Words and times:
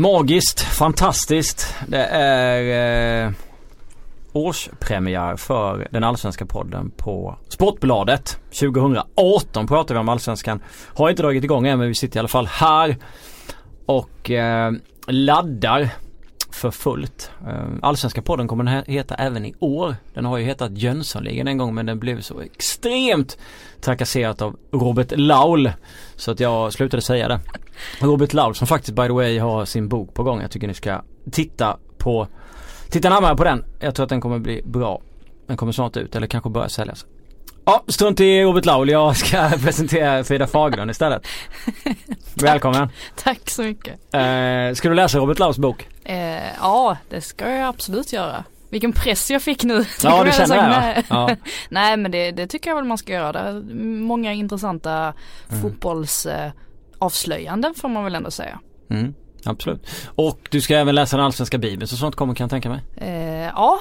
Magiskt, 0.00 0.60
fantastiskt. 0.60 1.74
Det 1.86 2.04
är 2.12 3.26
eh, 3.26 3.32
årspremiär 4.32 5.36
för 5.36 5.88
den 5.90 6.04
allsvenska 6.04 6.46
podden 6.46 6.90
på 6.96 7.36
Sportbladet. 7.48 8.40
2018 8.60 9.66
pratar 9.66 9.94
vi 9.94 10.00
om 10.00 10.08
allsvenskan. 10.08 10.60
Har 10.94 11.10
inte 11.10 11.22
dragit 11.22 11.44
igång 11.44 11.66
än 11.66 11.78
men 11.78 11.88
vi 11.88 11.94
sitter 11.94 12.16
i 12.16 12.18
alla 12.18 12.28
fall 12.28 12.46
här 12.46 12.96
och 13.86 14.30
eh, 14.30 14.72
laddar 15.06 15.88
för 16.54 16.70
fullt. 16.70 17.30
Eh, 17.48 17.68
Allsvenska 17.82 18.22
podden 18.22 18.48
kommer 18.48 18.64
den 18.64 18.84
heta 18.86 19.14
även 19.14 19.46
i 19.46 19.54
år. 19.58 19.96
Den 20.14 20.24
har 20.24 20.38
ju 20.38 20.44
hetat 20.44 20.78
Jönssonligan 20.78 21.48
en 21.48 21.58
gång 21.58 21.74
men 21.74 21.86
den 21.86 21.98
blev 21.98 22.20
så 22.20 22.40
extremt 22.40 23.38
trakasserat 23.80 24.42
av 24.42 24.56
Robert 24.72 25.12
Laul. 25.16 25.72
Så 26.16 26.30
att 26.30 26.40
jag 26.40 26.72
slutade 26.72 27.02
säga 27.02 27.28
det. 27.28 27.40
Robert 28.00 28.32
Laul 28.32 28.54
som 28.54 28.66
faktiskt 28.66 28.96
by 28.96 29.06
the 29.06 29.12
way 29.12 29.38
har 29.38 29.64
sin 29.64 29.88
bok 29.88 30.14
på 30.14 30.22
gång. 30.22 30.40
Jag 30.40 30.50
tycker 30.50 30.68
ni 30.68 30.74
ska 30.74 31.02
titta 31.30 31.76
på 31.98 32.28
Titta 32.90 33.10
närmare 33.10 33.36
på 33.36 33.44
den. 33.44 33.64
Jag 33.80 33.94
tror 33.94 34.04
att 34.04 34.10
den 34.10 34.20
kommer 34.20 34.38
bli 34.38 34.62
bra. 34.64 35.00
Den 35.46 35.56
kommer 35.56 35.72
snart 35.72 35.96
ut 35.96 36.16
eller 36.16 36.26
kanske 36.26 36.50
börja 36.50 36.68
säljas. 36.68 37.06
Ja, 37.70 37.82
strunt 37.86 38.20
i 38.20 38.42
Robert 38.42 38.64
Laul. 38.64 38.90
Jag 38.90 39.16
ska 39.16 39.50
presentera 39.62 40.24
Frida 40.24 40.46
Fagerlund 40.46 40.90
istället. 40.90 41.26
Välkommen. 42.34 42.88
Tack 43.16 43.50
så 43.50 43.62
mycket. 43.62 44.14
Eh, 44.14 44.72
ska 44.74 44.88
du 44.88 44.94
läsa 44.94 45.18
Robert 45.18 45.38
Lauls 45.38 45.58
bok? 45.58 45.88
Eh, 46.04 46.54
ja, 46.60 46.96
det 47.10 47.20
ska 47.20 47.50
jag 47.50 47.68
absolut 47.68 48.12
göra. 48.12 48.44
Vilken 48.70 48.92
press 48.92 49.30
jag 49.30 49.42
fick 49.42 49.64
nu. 49.64 49.84
Ja, 50.02 50.24
du 50.24 50.32
känner 50.32 50.56
det? 50.56 50.68
nej. 50.68 51.04
Ja. 51.08 51.30
nej, 51.70 51.96
men 51.96 52.10
det, 52.10 52.30
det, 52.30 52.46
tycker 52.46 52.70
jag 52.70 52.76
väl 52.76 52.84
man 52.84 52.98
ska 52.98 53.12
göra. 53.12 53.32
Det 53.32 53.38
är 53.38 53.62
många 54.00 54.32
intressanta 54.32 55.14
mm. 55.48 55.62
fotbollsavslöjanden 55.62 57.74
får 57.74 57.88
man 57.88 58.04
väl 58.04 58.14
ändå 58.14 58.30
säga. 58.30 58.60
Mm. 58.90 59.14
Absolut. 59.44 59.86
Och 60.06 60.48
du 60.50 60.60
ska 60.60 60.76
även 60.76 60.94
läsa 60.94 61.16
den 61.16 61.26
allsvenska 61.26 61.58
bibeln 61.58 61.88
så 61.88 61.96
sånt 61.96 62.16
kommer 62.16 62.34
kan 62.34 62.44
jag 62.44 62.50
tänka 62.50 62.68
mig? 62.68 62.80
Eh, 62.96 63.50
ja, 63.54 63.80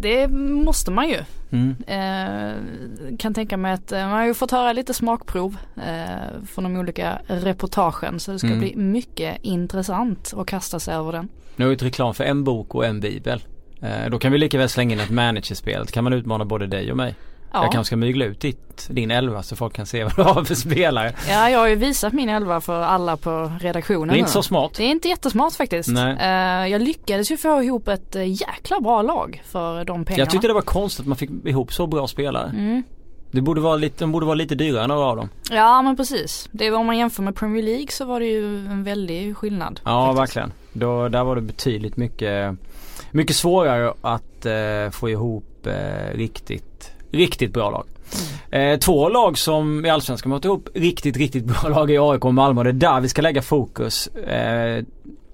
det 0.00 0.28
måste 0.28 0.90
man 0.90 1.08
ju. 1.08 1.18
Mm. 1.50 1.76
Eh, 1.86 3.16
kan 3.18 3.34
tänka 3.34 3.56
mig 3.56 3.72
att 3.72 3.92
eh, 3.92 3.98
man 3.98 4.10
har 4.10 4.26
ju 4.26 4.34
fått 4.34 4.50
höra 4.50 4.72
lite 4.72 4.94
smakprov 4.94 5.56
eh, 5.76 6.44
från 6.46 6.64
de 6.64 6.76
olika 6.76 7.18
reportagen 7.26 8.20
så 8.20 8.32
det 8.32 8.38
ska 8.38 8.48
mm. 8.48 8.60
bli 8.60 8.76
mycket 8.76 9.38
intressant 9.42 10.34
att 10.36 10.46
kasta 10.46 10.80
sig 10.80 10.94
över 10.94 11.12
den. 11.12 11.28
Nu 11.56 11.64
har 11.64 11.68
vi 11.68 11.76
ett 11.76 11.82
reklam 11.82 12.14
för 12.14 12.24
en 12.24 12.44
bok 12.44 12.74
och 12.74 12.86
en 12.86 13.00
bibel. 13.00 13.42
Eh, 13.82 14.10
då 14.10 14.18
kan 14.18 14.32
vi 14.32 14.38
lika 14.38 14.58
väl 14.58 14.68
slänga 14.68 14.94
in 14.94 15.00
ett 15.00 15.10
managerspel. 15.10 15.86
Kan 15.86 16.04
man 16.04 16.12
utmana 16.12 16.44
både 16.44 16.66
dig 16.66 16.90
och 16.90 16.96
mig. 16.96 17.14
Ja. 17.52 17.62
Jag 17.62 17.72
kanske 17.72 17.86
ska 17.86 17.96
mygla 17.96 18.24
ut 18.24 18.40
ditt, 18.40 18.88
din 18.90 19.10
elva 19.10 19.42
så 19.42 19.56
folk 19.56 19.74
kan 19.74 19.86
se 19.86 20.04
vad 20.16 20.16
du 20.16 20.22
har 20.22 20.44
för 20.44 20.54
spelare. 20.54 21.12
Ja 21.28 21.50
jag 21.50 21.58
har 21.58 21.68
ju 21.68 21.74
visat 21.74 22.12
min 22.12 22.28
elva 22.28 22.60
för 22.60 22.82
alla 22.82 23.16
på 23.16 23.52
redaktionen. 23.60 24.08
Det 24.08 24.14
är 24.14 24.18
inte 24.18 24.30
så 24.30 24.42
smart. 24.42 24.74
Det 24.76 24.84
är 24.84 24.90
inte 24.90 25.08
jättesmart 25.08 25.52
faktiskt. 25.52 25.88
Nej. 25.88 26.12
Uh, 26.12 26.70
jag 26.72 26.82
lyckades 26.82 27.30
ju 27.30 27.36
få 27.36 27.62
ihop 27.62 27.88
ett 27.88 28.16
uh, 28.16 28.26
jäkla 28.26 28.80
bra 28.80 29.02
lag 29.02 29.42
för 29.44 29.84
de 29.84 30.04
pengarna. 30.04 30.22
Jag 30.22 30.30
tyckte 30.30 30.46
det 30.46 30.54
var 30.54 30.60
konstigt 30.60 31.00
att 31.00 31.06
man 31.06 31.16
fick 31.16 31.30
ihop 31.44 31.72
så 31.72 31.86
bra 31.86 32.06
spelare. 32.06 32.50
Mm. 32.50 32.82
Det 33.30 33.40
borde 33.40 33.60
vara 33.60 33.76
lite, 33.76 34.04
de 34.04 34.12
borde 34.12 34.26
vara 34.26 34.34
lite 34.34 34.54
dyrare 34.54 34.86
några 34.86 35.04
av 35.04 35.16
dem. 35.16 35.28
Ja 35.50 35.82
men 35.82 35.96
precis. 35.96 36.48
Det 36.52 36.70
var, 36.70 36.78
om 36.78 36.86
man 36.86 36.98
jämför 36.98 37.22
med 37.22 37.36
Premier 37.36 37.62
League 37.62 37.88
så 37.90 38.04
var 38.04 38.20
det 38.20 38.26
ju 38.26 38.66
en 38.66 38.84
väldig 38.84 39.36
skillnad. 39.36 39.80
Ja 39.84 40.06
faktiskt. 40.06 40.20
verkligen. 40.20 40.52
Då, 40.72 41.08
där 41.08 41.24
var 41.24 41.34
det 41.34 41.42
betydligt 41.42 41.96
mycket, 41.96 42.56
mycket 43.10 43.36
svårare 43.36 43.94
att 44.00 44.46
uh, 44.46 44.90
få 44.90 45.10
ihop 45.10 45.44
riktigt 46.12 46.67
Riktigt 47.10 47.52
bra 47.52 47.70
lag. 47.70 47.86
Eh, 48.50 48.78
två 48.78 49.08
lag 49.08 49.38
som 49.38 49.84
i 49.84 49.90
Allsvenskan 49.90 50.30
möter 50.30 50.48
ihop 50.48 50.68
riktigt, 50.74 51.16
riktigt 51.16 51.44
bra 51.44 51.68
lag 51.68 51.90
i 51.90 51.98
AIK 51.98 52.24
och 52.24 52.34
Malmö. 52.34 52.62
Det 52.62 52.70
är 52.70 52.72
där 52.72 53.00
vi 53.00 53.08
ska 53.08 53.22
lägga 53.22 53.42
fokus 53.42 54.06
eh, 54.06 54.84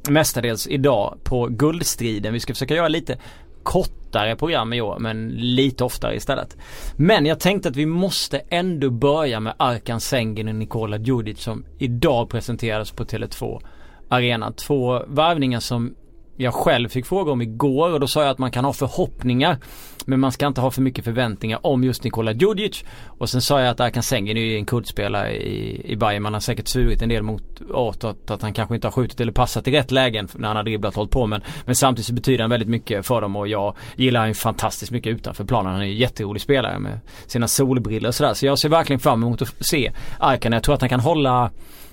mestadels 0.08 0.66
idag 0.66 1.18
på 1.24 1.46
guldstriden. 1.46 2.32
Vi 2.32 2.40
ska 2.40 2.52
försöka 2.52 2.74
göra 2.74 2.88
lite 2.88 3.18
kortare 3.62 4.36
program 4.36 4.72
i 4.72 4.80
år 4.80 4.98
men 4.98 5.28
lite 5.28 5.84
oftare 5.84 6.16
istället. 6.16 6.56
Men 6.96 7.26
jag 7.26 7.40
tänkte 7.40 7.68
att 7.68 7.76
vi 7.76 7.86
måste 7.86 8.40
ändå 8.48 8.90
börja 8.90 9.40
med 9.40 9.54
Arkan 9.56 10.00
Sengin 10.00 10.48
och 10.48 10.54
Nikola 10.54 10.98
Djurdjic 10.98 11.42
som 11.42 11.64
idag 11.78 12.30
presenterades 12.30 12.90
på 12.90 13.04
Tele2 13.04 13.60
Arena. 14.08 14.52
Två 14.52 15.02
värvningar 15.06 15.60
som 15.60 15.94
jag 16.36 16.54
själv 16.54 16.88
fick 16.88 17.06
fråga 17.06 17.32
om 17.32 17.42
igår 17.42 17.92
och 17.92 18.00
då 18.00 18.06
sa 18.06 18.22
jag 18.22 18.30
att 18.30 18.38
man 18.38 18.50
kan 18.50 18.64
ha 18.64 18.72
förhoppningar 18.72 19.58
men 20.06 20.20
man 20.20 20.32
ska 20.32 20.46
inte 20.46 20.60
ha 20.60 20.70
för 20.70 20.82
mycket 20.82 21.04
förväntningar 21.04 21.58
om 21.62 21.84
just 21.84 22.04
Nikola 22.04 22.32
Djurdjic. 22.32 22.84
Och 23.06 23.28
sen 23.30 23.42
sa 23.42 23.60
jag 23.60 23.68
att 23.68 23.80
Arkan 23.80 24.02
Sengin 24.02 24.36
är 24.36 24.56
en 24.56 24.66
kuddspelare 24.66 25.36
i, 25.36 25.92
i 25.92 25.96
Bayern. 25.96 26.22
Man 26.22 26.32
har 26.32 26.40
säkert 26.40 26.68
svurit 26.68 27.02
en 27.02 27.08
del 27.08 27.22
mot 27.22 27.62
åt 27.70 28.04
att, 28.04 28.30
att 28.30 28.42
han 28.42 28.52
kanske 28.52 28.74
inte 28.74 28.86
har 28.86 28.92
skjutit 28.92 29.20
eller 29.20 29.32
passat 29.32 29.68
i 29.68 29.70
rätt 29.70 29.90
lägen 29.90 30.28
när 30.34 30.48
han 30.48 30.56
har 30.56 30.64
dribblat 30.64 30.92
och 30.92 30.96
hållit 30.96 31.10
på. 31.10 31.26
Men, 31.26 31.40
men 31.64 31.74
samtidigt 31.74 32.06
så 32.06 32.14
betyder 32.14 32.40
han 32.40 32.50
väldigt 32.50 32.68
mycket 32.68 33.06
för 33.06 33.20
dem 33.20 33.36
och 33.36 33.48
jag 33.48 33.76
gillar 33.96 34.20
honom 34.20 34.34
fantastiskt 34.34 34.92
mycket 34.92 35.12
utanför 35.14 35.44
planen. 35.44 35.72
Han 35.72 35.80
är 35.80 35.86
en 35.86 35.96
jätterolig 35.96 36.42
spelare 36.42 36.78
med 36.78 37.00
sina 37.26 37.48
solbrillor 37.48 38.08
och 38.08 38.14
sådär. 38.14 38.34
Så 38.34 38.46
jag 38.46 38.58
ser 38.58 38.68
verkligen 38.68 39.00
fram 39.00 39.22
emot 39.22 39.42
att 39.42 39.66
se 39.66 39.92
Arkan. 40.18 40.52
Jag 40.52 40.62
tror 40.62 40.74
att 40.74 40.80
han 40.80 40.90
kan 40.90 41.00
hålla 41.00 41.50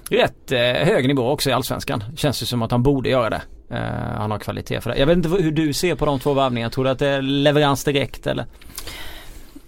rätt 0.09 0.51
eh, 0.51 0.59
hög 0.59 1.07
nivå 1.07 1.29
också 1.29 1.49
i 1.49 1.53
Allsvenskan. 1.53 2.03
Känns 2.15 2.39
det 2.39 2.45
som 2.45 2.61
att 2.61 2.71
han 2.71 2.83
borde 2.83 3.09
göra 3.09 3.29
det. 3.29 3.41
Uh, 3.71 3.77
han 4.17 4.31
har 4.31 4.39
kvalitet 4.39 4.81
för 4.81 4.89
det. 4.89 4.97
Jag 4.97 5.07
vet 5.07 5.17
inte 5.17 5.29
hur 5.29 5.51
du 5.51 5.73
ser 5.73 5.95
på 5.95 6.05
de 6.05 6.19
två 6.19 6.33
värvningarna. 6.33 6.69
Tror 6.69 6.83
du 6.83 6.89
att 6.89 6.99
det 6.99 7.07
är 7.07 7.21
leverans 7.21 7.83
direkt 7.83 8.27
eller? 8.27 8.45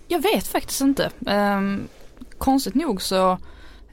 Jag 0.07 0.21
vet 0.21 0.47
faktiskt 0.47 0.81
inte. 0.81 1.09
Um, 1.19 1.87
konstigt 2.37 2.75
nog 2.75 3.01
så 3.01 3.31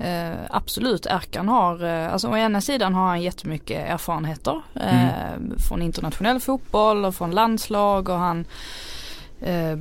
uh, 0.01 0.37
absolut 0.51 1.07
Erkan 1.07 1.49
har, 1.49 1.85
uh, 1.85 2.13
alltså 2.13 2.29
å 2.29 2.37
ena 2.37 2.61
sidan 2.61 2.95
har 2.95 3.07
han 3.07 3.23
jättemycket 3.23 3.89
erfarenheter 3.89 4.63
mm. 4.75 5.59
från 5.69 5.83
internationell 5.83 6.41
fotboll 6.41 7.05
och 7.05 7.15
från 7.15 7.31
landslag 7.31 8.09
och 8.09 8.19
han 8.19 8.45
Eh, 9.41 9.79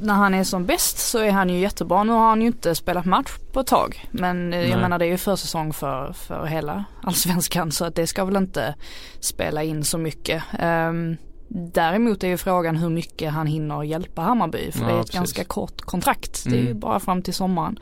när 0.00 0.14
han 0.14 0.34
är 0.34 0.44
som 0.44 0.66
bäst 0.66 0.98
så 0.98 1.18
är 1.18 1.30
han 1.30 1.48
ju 1.48 1.58
jättebra. 1.58 2.04
Nu 2.04 2.12
har 2.12 2.28
han 2.28 2.40
ju 2.40 2.46
inte 2.46 2.74
spelat 2.74 3.04
match 3.04 3.38
på 3.52 3.60
ett 3.60 3.66
tag. 3.66 4.08
Men 4.10 4.52
eh, 4.52 4.70
jag 4.70 4.80
menar 4.80 4.98
det 4.98 5.04
är 5.04 5.10
ju 5.10 5.18
försäsong 5.18 5.72
för, 5.72 6.12
för 6.12 6.46
hela 6.46 6.84
allsvenskan 7.02 7.72
så 7.72 7.84
att 7.84 7.94
det 7.94 8.06
ska 8.06 8.24
väl 8.24 8.36
inte 8.36 8.74
spela 9.20 9.62
in 9.62 9.84
så 9.84 9.98
mycket. 9.98 10.42
Um, 10.62 11.16
Däremot 11.48 12.24
är 12.24 12.28
ju 12.28 12.36
frågan 12.36 12.76
hur 12.76 12.90
mycket 12.90 13.32
han 13.32 13.46
hinner 13.46 13.82
hjälpa 13.82 14.22
Hammarby 14.22 14.72
för 14.72 14.80
ja, 14.80 14.86
det 14.86 14.92
är 14.92 15.00
ett 15.00 15.06
precis. 15.06 15.14
ganska 15.14 15.44
kort 15.44 15.80
kontrakt. 15.80 16.44
Det 16.44 16.56
är 16.56 16.60
ju 16.60 16.66
mm. 16.66 16.80
bara 16.80 17.00
fram 17.00 17.22
till 17.22 17.34
sommaren. 17.34 17.78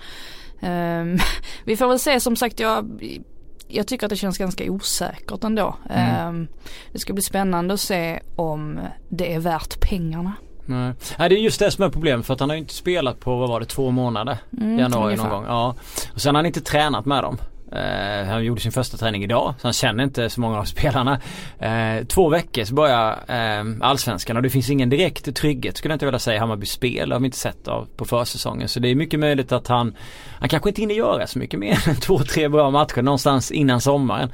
Um, 0.61 1.19
vi 1.65 1.77
får 1.77 1.89
väl 1.89 1.99
se 1.99 2.21
som 2.21 2.37
sagt 2.37 2.61
jag 2.61 3.03
jag 3.69 3.87
tycker 3.87 4.07
att 4.07 4.11
det 4.11 4.17
känns 4.17 4.39
ganska 4.39 4.71
osäkert 4.71 5.45
ändå. 5.45 5.77
Mm. 5.91 6.29
Um, 6.29 6.49
det 6.93 6.99
ska 6.99 7.13
bli 7.13 7.23
spännande 7.23 7.75
att 7.75 7.81
se 7.81 8.21
om 8.37 8.81
det 9.09 9.35
är 9.35 9.39
värt 9.39 9.81
pengarna. 9.81 10.33
Nej. 10.67 10.93
Nej 11.19 11.29
det 11.29 11.35
är 11.35 11.39
just 11.39 11.59
det 11.59 11.71
som 11.71 11.85
är 11.85 11.89
problemet 11.89 12.27
för 12.27 12.35
att 12.35 12.41
han 12.41 12.49
har 12.49 12.57
ju 12.57 12.61
inte 12.61 12.75
spelat 12.75 13.21
på 13.21 13.37
vad 13.37 13.49
var 13.49 13.61
det 13.61 13.67
två 13.67 13.91
månader 13.91 14.39
mm, 14.61 14.79
januari 14.79 15.17
någon 15.17 15.31
gång. 15.31 15.45
Ja. 15.45 15.75
Och 16.15 16.21
sen 16.21 16.35
har 16.35 16.39
han 16.39 16.47
inte 16.47 16.61
tränat 16.61 17.07
med 17.07 17.23
dem. 17.23 17.39
Uh, 17.73 18.29
han 18.29 18.45
gjorde 18.45 18.61
sin 18.61 18.73
första 18.73 18.97
träning 18.97 19.25
idag 19.25 19.55
så 19.59 19.67
han 19.67 19.73
känner 19.73 20.05
inte 20.05 20.31
så 20.31 20.41
många 20.41 20.59
av 20.59 20.65
spelarna. 20.65 21.21
Uh, 21.63 22.07
två 22.07 22.29
veckor 22.29 22.65
så 22.65 22.75
börjar 22.75 23.11
uh, 23.13 23.77
allsvenskan 23.81 24.37
och 24.37 24.43
det 24.43 24.51
finns 24.51 24.71
ingen 24.71 24.91
direkt 24.91 25.37
trygghet 25.37 25.77
skulle 25.77 25.93
jag 25.93 25.97
inte 25.97 26.05
vilja 26.05 26.19
säga. 26.19 26.41
Hammarby 26.41 26.67
spel 26.67 27.13
har 27.13 27.19
vi 27.21 27.25
inte 27.25 27.39
sett 27.39 27.69
av 27.69 27.89
på 27.97 28.05
försäsongen. 28.05 28.69
Så 28.69 28.81
det 28.81 28.89
är 28.89 28.95
mycket 28.95 29.21
möjligt 29.21 29.53
att 29.53 29.69
han, 29.69 29.95
han 30.39 30.49
kanske 30.49 30.69
inte 30.69 30.81
hinner 30.81 30.95
göra 30.95 31.27
så 31.27 31.39
mycket 31.39 31.61
mer 31.61 31.79
än 31.89 31.97
två, 31.97 32.19
tre 32.19 32.49
bra 32.49 32.71
matcher 32.71 33.03
någonstans 33.03 33.51
innan 33.51 33.81
sommaren. 33.81 34.33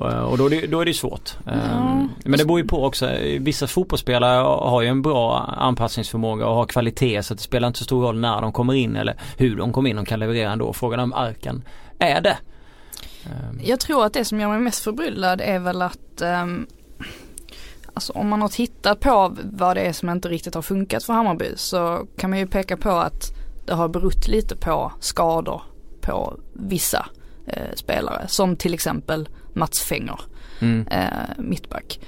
Och 0.00 0.38
då 0.38 0.46
är 0.46 0.50
det, 0.50 0.66
då 0.66 0.80
är 0.80 0.84
det 0.84 0.94
svårt. 0.94 1.36
Mm. 1.46 2.08
Men 2.24 2.38
det 2.38 2.44
beror 2.44 2.60
ju 2.60 2.66
på 2.66 2.84
också. 2.84 3.10
Vissa 3.38 3.66
fotbollsspelare 3.66 4.42
har 4.42 4.82
ju 4.82 4.88
en 4.88 5.02
bra 5.02 5.38
anpassningsförmåga 5.38 6.46
och 6.46 6.54
har 6.54 6.64
kvalitet 6.64 7.22
så 7.22 7.34
det 7.34 7.40
spelar 7.40 7.68
inte 7.68 7.78
så 7.78 7.84
stor 7.84 8.02
roll 8.02 8.20
när 8.20 8.40
de 8.40 8.52
kommer 8.52 8.74
in 8.74 8.96
eller 8.96 9.16
hur 9.36 9.56
de 9.56 9.72
kommer 9.72 9.90
in. 9.90 9.96
De 9.96 10.04
kan 10.04 10.20
leverera 10.20 10.52
ändå. 10.52 10.72
Frågan 10.72 11.00
om 11.00 11.12
Arken 11.12 11.64
är 11.98 12.20
det. 12.20 12.38
Ehm. 13.26 13.60
Jag 13.62 13.80
tror 13.80 14.04
att 14.04 14.12
det 14.12 14.24
som 14.24 14.40
gör 14.40 14.48
mig 14.48 14.58
mest 14.58 14.84
förbryllad 14.84 15.40
är 15.40 15.58
väl 15.58 15.82
att 15.82 16.22
um, 16.22 16.66
Alltså 17.94 18.12
om 18.12 18.28
man 18.28 18.42
har 18.42 18.48
tittat 18.48 19.00
på 19.00 19.36
vad 19.42 19.76
det 19.76 19.80
är 19.80 19.92
som 19.92 20.10
inte 20.10 20.28
riktigt 20.28 20.54
har 20.54 20.62
funkat 20.62 21.04
för 21.04 21.12
Hammarby 21.12 21.52
så 21.56 22.06
kan 22.16 22.30
man 22.30 22.38
ju 22.38 22.46
peka 22.46 22.76
på 22.76 22.90
att 22.90 23.32
det 23.66 23.74
har 23.74 23.88
berott 23.88 24.28
lite 24.28 24.56
på 24.56 24.92
skador 25.00 25.62
på 26.00 26.40
vissa 26.52 27.06
eh, 27.46 27.74
spelare. 27.74 28.28
Som 28.28 28.56
till 28.56 28.74
exempel 28.74 29.28
Mats 29.54 29.80
Fenger, 29.80 30.20
mm. 30.60 30.86
eh, 30.86 31.38
mittback. 31.38 32.00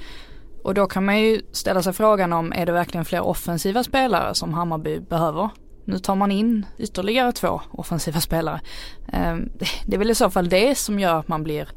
Och 0.63 0.75
då 0.75 0.87
kan 0.87 1.05
man 1.05 1.21
ju 1.21 1.43
ställa 1.53 1.83
sig 1.83 1.93
frågan 1.93 2.33
om 2.33 2.53
är 2.53 2.67
det 2.67 2.73
verkligen 2.73 3.05
fler 3.05 3.21
offensiva 3.21 3.85
spelare 3.85 4.35
som 4.35 4.55
Hammarby 4.55 5.01
behöver? 5.01 5.49
Nu 5.85 5.99
tar 5.99 6.15
man 6.15 6.31
in 6.31 6.67
ytterligare 6.79 7.33
två 7.33 7.61
offensiva 7.71 8.21
spelare. 8.21 8.61
Eh, 9.13 9.37
det 9.87 9.97
är 9.97 9.99
väl 9.99 10.11
i 10.11 10.15
så 10.15 10.31
fall 10.31 10.49
det 10.49 10.79
som 10.79 11.01
gör 11.01 11.19
att 11.21 11.29
man 11.29 11.43
blir 11.43 11.69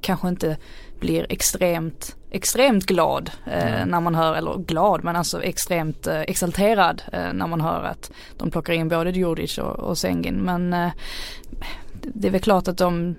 kanske 0.00 0.28
inte 0.28 0.56
blir 1.00 1.26
extremt, 1.28 2.16
extremt 2.30 2.86
glad 2.86 3.30
eh, 3.46 3.86
när 3.86 4.00
man 4.00 4.14
hör, 4.14 4.34
eller 4.34 4.58
glad 4.58 5.04
men 5.04 5.16
alltså 5.16 5.42
extremt 5.42 6.06
eh, 6.06 6.20
exalterad 6.20 7.02
eh, 7.12 7.32
när 7.32 7.46
man 7.46 7.60
hör 7.60 7.82
att 7.82 8.12
de 8.36 8.50
plockar 8.50 8.72
in 8.72 8.88
både 8.88 9.10
Djurdjic 9.10 9.58
och, 9.58 9.78
och 9.78 9.98
Sengin. 9.98 10.34
Men 10.34 10.72
eh, 10.72 10.90
det 12.02 12.28
är 12.28 12.32
väl 12.32 12.40
klart 12.40 12.68
att 12.68 12.78
de 12.78 13.14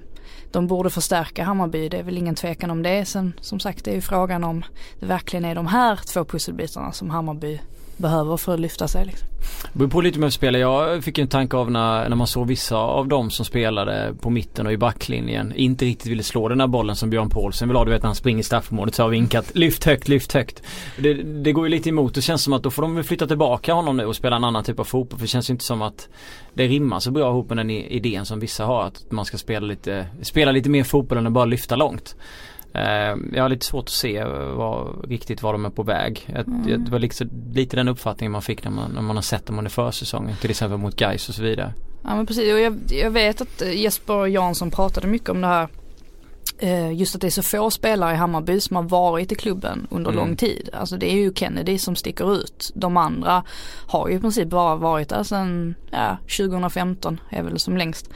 de 0.51 0.67
borde 0.67 0.89
förstärka 0.89 1.43
Hammarby, 1.43 1.89
det 1.89 1.97
är 1.97 2.03
väl 2.03 2.17
ingen 2.17 2.35
tvekan 2.35 2.71
om 2.71 2.83
det. 2.83 3.05
Sen 3.05 3.33
som 3.41 3.59
sagt 3.59 3.85
det 3.85 3.91
är 3.91 3.95
ju 3.95 4.01
frågan 4.01 4.43
om 4.43 4.63
det 4.99 5.05
verkligen 5.05 5.45
är 5.45 5.55
de 5.55 5.67
här 5.67 5.95
två 5.95 6.25
pusselbitarna 6.25 6.91
som 6.91 7.09
Hammarby 7.09 7.61
behöver 8.01 8.37
för 8.37 8.53
att 8.53 8.59
lyfta 8.59 8.87
sig. 8.87 9.05
Liksom. 9.05 9.27
Det 9.73 9.79
beror 9.79 9.89
på 9.89 10.01
lite 10.01 10.19
med 10.19 10.33
spelare. 10.33 10.61
Jag 10.61 11.03
fick 11.03 11.17
en 11.17 11.27
tanke 11.27 11.57
av 11.57 11.71
när, 11.71 12.09
när 12.09 12.15
man 12.15 12.27
såg 12.27 12.47
vissa 12.47 12.77
av 12.77 13.07
dem 13.07 13.29
som 13.29 13.45
spelade 13.45 14.13
på 14.21 14.29
mitten 14.29 14.65
och 14.65 14.73
i 14.73 14.77
backlinjen 14.77 15.53
inte 15.55 15.85
riktigt 15.85 16.11
ville 16.11 16.23
slå 16.23 16.47
den 16.47 16.57
där 16.57 16.67
bollen 16.67 16.95
som 16.95 17.09
Björn 17.09 17.29
Paulsen 17.29 17.67
vill 17.67 17.77
ha. 17.77 17.85
Du 17.85 17.91
vet 17.91 18.01
när 18.01 18.07
han 18.07 18.15
springer 18.15 18.39
i 18.39 18.43
straffområdet 18.43 18.95
så 18.95 19.03
har 19.03 19.09
vinkat 19.09 19.55
lyft 19.55 19.83
högt, 19.83 20.07
lyft 20.07 20.33
högt. 20.33 20.63
Det, 20.97 21.13
det 21.13 21.51
går 21.51 21.65
ju 21.65 21.69
lite 21.69 21.89
emot. 21.89 22.15
Det 22.15 22.21
känns 22.21 22.43
som 22.43 22.53
att 22.53 22.63
då 22.63 22.71
får 22.71 22.81
de 22.81 22.95
väl 22.95 23.03
flytta 23.03 23.27
tillbaka 23.27 23.73
honom 23.73 23.97
nu 23.97 24.05
och 24.05 24.15
spela 24.15 24.35
en 24.35 24.43
annan 24.43 24.63
typ 24.63 24.79
av 24.79 24.83
fotboll. 24.83 25.19
För 25.19 25.23
det 25.23 25.29
känns 25.29 25.49
ju 25.49 25.51
inte 25.51 25.65
som 25.65 25.81
att 25.81 26.09
det 26.53 26.67
rimmar 26.67 26.99
så 26.99 27.11
bra 27.11 27.29
ihop 27.29 27.49
med 27.49 27.57
den 27.57 27.69
idén 27.69 28.25
som 28.25 28.39
vissa 28.39 28.65
har. 28.65 28.83
Att 28.83 29.11
man 29.11 29.25
ska 29.25 29.37
spela 29.37 29.67
lite, 29.67 30.05
spela 30.21 30.51
lite 30.51 30.69
mer 30.69 30.83
fotboll 30.83 31.17
än 31.17 31.27
att 31.27 31.33
bara 31.33 31.45
lyfta 31.45 31.75
långt. 31.75 32.15
Eh, 32.73 33.15
jag 33.33 33.41
har 33.41 33.49
lite 33.49 33.65
svårt 33.65 33.85
att 33.85 33.89
se 33.89 34.23
vad, 34.23 35.09
riktigt 35.09 35.43
var 35.43 35.53
de 35.53 35.65
är 35.65 35.69
på 35.69 35.83
väg. 35.83 36.27
Mm. 36.27 36.83
Det 36.85 36.91
var 36.91 36.99
liksom 36.99 37.29
lite 37.53 37.75
den 37.75 37.87
uppfattningen 37.87 38.31
man 38.31 38.41
fick 38.41 38.63
när 38.63 38.71
man, 38.71 38.91
när 38.91 39.01
man 39.01 39.15
har 39.15 39.23
sett 39.23 39.45
dem 39.45 39.57
under 39.57 39.71
försäsongen. 39.71 40.35
Till 40.41 40.49
exempel 40.49 40.77
mot 40.77 40.95
Gais 40.95 41.29
och 41.29 41.35
så 41.35 41.41
vidare. 41.43 41.73
Ja 42.03 42.15
men 42.15 42.25
precis 42.25 42.53
och 42.53 42.59
jag, 42.59 42.79
jag 42.89 43.11
vet 43.11 43.41
att 43.41 43.61
Jesper 43.73 44.25
Jansson 44.25 44.71
pratade 44.71 45.07
mycket 45.07 45.29
om 45.29 45.41
det 45.41 45.47
här 45.47 45.67
Eh, 46.63 46.93
just 46.93 47.15
att 47.15 47.21
det 47.21 47.27
är 47.27 47.31
så 47.31 47.43
få 47.43 47.71
spelare 47.71 48.13
i 48.13 48.15
Hammarby 48.15 48.59
som 48.59 48.75
har 48.75 48.83
varit 48.83 49.31
i 49.31 49.35
klubben 49.35 49.87
under 49.89 50.11
mm. 50.11 50.25
lång 50.25 50.35
tid. 50.35 50.69
Alltså 50.73 50.97
det 50.97 51.11
är 51.11 51.15
ju 51.15 51.33
Kennedy 51.33 51.77
som 51.77 51.95
sticker 51.95 52.35
ut. 52.35 52.71
De 52.75 52.97
andra 52.97 53.43
har 53.87 54.09
ju 54.09 54.15
i 54.15 54.19
princip 54.19 54.49
bara 54.49 54.75
varit 54.75 55.09
där 55.09 55.23
sedan 55.23 55.75
ja, 55.91 56.17
2015 56.37 57.19
är 57.29 57.43
väl 57.43 57.59
som 57.59 57.77
längst. 57.77 58.09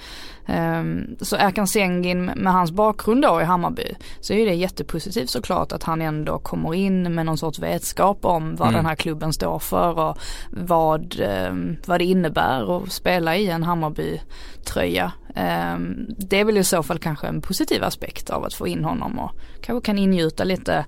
Um, 0.47 1.15
så 1.21 1.35
Erkan 1.35 1.67
Sengin 1.67 2.25
med 2.25 2.53
hans 2.53 2.71
bakgrund 2.71 3.21
då 3.21 3.41
i 3.41 3.43
Hammarby 3.43 3.95
så 4.19 4.33
är 4.33 4.45
det 4.45 4.53
jättepositivt 4.53 5.29
såklart 5.29 5.71
att 5.71 5.83
han 5.83 6.01
ändå 6.01 6.39
kommer 6.39 6.73
in 6.73 7.15
med 7.15 7.25
någon 7.25 7.37
sorts 7.37 7.59
vetskap 7.59 8.25
om 8.25 8.55
vad 8.55 8.67
mm. 8.67 8.77
den 8.77 8.85
här 8.85 8.95
klubben 8.95 9.33
står 9.33 9.59
för 9.59 9.99
och 9.99 10.17
vad, 10.51 11.15
um, 11.49 11.77
vad 11.85 11.99
det 11.99 12.05
innebär 12.05 12.77
att 12.77 12.91
spela 12.91 13.37
i 13.37 13.49
en 13.49 13.63
Hammarby 13.63 14.21
tröja. 14.65 15.11
Um, 15.27 16.05
det 16.17 16.39
är 16.39 16.45
väl 16.45 16.57
i 16.57 16.63
så 16.63 16.83
fall 16.83 16.99
kanske 16.99 17.27
en 17.27 17.41
positiv 17.41 17.83
aspekt 17.83 18.29
av 18.29 18.43
att 18.43 18.53
få 18.53 18.67
in 18.67 18.83
honom 18.83 19.19
och 19.19 19.31
kanske 19.61 19.85
kan 19.85 19.99
ingjuta 19.99 20.43
lite 20.43 20.85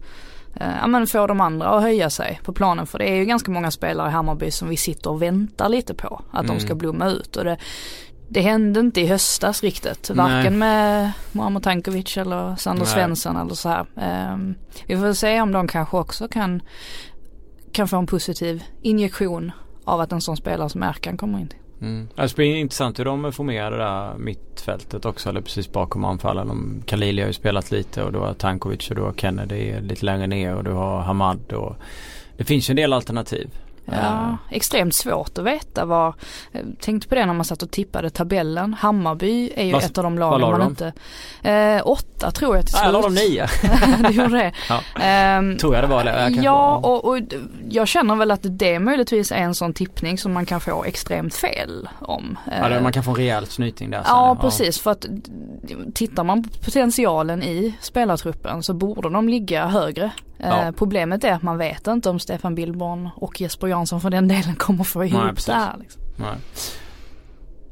eh, 0.56 0.78
ja 0.82 0.88
men 0.88 1.08
få 1.08 1.28
de 1.28 1.42
andra 1.42 1.68
att 1.68 1.82
höja 1.82 2.10
sig 2.10 2.40
på 2.44 2.54
planen 2.54 2.88
för 2.88 3.00
det 3.00 3.10
är 3.10 3.16
ju 3.16 3.26
ganska 3.26 3.52
många 3.52 3.72
spelare 3.72 4.10
i 4.10 4.12
Hammarby 4.12 4.52
som 4.52 4.70
vi 4.70 4.78
sitter 4.78 5.10
och 5.10 5.22
väntar 5.22 5.70
lite 5.70 5.94
på 5.94 6.22
att 6.32 6.44
mm. 6.46 6.56
de 6.56 6.62
ska 6.62 6.76
blomma 6.76 7.08
ut 7.08 7.36
och 7.36 7.44
det, 7.44 7.58
det 8.30 8.42
hände 8.42 8.80
inte 8.80 9.02
i 9.02 9.08
höstas 9.08 9.64
riktigt. 9.64 10.10
Varken 10.10 10.58
med 10.58 11.12
Muammar 11.32 11.62
Tankovic 11.62 12.18
eller 12.18 12.56
Sander 12.56 12.86
Svensson 12.86 13.38
eller 13.38 13.54
så 13.54 13.70
här. 13.70 13.86
Um, 14.34 14.56
vi 14.88 14.98
får 14.98 15.14
se 15.14 15.42
om 15.42 15.52
de 15.52 15.68
kanske 15.68 15.98
också 15.98 16.28
kan, 16.28 16.62
kan 17.72 17.88
få 17.88 17.98
en 17.98 18.08
positiv 18.08 18.64
injektion 18.82 19.52
av 19.84 20.02
att 20.02 20.12
en 20.12 20.22
sån 20.22 20.38
spelare 20.38 20.70
som 20.70 20.84
Erkan 20.84 21.18
kommer 21.18 21.40
in. 21.40 21.54
Mm. 21.82 22.08
Det 22.16 22.36
blir 22.36 22.56
intressant 22.56 23.00
hur 23.00 23.06
de 23.06 23.34
formerar 23.34 23.72
det 23.72 23.78
där 23.78 24.18
mittfältet 24.18 25.06
också 25.06 25.30
eller 25.30 25.42
precis 25.42 25.72
bakom 25.72 26.06
anfallen. 26.06 26.84
Khalili 26.86 27.22
har 27.22 27.28
ju 27.28 27.34
spelat 27.34 27.72
lite 27.72 28.04
och 28.04 28.12
du 28.12 28.20
har 28.20 28.34
Tankovic 28.34 28.90
och 28.90 28.96
du 28.96 29.02
har 29.02 29.14
Kennedy 29.14 29.80
lite 29.82 30.06
längre 30.06 30.28
ner 30.28 30.56
och 30.56 30.64
du 30.64 30.72
har 30.72 31.02
Hamad 31.02 31.54
och 31.54 31.76
det 32.38 32.44
finns 32.44 32.70
ju 32.70 32.72
en 32.72 32.76
del 32.76 32.94
alternativ. 32.94 33.50
Ja, 33.92 34.38
extremt 34.50 34.96
svårt 34.96 35.38
att 35.38 35.46
veta 35.46 35.86
vad, 35.86 36.14
tänkte 36.80 37.10
på 37.10 37.16
det 37.16 37.26
när 37.26 37.34
man 37.34 37.46
satt 37.46 37.64
och 37.64 37.72
tippade 37.72 38.10
tabellen. 38.10 38.74
Hammarby 38.74 39.52
är 39.56 39.66
ju 39.66 39.72
Vad, 39.72 39.84
ett 39.84 39.98
av 39.98 40.04
de 40.04 40.20
lagen 40.20 40.42
man 40.42 40.60
de? 40.60 40.70
inte, 40.70 40.94
eh, 41.50 41.82
åtta 41.88 42.32
tror 42.32 42.56
jag 42.56 42.66
till 42.66 42.74
slut. 42.74 42.82
Ja, 42.84 42.88
jag 42.88 42.94
la 42.94 43.02
de 43.02 43.16
nio. 43.16 43.48
du 44.10 44.14
gjorde 44.14 44.38
det. 44.38 44.52
Ja. 44.70 45.38
Um, 45.40 45.58
tror 45.58 45.76
jag 45.76 45.84
det 45.84 45.88
var 45.88 46.04
det. 46.04 46.30
Ja, 46.30 46.76
och, 46.76 47.06
och, 47.06 47.20
jag 47.70 47.88
känner 47.88 48.16
väl 48.16 48.32
att 48.32 48.42
det 48.44 48.80
möjligtvis 48.80 49.32
är 49.32 49.36
en 49.36 49.56
sån 49.56 49.74
tippning 49.74 50.18
som 50.18 50.34
man 50.34 50.46
kan 50.46 50.62
få 50.62 50.84
extremt 50.84 51.36
fel 51.36 51.90
om. 52.00 52.38
Ja, 52.62 52.70
det, 52.70 52.82
man 52.82 52.94
kan 52.94 53.04
få 53.04 53.12
en 53.12 53.18
rejäl 53.18 53.46
snyting 53.46 53.90
där. 53.90 54.02
Ja, 54.06 54.38
precis. 54.42 54.80
För 54.80 54.92
att 54.92 55.06
tittar 55.94 56.24
man 56.24 56.44
på 56.44 56.50
potentialen 56.50 57.44
i 57.44 57.76
spelartruppen 57.82 58.64
så 58.64 58.74
borde 58.74 59.10
de 59.10 59.30
ligga 59.30 59.68
högre. 59.68 60.12
Ja. 60.38 60.64
Eh, 60.64 60.72
problemet 60.72 61.24
är 61.24 61.34
att 61.34 61.42
man 61.42 61.58
vet 61.58 61.88
inte 61.88 62.10
om 62.10 62.20
Stefan 62.20 62.56
Billborn 62.56 63.10
och 63.16 63.42
Jesper 63.42 63.68
Jansson 63.68 64.02
för 64.02 64.10
den 64.10 64.28
delen 64.28 64.56
kommer 64.56 64.84
få 64.84 65.06
ihop 65.06 65.24
Nej, 65.24 65.34
det 65.46 65.54
här. 65.54 65.76
Liksom. 65.80 66.02
Nej. 66.16 66.36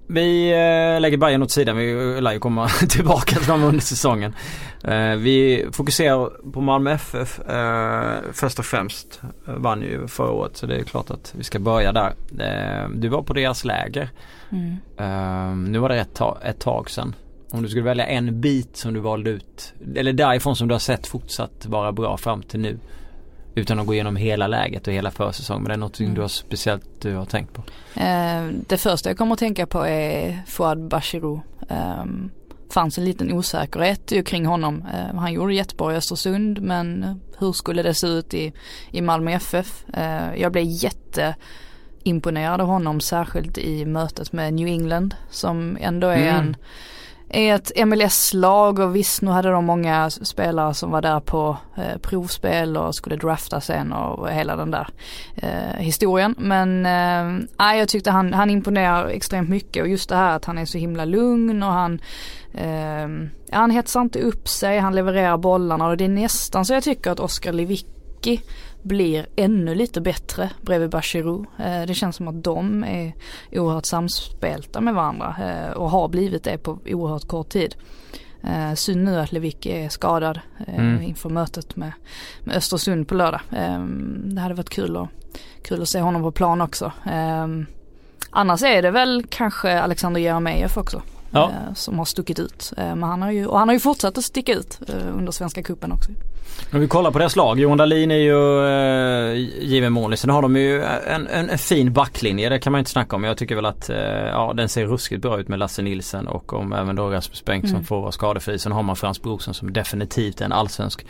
Vi 0.08 0.52
äh, 0.52 1.02
lägger 1.02 1.18
Bayern 1.18 1.44
åt 1.44 1.52
sidan. 1.52 1.78
Vi 1.78 2.22
lär 2.22 2.32
ju 2.32 2.40
komma 2.40 2.68
tillbaka 2.90 3.36
till 3.36 3.48
dem 3.48 3.64
under 3.64 3.82
säsongen. 3.82 4.36
Vi 5.18 5.68
fokuserar 5.72 6.52
på 6.52 6.62
Malmö 6.62 6.92
FF 6.92 7.40
först 8.34 8.60
och 8.60 8.66
främst. 8.66 9.22
Vann 9.46 9.82
ju 9.82 10.08
förra 10.08 10.32
året 10.32 10.58
så 10.58 10.66
det 10.66 10.76
är 10.76 10.84
klart 10.84 11.12
att 11.12 11.34
vi 11.38 11.44
ska 11.44 11.60
börja 11.60 11.92
där. 11.92 12.14
du 12.96 13.08
var 13.08 13.22
på 13.22 13.34
deras 13.34 13.66
läger. 13.66 14.10
Mm. 14.50 15.72
nu 15.72 15.80
var 15.80 15.90
det 15.90 16.00
ett, 16.00 16.14
ta 16.14 16.38
ett 16.44 16.60
tag 16.60 16.90
sedan. 16.90 17.16
Om 17.56 17.64
du 17.64 17.70
skulle 17.70 17.84
välja 17.84 18.06
en 18.06 18.42
bit 18.42 18.78
som 18.78 18.94
du 18.94 19.00
valde 19.00 19.30
ut 19.30 19.74
eller 19.96 20.14
därifrån 20.14 20.56
som 20.56 20.68
du 20.68 20.74
har 20.74 20.80
sett 20.80 21.08
fortsatt 21.08 21.66
vara 21.66 21.92
bra 21.92 22.18
fram 22.18 22.44
till 22.44 22.60
nu. 22.60 22.80
Utan 23.56 23.80
att 23.80 23.88
gå 23.88 23.94
igenom 23.94 24.16
hela 24.16 24.48
läget 24.48 24.88
och 24.88 24.94
hela 24.94 25.12
försäsongen. 25.12 25.64
Men 25.64 25.70
det 25.70 25.76
är 25.76 25.78
något 25.78 26.00
mm. 26.00 26.14
du 26.14 26.22
har 26.22 26.28
speciellt 26.28 27.02
du 27.02 27.16
har 27.16 27.26
tänkt 27.26 27.54
på? 27.54 27.64
Eh, 28.00 28.48
det 28.68 28.78
första 28.78 29.10
jag 29.10 29.18
kommer 29.18 29.34
att 29.34 29.40
tänka 29.40 29.68
på 29.68 29.86
är 29.86 30.44
Fouad 30.48 30.88
Bachirou. 30.88 31.42
Eh, 31.70 32.06
fanns 32.70 32.98
en 32.98 33.06
liten 33.06 33.32
osäkerhet 33.32 34.12
ju 34.12 34.24
kring 34.24 34.46
honom. 34.46 34.86
Eh, 34.94 35.16
han 35.20 35.34
gjorde 35.34 35.54
jättebra 35.54 35.94
i 35.94 35.96
Östersund 35.96 36.62
men 36.62 37.20
hur 37.38 37.54
skulle 37.54 37.84
det 37.84 37.94
se 37.94 38.08
ut 38.08 38.34
i, 38.34 38.54
i 38.92 39.02
Malmö 39.02 39.32
FF? 39.32 39.86
Eh, 39.94 40.36
jag 40.36 40.52
blev 40.52 40.66
jätteimponerad 40.68 42.62
av 42.62 42.68
honom 42.68 43.02
särskilt 43.02 43.58
i 43.58 43.86
mötet 43.86 44.34
med 44.34 44.54
New 44.54 44.68
England 44.68 45.16
som 45.30 45.78
ändå 45.82 46.08
är 46.08 46.18
mm. 46.18 46.36
en 46.36 46.56
är 47.30 47.56
ett 47.56 47.88
MLS-lag 47.88 48.80
och 48.80 48.96
visst 48.96 49.22
nu 49.22 49.32
hade 49.32 49.52
de 49.52 49.66
många 49.66 50.10
spelare 50.10 50.74
som 50.74 50.92
var 50.92 51.02
där 51.02 51.20
på 51.20 51.58
eh, 51.78 51.98
provspel 52.02 52.78
och 52.78 52.96
skulle 52.96 53.16
drafta 53.16 53.62
sen 53.62 53.94
och 53.94 54.30
hela 54.30 54.56
den 54.56 54.72
där 54.72 54.88
eh, 55.36 55.80
historien. 55.80 56.36
Men 56.38 56.86
eh, 56.86 57.78
jag 57.78 57.90
tyckte 57.90 58.12
han, 58.12 58.34
han 58.34 58.50
imponerar 58.50 59.08
extremt 59.08 59.50
mycket 59.50 59.84
och 59.84 59.90
just 59.90 60.10
det 60.10 60.16
här 60.16 60.36
att 60.36 60.46
han 60.46 60.58
är 60.58 60.66
så 60.66 60.78
himla 60.78 61.06
lugn 61.06 61.64
och 61.64 61.72
han 61.72 62.00
eh, 62.54 63.08
han 63.52 63.72
hetsar 63.72 64.02
inte 64.02 64.20
upp 64.20 64.48
sig, 64.48 64.80
han 64.80 64.96
levererar 64.96 65.38
bollarna 65.38 65.88
och 65.88 65.98
det 65.98 66.06
är 66.06 66.10
nästan 66.10 66.66
så 66.66 66.74
jag 66.74 66.84
tycker 66.84 67.12
att 67.12 67.20
Oskar 67.20 67.54
Lewicki 67.54 68.42
blir 68.86 69.28
ännu 69.36 69.76
lite 69.76 70.02
bättre 70.02 70.50
bredvid 70.62 70.90
Bachirou. 70.90 71.46
Eh, 71.60 71.82
det 71.88 71.94
känns 71.94 72.16
som 72.16 72.28
att 72.28 72.44
de 72.44 72.84
är 72.84 73.14
oerhört 73.52 73.86
samspelta 73.86 74.82
med 74.82 74.94
varandra 74.94 75.36
eh, 75.42 75.72
och 75.72 75.90
har 75.90 76.08
blivit 76.08 76.44
det 76.44 76.58
på 76.58 76.80
oerhört 76.86 77.28
kort 77.28 77.50
tid. 77.50 77.76
Eh, 78.44 78.74
synd 78.74 79.04
nu 79.04 79.20
att 79.20 79.32
Lewicki 79.32 79.72
är 79.72 79.90
skadad 79.90 80.40
mm. 80.68 81.02
inför 81.02 81.30
mötet 81.30 81.76
med, 81.76 81.92
med 82.44 82.56
Östersund 82.56 83.08
på 83.08 83.16
lördag. 83.16 83.42
Det 84.24 84.42
hade 84.42 84.56
varit 84.56 84.70
kul, 84.70 84.98
och, 84.98 85.08
kul 85.64 85.82
att 85.82 85.90
se 85.90 86.02
honom 86.02 86.22
på 86.22 86.32
plan 86.32 86.62
också. 86.62 86.92
Annars 88.30 88.64
är 88.64 88.82
det 88.82 88.92
väl 88.92 89.26
kanske 89.30 89.82
Alexander 89.82 90.22
Jeremejeff 90.22 90.78
också. 90.78 91.02
Ja. 91.32 91.52
Som 91.76 91.98
har 91.98 92.06
stuckit 92.06 92.40
ut. 92.40 92.74
Men 92.78 93.04
han 93.04 93.22
har 93.22 93.32
ju, 93.32 93.46
och 93.46 93.60
han 93.60 93.68
har 93.68 93.74
ju 93.74 93.80
fortsatt 93.80 94.18
att 94.18 94.24
sticka 94.24 94.54
ut 94.54 94.80
under 95.14 95.32
Svenska 95.32 95.64
Kuppen 95.64 95.92
också. 95.92 96.12
Om 96.74 96.80
vi 96.80 96.88
kollar 96.88 97.12
på 97.12 97.20
deras 97.20 97.36
lag. 97.36 97.60
Johan 97.60 97.78
Dahlin 97.78 98.12
är 98.12 98.16
ju 98.16 98.66
eh, 98.66 99.36
given 99.66 99.94
målis. 99.94 100.20
Sen 100.20 100.30
har 100.30 100.42
de 100.42 100.56
ju 100.56 100.84
en, 100.84 101.28
en, 101.28 101.50
en, 101.50 101.58
fin 101.58 101.94
backlinje. 101.94 102.50
Det 102.50 102.60
kan 102.60 102.72
man 102.72 102.80
inte 102.80 102.92
snacka 102.92 103.16
om. 103.16 103.24
Jag 103.24 103.38
tycker 103.38 103.56
väl 103.56 103.66
att 103.66 103.90
eh, 103.90 103.98
ja, 103.98 104.54
den 104.56 104.70
ser 104.70 104.86
ruskigt 104.86 105.22
bra 105.22 105.40
ut 105.40 105.48
med 105.48 105.60
Lasse 105.60 105.82
Nilsen 105.82 106.28
och 106.28 106.54
om 106.54 106.74
även 106.74 106.96
då 106.96 107.10
Rasmus 107.10 107.46
Bengtsson 107.46 107.76
mm. 107.76 107.86
får 107.86 108.02
vara 108.02 108.12
skadefri. 108.12 108.60
Sen 108.60 108.72
har 108.72 108.84
man 108.84 108.96
Frans 108.96 109.22
Brorsson 109.22 109.54
som 109.54 109.74
definitivt 109.74 110.42
är 110.42 110.46
en 110.46 110.52
allsvensk 110.52 111.06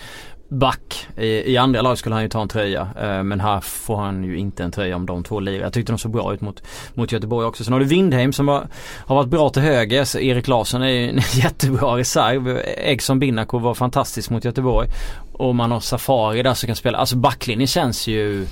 back. 0.48 1.08
I, 1.18 1.54
I, 1.54 1.58
andra 1.58 1.82
lag 1.82 1.98
skulle 1.98 2.16
han 2.16 2.24
ju 2.24 2.30
ta 2.30 2.42
en 2.42 2.48
tröja. 2.48 2.88
Eh, 3.02 3.24
men 3.24 3.40
här 3.40 3.60
får 3.60 3.98
han 3.98 4.24
ju 4.24 4.38
inte 4.38 4.64
en 4.64 4.72
tröja 4.72 4.96
om 4.96 5.06
de 5.06 5.24
två 5.24 5.40
lirar. 5.40 5.64
Jag 5.64 5.74
tyckte 5.74 5.92
de 5.92 5.98
såg 5.98 6.12
bra 6.12 6.34
ut 6.34 6.42
mot, 6.42 6.64
mot 6.94 7.12
Göteborg 7.12 7.48
också. 7.48 7.64
Sen 7.64 7.74
har 7.74 7.80
du 7.80 7.86
Windheim 7.86 8.34
som 8.34 8.46
var, 8.46 8.68
har 9.06 9.16
varit 9.16 9.30
bra 9.30 9.50
till 9.50 9.62
höger. 9.62 10.04
Så 10.04 10.20
Erik 10.20 10.48
Larsson 10.48 10.82
är 10.82 10.88
ju 10.88 11.10
en 11.10 11.20
jättebra 11.34 11.98
reserv. 11.98 12.62
Egson 12.78 13.20
Binako 13.20 13.60
var 13.60 13.74
fantastisk 13.74 14.30
mot 14.30 14.46
Göteborg. 14.46 14.88
Och 15.34 15.56
man 15.56 15.72
har 15.72 15.80
Safari 15.80 16.44
där 16.44 16.54
som 16.54 16.68
kan 16.68 16.76
spela. 16.76 16.98
Alltså 16.98 17.16
backlinjen 17.16 17.68
känns 17.68 18.08
ju 18.08 18.48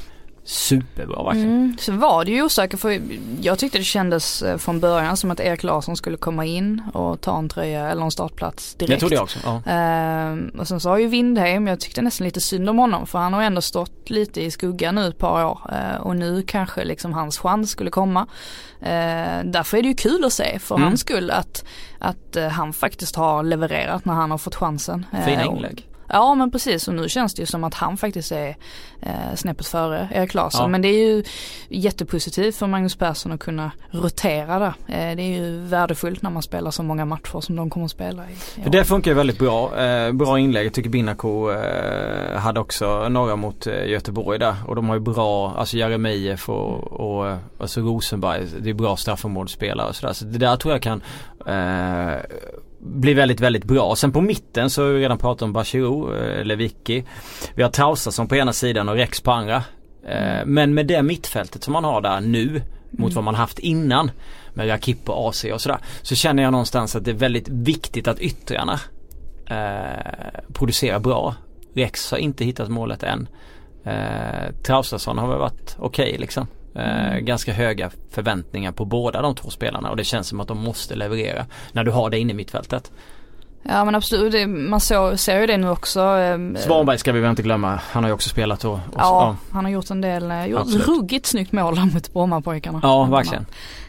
superbra 0.45 1.23
verkligen. 1.23 1.49
Mm. 1.49 1.75
Sen 1.79 1.99
var 1.99 2.25
det 2.25 2.31
ju 2.31 2.43
osäkert 2.43 2.79
för 2.79 3.01
jag 3.41 3.59
tyckte 3.59 3.77
det 3.77 3.83
kändes 3.83 4.41
eh, 4.41 4.57
från 4.57 4.79
början 4.79 5.17
som 5.17 5.31
att 5.31 5.39
Erik 5.39 5.63
Larsson 5.63 5.97
skulle 5.97 6.17
komma 6.17 6.45
in 6.45 6.81
och 6.93 7.21
ta 7.21 7.37
en 7.37 7.49
tröja 7.49 7.89
eller 7.89 8.01
en 8.01 8.11
startplats 8.11 8.75
direkt. 8.75 8.91
Jag 8.91 8.99
trodde 8.99 9.15
jag 9.15 9.23
också. 9.23 9.39
Ja. 9.43 9.61
Ehm, 9.71 10.51
och 10.59 10.67
sen 10.67 10.79
så 10.79 10.89
har 10.89 10.97
ju 10.97 11.07
Windheim, 11.07 11.67
jag 11.67 11.79
tyckte 11.79 12.01
nästan 12.01 12.25
lite 12.25 12.41
synd 12.41 12.69
om 12.69 12.77
honom 12.77 13.07
för 13.07 13.19
han 13.19 13.33
har 13.33 13.43
ändå 13.43 13.61
stått 13.61 14.09
lite 14.09 14.41
i 14.41 14.51
skuggan 14.51 14.95
nu 14.95 15.07
ett 15.07 15.17
par 15.17 15.45
år 15.45 15.59
ehm, 15.71 16.01
och 16.01 16.15
nu 16.15 16.43
kanske 16.47 16.83
liksom 16.83 17.13
hans 17.13 17.37
chans 17.37 17.69
skulle 17.69 17.89
komma. 17.89 18.27
Ehm, 18.81 19.51
därför 19.51 19.77
är 19.77 19.81
det 19.81 19.87
ju 19.87 19.95
kul 19.95 20.25
att 20.25 20.33
se 20.33 20.59
för 20.59 20.75
mm. 20.75 20.87
hans 20.87 21.01
skull 21.01 21.31
att, 21.31 21.65
att 21.99 22.37
uh, 22.37 22.47
han 22.47 22.73
faktiskt 22.73 23.15
har 23.15 23.43
levererat 23.43 24.05
när 24.05 24.13
han 24.13 24.31
har 24.31 24.37
fått 24.37 24.55
chansen. 24.55 25.05
Fina 25.25 25.41
ehm, 25.41 25.55
inlägg. 25.55 25.87
Ja 26.13 26.35
men 26.35 26.51
precis 26.51 26.87
och 26.87 26.93
nu 26.93 27.09
känns 27.09 27.33
det 27.33 27.41
ju 27.41 27.45
som 27.45 27.63
att 27.63 27.73
han 27.73 27.97
faktiskt 27.97 28.31
är 28.31 28.55
eh, 29.01 29.35
snäppet 29.35 29.67
före 29.67 30.09
Erik 30.13 30.33
Larsson. 30.33 30.61
Ja. 30.61 30.67
Men 30.67 30.81
det 30.81 30.87
är 30.87 31.07
ju 31.07 31.23
jättepositivt 31.69 32.55
för 32.55 32.67
Magnus 32.67 32.95
Persson 32.95 33.31
att 33.31 33.39
kunna 33.39 33.71
rotera 33.91 34.59
där. 34.59 34.73
Eh, 34.87 35.15
det 35.15 35.23
är 35.23 35.41
ju 35.41 35.59
värdefullt 35.59 36.21
när 36.21 36.29
man 36.29 36.43
spelar 36.43 36.71
så 36.71 36.83
många 36.83 37.05
matcher 37.05 37.41
som 37.41 37.55
de 37.55 37.69
kommer 37.69 37.85
att 37.85 37.91
spela 37.91 38.23
i. 38.29 38.35
För 38.63 38.69
det 38.69 38.83
funkar 38.83 39.11
ju 39.11 39.15
väldigt 39.15 39.39
bra. 39.39 39.81
Eh, 39.81 40.11
bra 40.11 40.39
inlägg. 40.39 40.65
Jag 40.65 40.73
tycker 40.73 40.89
Binako 40.89 41.51
eh, 41.51 42.37
hade 42.39 42.59
också 42.59 43.09
några 43.09 43.35
mot 43.35 43.67
eh, 43.67 43.85
Göteborg 43.85 44.39
där. 44.39 44.55
Och 44.67 44.75
de 44.75 44.89
har 44.89 44.95
ju 44.95 45.01
bra, 45.01 45.53
alltså 45.57 45.77
Jeremejeff 45.77 46.49
och, 46.49 46.83
och 46.83 47.37
alltså 47.59 47.81
Rosenberg. 47.81 48.47
Det 48.59 48.69
är 48.69 48.73
bra 48.73 48.95
straffområdesspelare 48.95 49.89
och 49.89 49.95
sådär. 49.95 50.13
Så 50.13 50.25
det 50.25 50.37
där 50.37 50.55
tror 50.55 50.73
jag 50.73 50.81
kan 50.81 51.01
eh, 51.47 52.19
blir 52.83 53.15
väldigt, 53.15 53.39
väldigt 53.39 53.63
bra. 53.63 53.95
Sen 53.95 54.11
på 54.11 54.21
mitten 54.21 54.69
så 54.69 54.83
har 54.83 54.89
vi 54.89 54.99
redan 54.99 55.17
pratat 55.17 55.41
om 55.41 55.53
Bachirou, 55.53 56.15
eh, 56.15 56.45
Lewicki. 56.45 57.03
Vi 57.55 57.63
har 57.63 57.69
Traustason 57.69 58.27
på 58.27 58.35
ena 58.35 58.53
sidan 58.53 58.89
och 58.89 58.95
Rex 58.95 59.21
på 59.21 59.31
andra. 59.31 59.63
Eh, 60.07 60.41
mm. 60.41 60.53
Men 60.53 60.73
med 60.73 60.87
det 60.87 61.03
mittfältet 61.03 61.63
som 61.63 61.73
man 61.73 61.83
har 61.83 62.01
där 62.01 62.21
nu 62.21 62.49
mm. 62.49 62.61
mot 62.91 63.13
vad 63.13 63.23
man 63.23 63.35
haft 63.35 63.59
innan 63.59 64.11
med 64.53 64.69
Rakip 64.69 65.09
och 65.09 65.29
AC 65.29 65.45
och 65.53 65.61
sådär. 65.61 65.79
Så 66.01 66.15
känner 66.15 66.43
jag 66.43 66.51
någonstans 66.51 66.95
att 66.95 67.05
det 67.05 67.11
är 67.11 67.15
väldigt 67.15 67.49
viktigt 67.49 68.07
att 68.07 68.19
yttrarna 68.19 68.79
eh, 69.45 70.41
producerar 70.53 70.99
bra. 70.99 71.35
Rex 71.73 72.11
har 72.11 72.17
inte 72.17 72.45
hittat 72.45 72.69
målet 72.69 73.03
än. 73.03 73.27
Eh, 73.83 74.53
Traustason 74.63 75.17
har 75.17 75.27
väl 75.27 75.39
varit 75.39 75.75
okej 75.79 76.07
okay, 76.07 76.19
liksom. 76.19 76.47
Eh, 76.75 77.17
ganska 77.17 77.53
höga 77.53 77.91
förväntningar 78.09 78.71
på 78.71 78.85
båda 78.85 79.21
de 79.21 79.35
två 79.35 79.49
spelarna 79.49 79.89
och 79.89 79.97
det 79.97 80.03
känns 80.03 80.27
som 80.27 80.39
att 80.39 80.47
de 80.47 80.57
måste 80.57 80.95
leverera 80.95 81.45
när 81.71 81.83
du 81.83 81.91
har 81.91 82.09
det 82.09 82.19
inne 82.19 82.31
i 82.31 82.35
mittfältet. 82.35 82.91
Ja 83.63 83.85
men 83.85 83.95
absolut, 83.95 84.31
det, 84.31 84.47
man 84.47 84.79
så, 84.79 85.17
ser 85.17 85.39
ju 85.39 85.47
det 85.47 85.57
nu 85.57 85.69
också. 85.69 85.99
Eh, 85.99 86.37
Svanberg 86.55 86.97
ska 86.97 87.11
vi 87.11 87.19
väl 87.19 87.29
inte 87.29 87.41
glömma, 87.41 87.79
han 87.91 88.03
har 88.03 88.09
ju 88.09 88.13
också 88.13 88.29
spelat 88.29 88.59
då. 88.59 88.71
Och, 88.71 88.79
ja, 88.95 88.99
ja, 88.99 89.35
han 89.51 89.65
har 89.65 89.71
gjort 89.71 89.89
en 89.89 90.01
del, 90.01 90.31
eh, 90.31 90.45
gjort 90.45 90.87
ruggigt 90.87 91.25
snyggt 91.25 91.51
mål 91.51 91.75
mot 91.93 92.13
Brommapojkarna. 92.13 92.79
Ja 92.83 93.03
verkligen. 93.03 93.45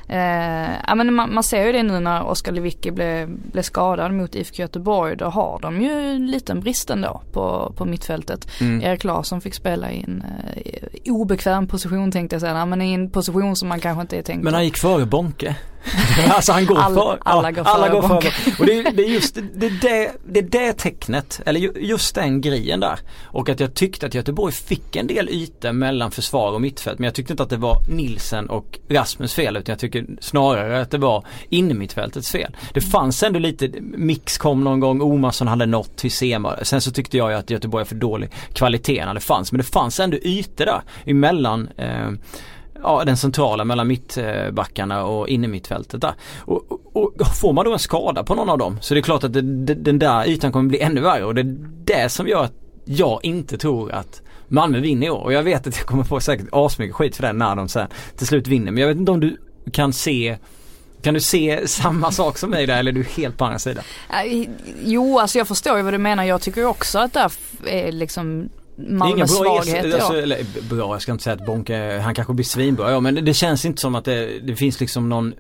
Eh, 0.08 0.73
ja 0.87 0.94
men 0.94 1.14
man, 1.14 1.34
man, 1.34 1.42
ser 1.42 1.66
ju 1.66 1.73
det 1.73 1.82
nu 1.82 2.00
när 2.00 2.23
Oskar 2.23 2.52
Lewicki 2.52 2.90
blev, 2.90 3.28
blev 3.52 3.62
skadad 3.62 4.12
mot 4.12 4.34
IFK 4.34 4.62
Göteborg. 4.62 5.16
Då 5.16 5.25
har 5.25 5.58
de 5.62 5.82
ju 5.82 5.90
en 5.90 6.26
liten 6.26 6.61
brist 6.61 6.90
ändå 6.90 7.23
på, 7.32 7.73
på 7.76 7.84
mittfältet. 7.84 8.61
Mm. 8.61 8.82
Erik 8.82 9.04
Larsson 9.04 9.40
fick 9.40 9.54
spela 9.54 9.90
i 9.90 10.02
en 10.02 10.25
eh, 10.56 11.12
obekväm 11.12 11.66
position 11.66 12.12
tänkte 12.12 12.34
jag 12.34 12.40
säga. 12.40 12.66
Men 12.66 12.82
i 12.82 12.92
en 12.92 13.11
position 13.11 13.56
som 13.56 13.68
man 13.68 13.80
kanske 13.80 14.00
inte 14.00 14.18
är 14.18 14.23
tänkt 14.23 14.44
Men 14.44 14.54
han 14.54 14.64
gick 14.64 14.78
före 14.78 15.06
Bonke. 15.06 15.56
alltså 16.29 16.53
han 16.53 16.67
går 16.67 16.79
All, 16.79 16.95
för, 16.95 17.19
alla 17.23 17.53
går 17.53 17.62
alla 17.62 17.87
före 17.87 18.00
går 18.00 18.09
för. 18.09 18.61
Och 18.61 18.67
det 18.67 18.83
det 18.91 19.03
är 19.05 19.09
just 19.09 19.35
det, 19.35 19.69
det, 19.69 20.12
det, 20.25 20.41
det 20.41 20.73
tecknet, 20.73 21.41
eller 21.47 21.61
just 21.79 22.14
den 22.14 22.41
grejen 22.41 22.81
där. 22.81 22.99
Och 23.23 23.49
att 23.49 23.61
jag 23.61 23.75
tyckte 23.75 24.07
att 24.07 24.14
Göteborg 24.14 24.53
fick 24.53 24.97
en 24.97 25.07
del 25.07 25.29
ytor 25.29 25.73
mellan 25.73 26.11
försvar 26.11 26.53
och 26.53 26.61
mittfält. 26.61 26.99
Men 26.99 27.05
jag 27.05 27.14
tyckte 27.14 27.33
inte 27.33 27.43
att 27.43 27.50
det 27.50 27.57
var 27.57 27.76
Nilsen 27.88 28.50
och 28.50 28.79
Rasmus 28.88 29.35
fel 29.35 29.57
utan 29.57 29.73
jag 29.73 29.79
tycker 29.79 30.07
snarare 30.21 30.81
att 30.81 30.91
det 30.91 30.99
var 30.99 31.26
innermittfältets 31.49 32.31
fel. 32.31 32.57
Det 32.75 32.81
fanns 32.81 33.23
ändå 33.23 33.38
lite, 33.38 33.71
Mix 33.81 34.38
kom 34.38 34.64
någon 34.64 34.81
gång, 34.81 35.03
Omarsson 35.03 35.49
hade 35.49 35.67
nått 35.67 36.05
Hysema. 36.05 36.57
Sen 36.62 36.81
så 36.81 36.91
tyckte 36.91 37.17
jag 37.17 37.33
att 37.33 37.50
Göteborg 37.50 37.83
är 37.83 37.87
för 37.87 37.95
dålig 37.95 38.31
kvalitet 38.53 39.07
när 39.07 39.14
det 39.14 39.21
fanns. 39.21 39.53
Men 39.53 39.59
det 39.59 39.64
fanns 39.64 40.00
ändå 40.00 40.17
ytor 40.17 40.64
där 40.64 40.83
emellan 41.05 41.69
eh, 41.76 42.11
ja, 42.85 43.05
den 43.05 43.17
centrala 43.17 43.64
mellan 43.64 43.87
mittbackarna 43.87 45.05
och 45.05 45.29
innermittfältet 45.29 46.00
där. 46.00 46.14
Och, 46.38 46.73
och, 46.93 47.21
och, 47.21 47.26
får 47.41 47.53
man 47.53 47.64
då 47.64 47.73
en 47.73 47.79
skada 47.79 48.25
på 48.25 48.35
någon 48.35 48.50
av 48.50 48.59
dem 48.59 48.79
så 48.81 48.95
det 48.95 49.00
är 49.00 49.03
klart 49.03 49.25
att 49.25 49.33
det, 49.33 49.43
det, 49.43 49.75
den 49.75 49.99
där 49.99 50.29
ytan 50.29 50.53
kommer 50.53 50.69
bli 50.69 50.81
ännu 50.81 51.00
värre 51.00 51.25
och 51.25 51.35
det 51.35 51.41
är 51.41 51.57
det 51.85 52.09
som 52.09 52.29
gör 52.29 52.45
att 52.45 52.55
jag 52.85 53.21
inte 53.23 53.59
tror 53.59 53.93
att 53.93 54.23
Malmö 54.49 54.81
vinner 54.81 55.07
i 55.07 55.11
år 55.11 55.23
och 55.23 55.33
jag 55.33 55.43
vet 55.43 55.67
att 55.67 55.76
jag 55.76 55.87
kommer 55.87 56.05
få 56.05 56.21
säkert 56.21 56.49
asmycket 56.53 56.97
skit 56.97 57.17
för 57.17 57.23
det 57.23 57.33
när 57.33 57.57
de 57.57 57.69
sen 57.69 57.88
till 58.17 58.26
slut 58.26 58.47
vinner. 58.47 58.73
Men 58.73 58.81
jag 58.81 58.88
vet 58.88 58.97
inte 58.97 59.12
om 59.12 59.21
du 59.21 59.37
kan 59.73 59.93
se 59.93 60.37
kan 61.03 61.14
du 61.14 61.21
se 61.21 61.69
samma 61.69 62.11
sak 62.11 62.38
som 62.38 62.50
mig 62.50 62.67
där 62.67 62.79
eller 62.79 62.93
är 62.93 62.95
du 62.95 63.03
helt 63.03 63.38
på 63.38 63.45
andra 63.45 63.59
sidan? 63.59 63.85
Äh, 64.25 64.49
jo, 64.85 65.19
alltså 65.19 65.38
jag 65.38 65.49
förstår 65.49 65.76
ju 65.76 65.83
vad 65.83 65.95
du 65.95 65.99
menar. 65.99 66.25
Jag 66.25 66.41
tycker 66.41 66.64
också 66.64 66.99
att 66.99 67.12
det 67.12 67.29
är 67.88 67.93
liksom 67.93 68.49
Malmös 68.76 69.37
svaghet. 69.37 69.95
Alltså, 69.95 70.23
eller, 70.23 70.69
bra, 70.71 70.95
jag 70.95 71.02
ska 71.02 71.12
inte 71.12 71.25
säga 71.25 71.37
att 71.37 71.47
Bonke, 71.47 72.00
han 72.04 72.14
kanske 72.14 72.33
blir 72.33 72.45
svinbra. 72.45 72.90
Ja, 72.90 73.00
men 73.00 73.14
det, 73.14 73.21
det 73.21 73.35
känns 73.35 73.64
inte 73.64 73.81
som 73.81 73.95
att 73.95 74.04
det, 74.04 74.40
det 74.40 74.57
finns 74.57 74.81
liksom 74.81 75.09
någon 75.09 75.35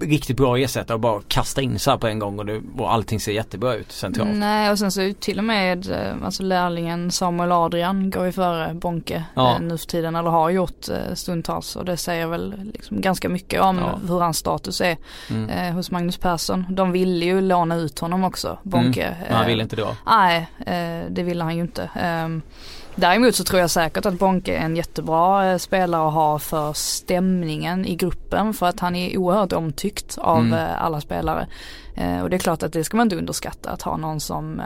riktigt 0.00 0.36
bra 0.36 0.58
ersättare 0.58 0.94
och 0.94 1.00
bara 1.00 1.20
kasta 1.28 1.62
in 1.62 1.78
så 1.78 1.90
här 1.90 1.98
på 1.98 2.06
en 2.06 2.18
gång 2.18 2.38
och, 2.38 2.46
det, 2.46 2.60
och 2.78 2.92
allting 2.92 3.20
ser 3.20 3.32
jättebra 3.32 3.74
ut 3.74 3.92
centralt. 3.92 4.30
Nej 4.32 4.70
och 4.70 4.78
sen 4.78 4.92
så 4.92 5.12
till 5.20 5.38
och 5.38 5.44
med 5.44 5.90
eh, 5.90 6.24
alltså 6.24 6.42
lärlingen 6.42 7.10
Samuel 7.10 7.52
Adrian 7.52 8.10
går 8.10 8.26
ju 8.26 8.32
före 8.32 8.74
Bonke 8.74 9.24
ja. 9.34 9.54
Eh, 9.54 9.60
nu 9.60 9.78
för 9.78 9.86
tiden 9.86 10.16
eller 10.16 10.30
har 10.30 10.50
gjort 10.50 10.88
eh, 10.88 11.14
stundtals 11.14 11.76
och 11.76 11.84
det 11.84 11.96
säger 11.96 12.26
väl 12.26 12.54
liksom 12.72 13.00
ganska 13.00 13.28
mycket 13.28 13.60
om 13.60 13.78
ja. 13.78 14.00
hur 14.08 14.20
hans 14.20 14.38
status 14.38 14.80
är 14.80 14.96
mm. 15.30 15.50
eh, 15.50 15.74
hos 15.74 15.90
Magnus 15.90 16.16
Persson. 16.16 16.66
De 16.70 16.92
ville 16.92 17.24
ju 17.24 17.40
låna 17.40 17.76
ut 17.76 17.98
honom 17.98 18.24
också, 18.24 18.58
Bonke. 18.62 19.04
Mm. 19.04 19.18
Men 19.28 19.36
han 19.36 19.46
ville 19.46 19.62
inte 19.62 19.76
då? 19.76 19.96
Nej, 20.06 20.48
eh, 20.66 21.10
det 21.10 21.22
ville 21.22 21.44
han 21.44 21.56
ju 21.56 21.62
inte. 21.62 21.90
Ehm, 21.94 22.42
Däremot 22.96 23.34
så 23.34 23.44
tror 23.44 23.60
jag 23.60 23.70
säkert 23.70 24.06
att 24.06 24.18
Bonke 24.18 24.56
är 24.56 24.60
en 24.60 24.76
jättebra 24.76 25.50
eh, 25.50 25.58
spelare 25.58 26.08
att 26.08 26.14
ha 26.14 26.38
för 26.38 26.72
stämningen 26.72 27.86
i 27.86 27.94
gruppen 27.94 28.54
för 28.54 28.66
att 28.66 28.80
han 28.80 28.96
är 28.96 29.18
oerhört 29.18 29.52
omtyckt 29.52 30.18
av 30.18 30.38
mm. 30.38 30.52
Eh, 30.52 30.82
alla 30.82 31.00
spelare. 31.00 31.46
Eh, 31.96 32.20
och 32.22 32.30
det 32.30 32.36
är 32.36 32.38
klart 32.38 32.62
att 32.62 32.72
det 32.72 32.84
ska 32.84 32.96
man 32.96 33.06
inte 33.06 33.16
underskatta 33.16 33.70
att 33.70 33.82
ha 33.82 33.96
någon 33.96 34.20
som 34.20 34.62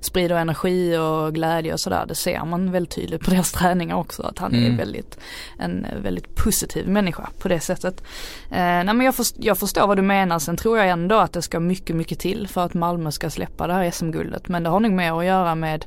sprider 0.00 0.36
energi 0.36 0.96
och 0.96 1.34
glädje 1.34 1.72
och 1.72 1.80
sådär. 1.80 2.04
Det 2.08 2.14
ser 2.14 2.44
man 2.44 2.72
väldigt 2.72 2.94
tydligt 2.94 3.24
på 3.24 3.30
deras 3.34 3.52
träningar 3.52 3.96
också 3.96 4.22
att 4.22 4.38
han 4.38 4.54
mm. 4.54 4.72
är 4.72 4.76
väldigt, 4.78 5.18
en 5.58 5.86
väldigt 6.02 6.34
positiv 6.34 6.88
människa 6.88 7.28
på 7.38 7.48
det 7.48 7.60
sättet. 7.60 8.02
nej 8.50 8.84
men 8.84 9.00
jag, 9.00 9.14
först, 9.14 9.36
jag 9.38 9.58
förstår 9.58 9.86
vad 9.86 9.98
du 9.98 10.02
menar. 10.02 10.38
Sen 10.38 10.56
tror 10.56 10.78
jag 10.78 10.88
ändå 10.88 11.16
att 11.16 11.32
det 11.32 11.42
ska 11.42 11.60
mycket, 11.60 11.96
mycket 11.96 12.18
till 12.18 12.48
för 12.48 12.64
att 12.64 12.74
Malmö 12.74 13.10
ska 13.10 13.30
släppa 13.30 13.66
det 13.66 13.72
här 13.72 13.90
SM-guldet. 13.90 14.48
Men 14.48 14.62
det 14.62 14.70
har 14.70 14.80
nog 14.80 14.92
mer 14.92 15.18
att 15.18 15.24
göra 15.24 15.54
med 15.54 15.84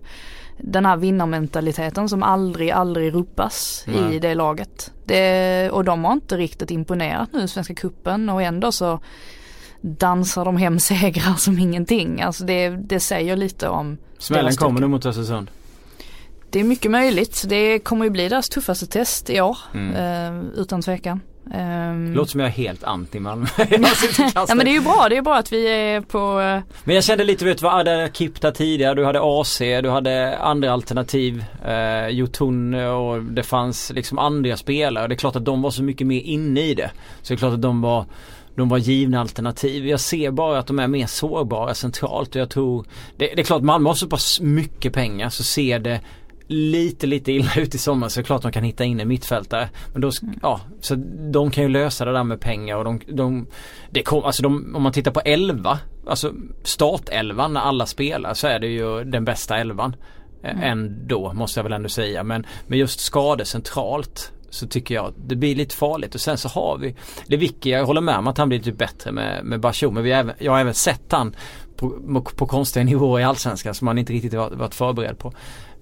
den 0.57 0.85
här 0.85 0.97
vinnarmentaliteten 0.97 2.09
som 2.09 2.23
aldrig, 2.23 2.71
aldrig 2.71 3.13
rubbas 3.13 3.83
Nej. 3.87 4.15
i 4.15 4.19
det 4.19 4.35
laget. 4.35 4.91
Det, 5.05 5.69
och 5.71 5.83
de 5.83 6.03
har 6.03 6.13
inte 6.13 6.37
riktigt 6.37 6.71
imponerat 6.71 7.33
nu 7.33 7.43
i 7.43 7.47
Svenska 7.47 7.75
Kuppen 7.75 8.29
och 8.29 8.41
ändå 8.41 8.71
så 8.71 8.99
dansar 9.81 10.45
de 10.45 10.57
hem 10.57 10.79
segrar 10.79 11.33
som 11.33 11.59
ingenting. 11.59 12.21
Alltså 12.21 12.43
det, 12.43 12.69
det 12.69 12.99
säger 12.99 13.35
lite 13.35 13.69
om 13.69 13.97
Smällen 14.17 14.55
kommer 14.55 14.81
nu 14.81 14.87
mot 14.87 15.05
Östersund. 15.05 15.51
Det 16.49 16.59
är 16.59 16.63
mycket 16.63 16.91
möjligt. 16.91 17.43
Det 17.47 17.79
kommer 17.79 18.05
ju 18.05 18.11
bli 18.11 18.29
deras 18.29 18.49
tuffaste 18.49 18.87
test 18.87 19.29
i 19.29 19.41
år. 19.41 19.57
Mm. 19.73 19.95
Eh, 19.95 20.59
utan 20.59 20.81
tvekan. 20.81 21.21
Um, 21.53 22.13
Låter 22.13 22.31
som 22.31 22.39
jag 22.39 22.47
är 22.47 22.53
helt 22.53 22.83
anti 22.83 23.19
Malmö. 23.19 23.47
ja 24.35 24.45
men 24.47 24.57
det 24.57 24.71
är 24.71 24.73
ju 24.73 24.81
bra, 24.81 25.07
det 25.09 25.17
är 25.17 25.21
bra 25.21 25.35
att 25.35 25.51
vi 25.51 25.67
är 25.67 26.01
på 26.01 26.39
uh... 26.39 26.59
Men 26.83 26.95
jag 26.95 27.03
kände 27.03 27.23
lite, 27.23 27.45
vet 27.45 27.57
du 27.57 27.63
vad, 27.63 27.73
hade 27.73 28.09
Kipta 28.13 28.51
tidigare, 28.51 28.95
du 28.95 29.05
hade 29.05 29.19
AC, 29.23 29.57
du 29.59 29.89
hade 29.89 30.37
andra 30.37 30.71
alternativ. 30.71 31.45
Eh, 31.65 32.07
Jotun 32.07 32.73
och 32.73 33.23
det 33.23 33.43
fanns 33.43 33.91
liksom 33.95 34.19
andra 34.19 34.57
spelare. 34.57 35.07
Det 35.07 35.13
är 35.13 35.17
klart 35.17 35.35
att 35.35 35.45
de 35.45 35.61
var 35.61 35.71
så 35.71 35.83
mycket 35.83 36.07
mer 36.07 36.21
inne 36.21 36.61
i 36.61 36.73
det. 36.73 36.91
Så 37.21 37.33
det 37.33 37.35
är 37.35 37.37
klart 37.37 37.53
att 37.53 37.61
de 37.61 37.81
var 37.81 38.05
de 38.55 38.69
var 38.69 38.77
givna 38.77 39.21
alternativ. 39.21 39.87
Jag 39.87 39.99
ser 39.99 40.31
bara 40.31 40.59
att 40.59 40.67
de 40.67 40.79
är 40.79 40.87
mer 40.87 41.07
sårbara 41.07 41.73
centralt 41.73 42.35
och 42.35 42.41
jag 42.41 42.49
tror 42.49 42.85
det, 43.17 43.25
det 43.35 43.41
är 43.41 43.43
klart 43.43 43.61
Malmö 43.61 43.89
har 43.89 43.95
så 43.95 44.07
pass 44.07 44.39
mycket 44.39 44.93
pengar 44.93 45.29
så 45.29 45.43
ser 45.43 45.79
det 45.79 46.01
lite 46.47 47.07
lite 47.07 47.31
illa 47.31 47.51
ut 47.57 47.75
i 47.75 47.77
sommar 47.77 48.09
så 48.09 48.19
är 48.19 48.23
det 48.23 48.25
klart 48.25 48.41
de 48.41 48.51
kan 48.51 48.63
hitta 48.63 48.85
in 48.85 48.99
en 48.99 49.07
mittfältare. 49.07 49.69
Men 49.93 50.01
då, 50.01 50.11
mm. 50.21 50.39
ja, 50.41 50.61
så 50.81 50.95
de 51.31 51.51
kan 51.51 51.63
ju 51.63 51.69
lösa 51.69 52.05
det 52.05 52.11
där 52.11 52.23
med 52.23 52.39
pengar 52.39 52.77
och 52.77 52.83
de, 52.83 52.99
de, 53.07 53.47
det 53.91 54.03
kom, 54.03 54.23
alltså 54.23 54.43
de, 54.43 54.75
om 54.75 54.83
man 54.83 54.91
tittar 54.91 55.11
på 55.11 55.19
11, 55.19 55.79
alltså 56.07 56.33
startelvan 56.63 57.53
när 57.53 57.61
alla 57.61 57.85
spelar 57.85 58.33
så 58.33 58.47
är 58.47 58.59
det 58.59 58.67
ju 58.67 59.03
den 59.03 59.25
bästa 59.25 59.57
elvan. 59.57 59.95
Eh, 60.43 60.51
mm. 60.51 60.63
Ändå 60.63 61.33
måste 61.33 61.59
jag 61.59 61.63
väl 61.63 61.73
ändå 61.73 61.89
säga 61.89 62.23
men 62.23 62.45
med 62.67 62.79
just 62.79 62.99
skador 62.99 63.43
centralt 63.43 64.31
så 64.49 64.67
tycker 64.67 64.95
jag 64.95 65.13
det 65.17 65.35
blir 65.35 65.55
lite 65.55 65.75
farligt 65.75 66.15
och 66.15 66.21
sen 66.21 66.37
så 66.37 66.49
har 66.49 66.77
vi 66.77 66.95
Lewicki, 67.25 67.69
jag 67.71 67.85
håller 67.85 68.01
med 68.01 68.17
om 68.17 68.27
att 68.27 68.37
han 68.37 68.49
blir 68.49 68.59
lite 68.59 68.71
bättre 68.71 69.11
med, 69.11 69.45
med 69.45 69.59
Bachou 69.59 69.91
men 69.91 70.03
vi 70.03 70.11
även, 70.11 70.35
jag 70.39 70.51
har 70.51 70.59
även 70.59 70.73
sett 70.73 71.11
han 71.11 71.35
på, 71.75 72.21
på 72.35 72.45
konstiga 72.45 72.85
nivåer 72.85 73.21
i 73.21 73.23
Allsvenskan 73.23 73.73
som 73.73 73.85
man 73.85 73.97
inte 73.97 74.13
riktigt 74.13 74.33
varit 74.33 74.75
förberedd 74.75 75.17
på. 75.17 75.33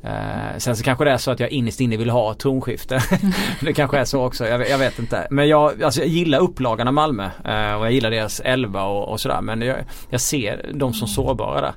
Eh, 0.05 0.57
sen 0.57 0.75
så 0.75 0.83
kanske 0.83 1.05
det 1.05 1.11
är 1.11 1.17
så 1.17 1.31
att 1.31 1.39
jag 1.39 1.49
innerst 1.49 1.81
inne 1.81 1.97
vill 1.97 2.09
ha 2.09 2.31
ett 2.31 2.39
tronskifte. 2.39 3.01
det 3.61 3.73
kanske 3.73 3.97
är 3.97 4.05
så 4.05 4.25
också, 4.25 4.47
jag, 4.47 4.69
jag, 4.69 4.77
vet 4.77 4.99
inte. 4.99 5.27
Men 5.29 5.47
jag, 5.47 5.83
alltså 5.83 5.99
jag 5.99 6.09
gillar 6.09 6.39
upplagan 6.39 6.87
av 6.87 6.93
Malmö 6.93 7.23
eh, 7.23 7.73
och 7.73 7.85
jag 7.85 7.91
gillar 7.91 8.11
deras 8.11 8.39
elva 8.39 8.83
och, 8.83 9.11
och 9.11 9.19
sådär. 9.19 9.41
Men 9.41 9.61
jag, 9.61 9.77
jag 10.09 10.21
ser 10.21 10.71
dem 10.73 10.93
som 10.93 11.07
sårbara 11.07 11.61
där. 11.61 11.73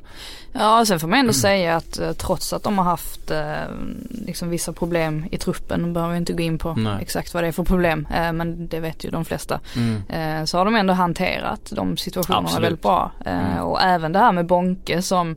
Ja, 0.52 0.84
sen 0.86 1.00
får 1.00 1.08
man 1.08 1.18
ändå 1.18 1.32
säga 1.32 1.76
att 1.76 1.98
eh, 1.98 2.12
trots 2.12 2.52
att 2.52 2.62
de 2.62 2.78
har 2.78 2.84
haft 2.84 3.30
eh, 3.30 3.62
liksom 4.10 4.50
vissa 4.50 4.72
problem 4.72 5.24
i 5.30 5.38
truppen, 5.38 5.92
behöver 5.92 6.12
vi 6.12 6.18
inte 6.18 6.32
gå 6.32 6.42
in 6.42 6.58
på 6.58 6.74
Nej. 6.74 7.02
exakt 7.02 7.34
vad 7.34 7.42
det 7.42 7.48
är 7.48 7.52
för 7.52 7.64
problem, 7.64 8.08
eh, 8.14 8.32
men 8.32 8.68
det 8.68 8.80
vet 8.80 9.04
ju 9.04 9.10
de 9.10 9.24
flesta. 9.24 9.60
Mm. 9.76 10.02
Eh, 10.08 10.44
så 10.44 10.58
har 10.58 10.64
de 10.64 10.76
ändå 10.76 10.94
hanterat 10.94 11.72
de 11.74 11.96
situationerna 11.96 12.44
Absolut. 12.44 12.64
väldigt 12.64 12.82
bra. 12.82 13.12
Eh, 13.24 13.52
mm. 13.52 13.64
Och 13.64 13.82
även 13.82 14.12
det 14.12 14.18
här 14.18 14.32
med 14.32 14.46
Bonke 14.46 15.02
som 15.02 15.36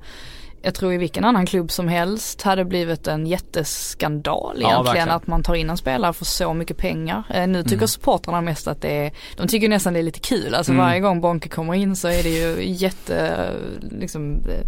jag 0.61 0.75
tror 0.75 0.93
i 0.93 0.97
vilken 0.97 1.25
annan 1.25 1.45
klubb 1.45 1.71
som 1.71 1.87
helst 1.87 2.41
hade 2.41 2.65
blivit 2.65 3.07
en 3.07 3.27
jätteskandal 3.27 4.57
ja, 4.61 4.67
egentligen 4.67 4.85
verkligen. 4.85 5.09
att 5.09 5.27
man 5.27 5.43
tar 5.43 5.55
in 5.55 5.69
en 5.69 5.77
spelare 5.77 6.13
för 6.13 6.25
så 6.25 6.53
mycket 6.53 6.77
pengar. 6.77 7.23
Eh, 7.33 7.47
nu 7.47 7.63
tycker 7.63 7.75
mm. 7.75 7.87
supportrarna 7.87 8.41
mest 8.41 8.67
att 8.67 8.81
det 8.81 9.05
är, 9.05 9.11
de 9.37 9.47
tycker 9.47 9.69
nästan 9.69 9.93
det 9.93 9.99
är 9.99 10.03
lite 10.03 10.19
kul. 10.19 10.55
Alltså 10.55 10.71
mm. 10.71 10.85
varje 10.85 10.99
gång 10.99 11.21
Bonke 11.21 11.49
kommer 11.49 11.73
in 11.73 11.95
så 11.95 12.07
är 12.07 12.23
det 12.23 12.29
ju 12.29 12.65
jätte, 12.73 13.49
liksom 13.81 14.33
eh, 14.33 14.67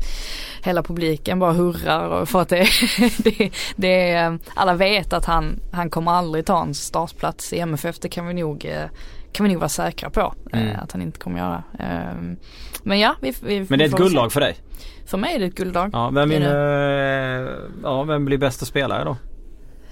hela 0.64 0.84
publiken 0.84 1.40
bara 1.40 1.54
hurrar 1.54 2.26
för 2.26 2.42
att 2.42 2.50
det, 2.50 2.68
det, 3.18 3.52
det 3.76 4.10
är, 4.10 4.40
alla 4.56 4.74
vet 4.74 5.14
att 5.14 5.26
han, 5.26 5.60
han 5.72 5.90
kommer 5.90 6.12
aldrig 6.12 6.46
ta 6.46 6.62
en 6.62 6.74
startplats 6.74 7.54
i 7.54 7.60
MFF. 7.60 8.00
Det 8.00 8.10
kan 8.10 8.28
vi 8.28 8.34
nog 8.34 8.66
eh, 8.66 8.90
kan 9.32 9.44
vi 9.44 9.52
nog 9.52 9.60
vara 9.60 9.70
säkra 9.70 10.10
på 10.10 10.34
mm. 10.54 10.80
att 10.80 10.92
han 10.92 11.02
inte 11.02 11.20
kommer 11.20 11.40
göra. 11.40 11.64
Ehm, 11.80 12.38
men 12.84 13.00
ja, 13.00 13.16
vi, 13.22 13.34
vi 13.42 13.66
Men 13.70 13.80
det 13.80 13.86
är 13.86 13.90
ett 13.90 13.96
guldlag 13.96 14.32
för 14.32 14.40
dig? 14.40 14.56
För 15.06 15.18
mig 15.18 15.36
är 15.36 15.40
det 15.40 15.46
ett 15.46 15.56
gulddag. 15.56 15.90
Ja, 15.94 16.10
vem, 16.10 16.30
vinner, 16.30 17.70
ja, 17.84 18.04
vem 18.04 18.26
blir 18.26 18.38
bästa 18.38 18.66
spelare 18.66 19.04
då? 19.04 19.18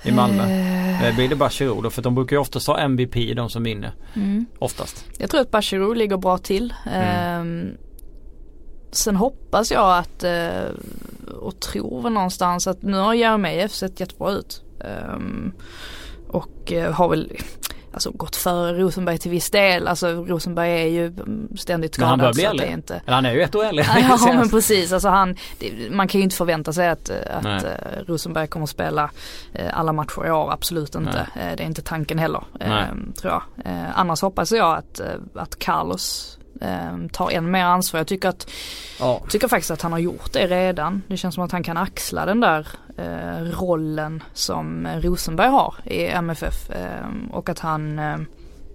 I 0.04 0.12
Malmö? 0.12 0.44
Eh. 0.44 1.16
Blir 1.16 1.30
det 1.30 1.36
Bachirou 1.36 1.82
då? 1.82 1.90
För 1.90 2.02
de 2.02 2.16
brukar 2.16 2.36
ju 2.36 2.40
oftast 2.40 2.68
ha 2.68 2.80
MVP 2.80 3.36
de 3.36 3.50
som 3.50 3.64
vinner. 3.64 3.92
Mm. 4.14 4.46
Oftast. 4.60 5.06
Jag 5.18 5.30
tror 5.30 5.42
att 5.42 5.52
Bachirou 5.52 5.94
ligger 5.94 6.18
bra 6.18 6.38
till. 6.38 6.74
Mm. 6.86 7.68
Eh, 7.68 7.74
sen 8.92 9.16
hoppas 9.16 9.72
jag 9.72 9.98
att 9.98 10.24
eh, 10.24 10.72
och 11.42 11.60
tror 11.60 12.02
väl 12.02 12.14
någonstans 12.14 12.68
att 12.68 12.82
nu 12.82 12.98
har 12.98 13.14
Jeremejeff 13.14 13.72
sett 13.72 14.00
jättebra 14.00 14.32
ut. 14.32 14.64
Um, 15.16 15.54
och 16.28 16.72
uh, 16.72 16.92
har 16.92 17.10
väl 17.10 17.32
alltså, 17.94 18.12
gått 18.12 18.36
före 18.36 18.80
Rosenberg 18.80 19.18
till 19.18 19.32
viss 19.32 19.50
del. 19.50 19.88
Alltså 19.88 20.08
Rosenberg 20.08 20.72
är 20.72 20.88
ju 20.88 21.14
ständigt 21.58 21.96
skadad. 21.96 22.18
Men 22.18 22.20
han 22.20 22.20
börjar 22.20 22.34
bli 22.34 22.44
äldre. 22.44 22.72
Inte... 22.72 23.02
Eller 23.06 23.16
han 23.16 23.26
är 23.26 23.34
ju 23.34 23.42
ett 23.42 23.56
år 23.56 23.66
äldre. 23.66 23.86
ja 24.00 24.18
men 24.34 24.50
precis. 24.50 24.94
Alltså 24.94 25.10
han, 25.10 25.36
det, 25.60 25.92
man 25.92 26.08
kan 26.08 26.20
ju 26.20 26.24
inte 26.24 26.36
förvänta 26.36 26.74
sig 26.74 26.90
att, 26.90 27.10
att 27.30 27.64
uh, 27.64 27.70
Rosenberg 28.08 28.48
kommer 28.48 28.64
att 28.64 28.70
spela 28.70 29.04
uh, 29.60 29.80
alla 29.80 29.94
matcher 29.94 30.28
i 30.28 30.32
år. 30.32 30.52
Absolut 30.54 30.96
inte. 30.96 31.20
Uh, 31.20 31.56
det 31.58 31.64
är 31.64 31.68
inte 31.68 31.82
tanken 31.82 32.20
heller. 32.20 32.44
tror 33.16 33.34
jag. 33.34 33.44
annars 33.94 34.22
hoppas 34.22 34.52
jag 34.52 34.78
att, 34.78 35.02
att 35.36 35.60
Carlos 35.60 36.38
eh, 36.62 36.98
tar 37.12 37.32
än 37.32 37.52
mer 37.52 37.66
ansvar. 37.66 38.00
Jag 38.00 38.08
tycker, 38.08 38.30
att, 38.30 38.52
ja. 39.00 39.22
tycker 39.30 39.48
faktiskt 39.48 39.72
att 39.72 39.82
han 39.82 39.92
har 39.92 40.00
gjort 40.00 40.34
det 40.34 40.48
redan. 40.48 41.04
Det 41.08 41.18
känns 41.18 41.36
som 41.36 41.44
att 41.44 41.52
han 41.52 41.64
kan 41.64 41.78
axla 41.78 42.26
den 42.26 42.40
där 42.40 42.60
eh, 42.60 42.66
Eh, 42.98 43.44
rollen 43.60 44.24
som 44.34 44.88
Rosenberg 45.02 45.50
har 45.50 45.76
i 45.86 46.06
MFF. 46.06 46.70
Eh, 46.70 47.08
och 47.32 47.50
att 47.50 47.60
han 47.60 48.00
eh, 48.00 48.18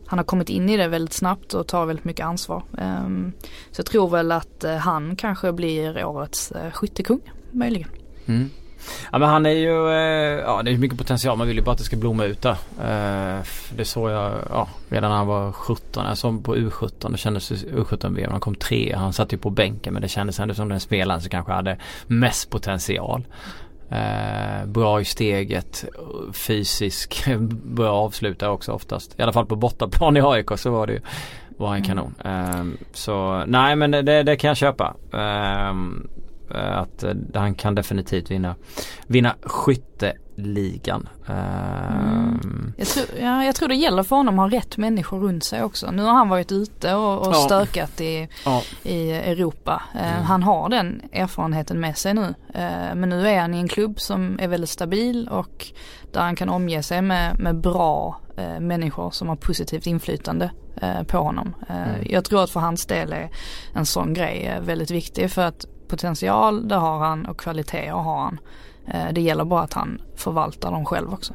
han 0.06 0.18
har 0.18 0.24
kommit 0.24 0.48
in 0.48 0.68
i 0.68 0.76
det 0.76 0.88
väldigt 0.88 1.14
snabbt 1.14 1.54
och 1.54 1.66
tar 1.66 1.86
väldigt 1.86 2.04
mycket 2.04 2.26
ansvar. 2.26 2.62
Eh, 2.78 3.08
så 3.70 3.80
jag 3.80 3.86
tror 3.86 4.10
väl 4.10 4.32
att 4.32 4.64
eh, 4.64 4.76
han 4.76 5.16
kanske 5.16 5.52
blir 5.52 6.04
årets 6.04 6.52
eh, 6.52 6.70
skyttekung 6.70 7.20
möjligen. 7.50 7.88
Mm. 8.26 8.50
Ja 9.12 9.18
men 9.18 9.28
han 9.28 9.46
är 9.46 9.50
ju, 9.50 9.88
eh, 9.88 10.40
ja 10.46 10.62
det 10.62 10.70
är 10.70 10.78
mycket 10.78 10.98
potential. 10.98 11.38
Man 11.38 11.46
vill 11.46 11.56
ju 11.56 11.62
bara 11.62 11.72
att 11.72 11.78
det 11.78 11.84
ska 11.84 11.96
blomma 11.96 12.24
ut 12.24 12.42
där. 12.42 12.56
Det 13.76 13.84
såg 13.84 14.10
jag 14.10 14.32
ja, 14.50 14.68
redan 14.88 15.10
när 15.10 15.16
han 15.16 15.26
var 15.26 15.52
17. 15.52 16.04
Jag 16.06 16.18
såg 16.18 16.44
på 16.44 16.56
U17. 16.56 17.12
Det 17.12 17.18
kändes 17.18 17.52
U17-VM. 17.52 18.30
Han 18.30 18.40
kom 18.40 18.54
tre. 18.54 18.94
Han 18.96 19.12
satt 19.12 19.32
ju 19.32 19.38
på 19.38 19.50
bänken 19.50 19.92
men 19.92 20.02
det 20.02 20.08
kändes 20.08 20.40
ändå 20.40 20.54
som 20.54 20.68
den 20.68 20.80
spelaren 20.80 21.20
som 21.20 21.30
kanske 21.30 21.52
hade 21.52 21.78
mest 22.06 22.50
potential. 22.50 23.24
Eh, 23.90 24.66
bra 24.66 25.00
i 25.00 25.04
steget, 25.04 25.84
fysisk, 26.32 27.24
bra 27.62 27.92
avslutare 27.92 28.50
också 28.50 28.72
oftast. 28.72 29.14
I 29.18 29.22
alla 29.22 29.32
fall 29.32 29.46
på 29.46 29.56
bortaplan 29.56 30.16
i 30.16 30.20
AIK 30.20 30.50
så 30.56 30.70
var 30.70 30.86
det 30.86 30.92
ju 30.92 31.00
var 31.56 31.68
en 31.68 31.74
mm. 31.74 31.86
kanon. 31.86 32.14
Mm. 32.24 32.76
så 32.92 33.44
nej 33.46 33.76
men 33.76 33.90
det, 33.90 34.22
det, 34.22 34.36
kan 34.36 34.48
jag 34.48 34.56
köpa. 34.56 34.94
Um, 35.10 36.08
att 36.50 37.04
uh, 37.04 37.12
han 37.34 37.54
kan 37.54 37.74
definitivt 37.74 38.30
vinna, 38.30 38.54
vinna 39.06 39.34
skytteligan. 39.42 41.08
Mm. 41.28 42.72
Jag, 42.76 42.86
tror, 42.86 43.06
ja, 43.20 43.44
jag 43.44 43.54
tror 43.54 43.68
det 43.68 43.74
gäller 43.74 44.02
för 44.02 44.16
honom 44.16 44.38
att 44.38 44.52
ha 44.52 44.58
rätt 44.58 44.76
människor 44.76 45.20
runt 45.20 45.44
sig 45.44 45.62
också. 45.62 45.90
Nu 45.90 46.02
har 46.02 46.12
han 46.12 46.28
varit 46.28 46.52
ute 46.52 46.94
och, 46.94 47.26
och 47.26 47.34
ja. 47.34 47.34
stökat 47.34 48.00
i, 48.00 48.28
ja. 48.44 48.62
i 48.82 49.12
Europa. 49.12 49.82
Uh, 49.94 50.12
mm. 50.12 50.22
Han 50.22 50.42
har 50.42 50.68
den 50.68 51.02
erfarenheten 51.12 51.80
med 51.80 51.98
sig 51.98 52.14
nu. 52.14 52.34
Uh, 52.54 52.94
men 52.94 53.08
nu 53.08 53.28
är 53.28 53.40
han 53.40 53.54
i 53.54 53.58
en 53.58 53.68
klubb 53.68 54.00
som 54.00 54.38
är 54.40 54.48
väldigt 54.48 54.70
stabil 54.70 55.28
och 55.28 55.66
där 56.12 56.20
han 56.20 56.36
kan 56.36 56.48
omge 56.48 56.82
sig 56.82 57.02
med, 57.02 57.38
med 57.38 57.56
bra 57.60 58.20
människor 58.60 59.10
som 59.10 59.28
har 59.28 59.36
positivt 59.36 59.86
inflytande 59.86 60.50
på 61.06 61.18
honom. 61.18 61.54
Mm. 61.68 61.88
Jag 62.10 62.24
tror 62.24 62.44
att 62.44 62.50
för 62.50 62.60
hans 62.60 62.86
del 62.86 63.12
är 63.12 63.30
en 63.74 63.86
sån 63.86 64.14
grej 64.14 64.58
väldigt 64.60 64.90
viktig 64.90 65.30
för 65.30 65.42
att 65.42 65.66
potential, 65.88 66.68
det 66.68 66.74
har 66.74 66.98
han 66.98 67.26
och 67.26 67.40
kvaliteter 67.40 67.90
har 67.90 68.22
han. 68.22 68.40
Eh, 68.86 69.12
det 69.12 69.20
gäller 69.20 69.44
bara 69.44 69.62
att 69.62 69.72
han 69.72 70.02
förvaltar 70.16 70.70
dem 70.70 70.84
själv 70.84 71.12
också. 71.12 71.34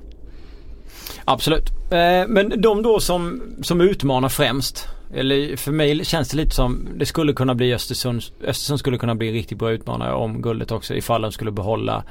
Absolut. 1.25 1.69
Eh, 1.91 2.27
men 2.27 2.61
de 2.61 2.81
då 2.81 2.99
som, 2.99 3.41
som 3.61 3.81
utmanar 3.81 4.29
främst. 4.29 4.87
Eller 5.13 5.55
för 5.55 5.71
mig 5.71 6.05
känns 6.05 6.29
det 6.29 6.37
lite 6.37 6.55
som 6.55 6.87
det 6.95 7.05
skulle 7.05 7.33
kunna 7.33 7.55
bli 7.55 7.73
Östersund. 7.73 8.21
Östersund 8.43 8.79
skulle 8.79 8.97
kunna 8.97 9.15
bli 9.15 9.31
riktigt 9.31 9.57
bra 9.57 9.71
utmanare 9.71 10.13
om 10.13 10.41
guldet 10.41 10.71
också 10.71 10.93
ifall 10.93 11.21
de 11.21 11.31
skulle 11.31 11.51
behålla 11.51 12.03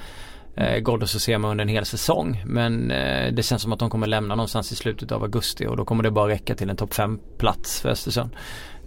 eh, 0.56 0.78
Ghoddos 0.78 1.14
och 1.14 1.20
Sema 1.20 1.50
under 1.50 1.62
en 1.62 1.68
hel 1.68 1.84
säsong. 1.84 2.42
Men 2.46 2.90
eh, 2.90 3.32
det 3.32 3.42
känns 3.42 3.62
som 3.62 3.72
att 3.72 3.78
de 3.78 3.90
kommer 3.90 4.06
lämna 4.06 4.34
någonstans 4.34 4.72
i 4.72 4.76
slutet 4.76 5.12
av 5.12 5.22
augusti 5.22 5.66
och 5.66 5.76
då 5.76 5.84
kommer 5.84 6.02
det 6.02 6.10
bara 6.10 6.28
räcka 6.28 6.54
till 6.54 6.70
en 6.70 6.76
topp 6.76 6.94
5 6.94 7.18
plats 7.38 7.80
för 7.80 7.88
Östersund. 7.88 8.30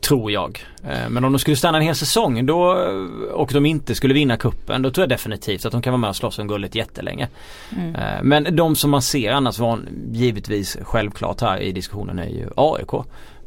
Tror 0.03 0.31
jag. 0.31 0.65
Eh, 0.83 1.09
men 1.09 1.25
om 1.25 1.31
de 1.31 1.39
skulle 1.39 1.57
stanna 1.57 1.77
en 1.77 1.83
hel 1.83 1.95
säsong 1.95 2.45
då, 2.45 2.61
och 3.33 3.49
de 3.53 3.65
inte 3.65 3.95
skulle 3.95 4.13
vinna 4.13 4.37
kuppen 4.37 4.81
då 4.81 4.91
tror 4.91 5.01
jag 5.01 5.09
definitivt 5.09 5.65
att 5.65 5.71
de 5.71 5.81
kan 5.81 5.93
vara 5.93 6.01
med 6.01 6.09
och 6.09 6.15
slåss 6.15 6.39
om 6.39 6.47
guldet 6.47 6.75
jättelänge. 6.75 7.27
Mm. 7.77 7.95
Eh, 7.95 8.23
men 8.23 8.55
de 8.55 8.75
som 8.75 8.91
man 8.91 9.01
ser 9.01 9.31
annars 9.31 9.59
var 9.59 9.79
givetvis 10.11 10.77
självklart 10.81 11.41
här 11.41 11.59
i 11.59 11.71
diskussionen 11.71 12.19
är 12.19 12.29
ju 12.29 12.49
AIK. 12.55 12.91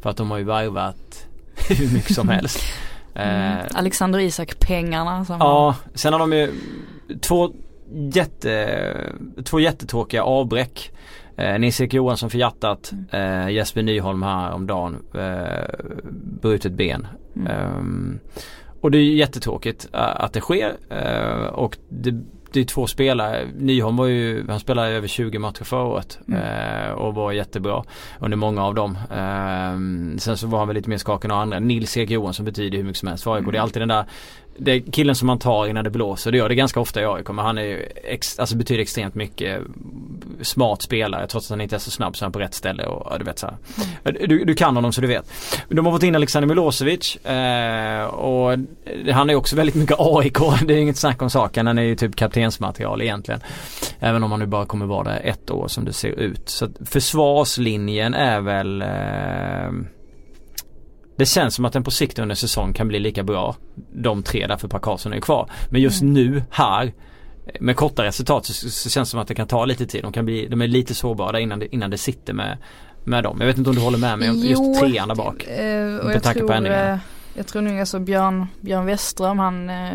För 0.01 0.09
att 0.09 0.17
de 0.17 0.31
har 0.31 0.37
ju 0.37 0.43
värvat 0.43 1.27
hur 1.69 1.93
mycket 1.93 2.15
som 2.15 2.29
helst. 2.29 2.59
Mm. 3.19 3.65
Alexander 3.73 4.19
Isak 4.19 4.59
pengarna. 4.59 5.25
Som 5.25 5.37
ja, 5.39 5.75
sen 5.93 6.13
har 6.13 6.19
de 6.19 6.33
ju 6.33 6.51
två 7.21 7.51
jätte, 8.13 9.13
två 9.43 9.59
jättetråkiga 9.59 10.23
avbräck. 10.23 10.91
Eh, 11.37 11.59
Nils-Erik 11.59 11.93
Johansson 11.93 12.29
för 12.29 12.37
hjärtat. 12.37 12.91
Mm. 13.11 13.41
Eh, 13.41 13.53
Jesper 13.53 13.83
Nyholm 13.83 14.23
här 14.23 14.51
om 14.51 14.67
dagen. 14.67 14.97
Eh, 15.13 15.85
brutet 16.41 16.71
ben. 16.71 17.07
Mm. 17.35 17.77
Um, 17.77 18.19
och 18.81 18.91
det 18.91 18.97
är 18.97 19.01
jättetråkigt 19.01 19.85
uh, 19.93 20.23
att 20.23 20.33
det 20.33 20.41
sker. 20.41 20.75
Uh, 20.91 21.47
och 21.47 21.77
det, 21.89 22.11
det 22.51 22.59
är 22.59 22.63
två 22.65 22.87
spelare. 22.87 23.47
Nyholm 23.57 23.97
var 23.97 24.05
ju, 24.05 24.47
han 24.49 24.59
spelade 24.59 24.89
över 24.89 25.07
20 25.07 25.39
matcher 25.39 25.63
förra 25.63 25.83
året. 25.83 26.19
Mm. 26.27 26.41
Uh, 26.41 26.91
och 26.91 27.15
var 27.15 27.31
jättebra 27.31 27.83
under 28.19 28.37
många 28.37 28.63
av 28.63 28.75
dem. 28.75 28.97
Ehm, 29.11 30.19
sen 30.19 30.37
så 30.37 30.47
var 30.47 30.59
han 30.59 30.67
väl 30.67 30.75
lite 30.75 30.89
mer 30.89 30.97
skakad 30.97 31.31
än 31.31 31.37
andra. 31.37 31.59
Nils-Erik 31.59 32.09
Johansson 32.09 32.45
betyder 32.45 32.77
hur 32.77 32.85
mycket 32.85 32.97
som 32.97 33.07
helst 33.07 33.23
för 33.23 33.33
AIK. 33.33 33.41
Mm. 33.41 33.51
Det 33.51 33.57
är 33.57 33.61
alltid 33.61 33.81
den 33.81 33.89
där 33.89 34.05
det 34.57 34.71
är 34.71 34.91
killen 34.91 35.15
som 35.15 35.27
man 35.27 35.39
tar 35.39 35.67
innan 35.67 35.83
det 35.83 35.89
blåser. 35.89 36.31
Det 36.31 36.37
gör 36.37 36.49
det 36.49 36.55
ganska 36.55 36.79
ofta 36.79 37.01
i 37.01 37.05
AIK 37.05 37.27
men 37.27 37.37
han 37.45 37.57
är 37.57 37.87
ex, 38.03 38.39
alltså 38.39 38.55
betyder 38.55 38.81
extremt 38.81 39.15
mycket 39.15 39.61
smart 40.41 40.81
spelare 40.81 41.27
trots 41.27 41.45
att 41.45 41.49
han 41.49 41.61
inte 41.61 41.75
är 41.75 41.79
så 41.79 41.91
snabb 41.91 42.17
så 42.17 42.23
är 42.23 42.25
han 42.25 42.31
på 42.31 42.39
rätt 42.39 42.53
ställe 42.53 42.85
och 42.85 43.19
du 43.19 43.25
vet 43.25 43.39
så 43.39 43.47
mm. 43.47 44.29
du, 44.29 44.45
du, 44.45 44.55
kan 44.55 44.75
honom 44.75 44.93
så 44.93 45.01
du 45.01 45.07
vet. 45.07 45.31
De 45.69 45.85
har 45.85 45.93
fått 45.93 46.03
in 46.03 46.15
Alexander 46.15 46.47
Milosevic 46.47 47.15
eh, 47.15 48.03
och 48.05 48.57
han 49.11 49.29
är 49.29 49.35
också 49.35 49.55
väldigt 49.55 49.75
mycket 49.75 49.95
AIK. 49.99 50.37
Det 50.65 50.73
är 50.73 50.77
inget 50.77 50.97
snack 50.97 51.21
om 51.21 51.29
saken. 51.29 51.67
Han 51.67 51.77
är 51.77 51.83
ju 51.83 51.95
typ 51.95 52.15
kaptensmaterial 52.15 53.01
egentligen. 53.01 53.41
Även 53.99 54.23
om 54.23 54.31
han 54.31 54.39
nu 54.39 54.45
bara 54.45 54.65
kommer 54.65 54.85
vara 54.85 55.03
där 55.03 55.21
ett 55.23 55.51
år 55.51 55.67
som 55.67 55.85
det 55.85 55.93
ser 55.93 56.09
ut. 56.09 56.49
Så 56.49 56.67
försvarslinjen 56.85 58.13
är 58.13 58.41
väl 58.41 58.81
eh, 58.81 59.87
det 61.17 61.25
känns 61.25 61.55
som 61.55 61.65
att 61.65 61.73
den 61.73 61.83
på 61.83 61.91
sikt 61.91 62.19
under 62.19 62.35
säsong 62.35 62.73
kan 62.73 62.87
bli 62.87 62.99
lika 62.99 63.23
bra. 63.23 63.55
De 63.93 64.23
tre 64.23 64.47
därför 64.47 64.67
Per 64.67 64.79
Karlsson 64.79 65.13
är 65.13 65.19
kvar. 65.19 65.49
Men 65.69 65.81
just 65.81 66.01
mm. 66.01 66.13
nu 66.13 66.43
här 66.49 66.93
med 67.59 67.75
korta 67.75 68.03
resultat 68.03 68.45
så, 68.45 68.53
så, 68.69 68.89
känns 68.89 69.09
det 69.09 69.11
som 69.11 69.19
att 69.19 69.27
det 69.27 69.35
kan 69.35 69.47
ta 69.47 69.65
lite 69.65 69.85
tid. 69.85 70.03
De, 70.03 70.11
kan 70.11 70.25
bli, 70.25 70.47
de 70.47 70.61
är 70.61 70.67
lite 70.67 70.93
sårbara 70.93 71.39
innan 71.39 71.59
det, 71.59 71.75
innan 71.75 71.89
det 71.89 71.97
sitter 71.97 72.33
med, 72.33 72.57
med 73.03 73.23
dem. 73.23 73.37
Jag 73.39 73.47
vet 73.47 73.57
inte 73.57 73.69
om 73.69 73.75
du 73.75 73.81
håller 73.81 73.97
med 73.97 74.19
mig 74.19 74.29
om 74.29 74.37
just 74.37 74.79
trean 74.79 75.07
där 75.07 75.15
bak. 75.15 75.43
Eh, 75.43 75.97
och 75.97 76.11
jag 76.11 76.23
tror, 76.23 76.47
på 76.47 76.53
ändringarna. 76.53 76.99
Jag 77.37 77.47
tror 77.47 77.61
nog 77.61 77.79
alltså 77.79 77.99
Björn, 77.99 78.47
Björn 78.61 78.85
Westström 78.85 79.39
han 79.39 79.69
eh, 79.69 79.93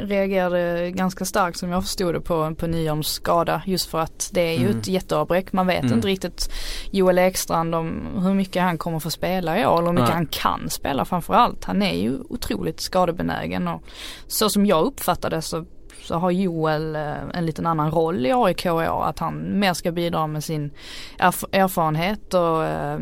reagerade 0.00 0.90
ganska 0.90 1.24
starkt 1.24 1.58
som 1.58 1.70
jag 1.70 1.82
förstod 1.82 2.14
det 2.14 2.20
på, 2.20 2.54
på 2.54 2.66
Nyholms 2.66 3.08
skada. 3.08 3.62
Just 3.66 3.90
för 3.90 4.00
att 4.00 4.30
det 4.32 4.40
är 4.40 4.58
ju 4.58 4.66
mm. 4.66 4.78
ett 4.78 4.88
jätteavbräck. 4.88 5.52
Man 5.52 5.66
vet 5.66 5.82
mm. 5.82 5.92
inte 5.92 6.08
riktigt 6.08 6.52
Joel 6.90 7.18
Ekstrand 7.18 7.74
om 7.74 8.06
hur 8.22 8.34
mycket 8.34 8.62
han 8.62 8.78
kommer 8.78 8.98
få 8.98 9.10
spela 9.10 9.58
i 9.58 9.66
år 9.66 9.78
eller 9.78 9.86
hur 9.86 9.92
mycket 9.92 10.08
Nej. 10.08 10.14
han 10.14 10.26
kan 10.26 10.70
spela 10.70 11.04
framförallt. 11.04 11.64
Han 11.64 11.82
är 11.82 11.96
ju 11.96 12.18
otroligt 12.28 12.80
skadebenägen 12.80 13.68
och 13.68 13.82
så 14.26 14.50
som 14.50 14.66
jag 14.66 14.84
uppfattade 14.84 15.42
så 15.42 15.64
så 16.04 16.14
har 16.14 16.30
Joel 16.30 16.96
eh, 16.96 17.16
en 17.34 17.46
liten 17.46 17.66
annan 17.66 17.90
roll 17.90 18.26
i 18.26 18.32
AIK 18.32 18.66
i 18.66 18.70
år. 18.70 19.04
Att 19.04 19.18
han 19.18 19.58
mer 19.58 19.74
ska 19.74 19.92
bidra 19.92 20.26
med 20.26 20.44
sin 20.44 20.70
erf 21.18 21.44
erfarenhet 21.52 22.34
och 22.34 22.64
äh, 22.64 22.98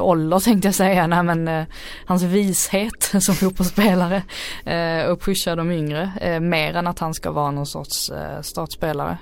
ålder 0.00 0.38
tänkte 0.40 0.68
jag 0.68 0.74
säga. 0.74 1.06
Nej, 1.06 1.22
men 1.22 1.48
äh, 1.48 1.66
hans 2.06 2.22
vishet 2.22 3.02
som 3.20 3.34
fotbollsspelare 3.34 4.22
äh, 4.64 5.10
och 5.10 5.20
pusha 5.20 5.56
de 5.56 5.70
yngre. 5.70 6.12
Äh, 6.20 6.40
mer 6.40 6.76
än 6.76 6.86
att 6.86 6.98
han 6.98 7.14
ska 7.14 7.30
vara 7.30 7.50
någon 7.50 7.66
sorts 7.66 8.10
äh, 8.10 8.42
startspelare. 8.42 9.18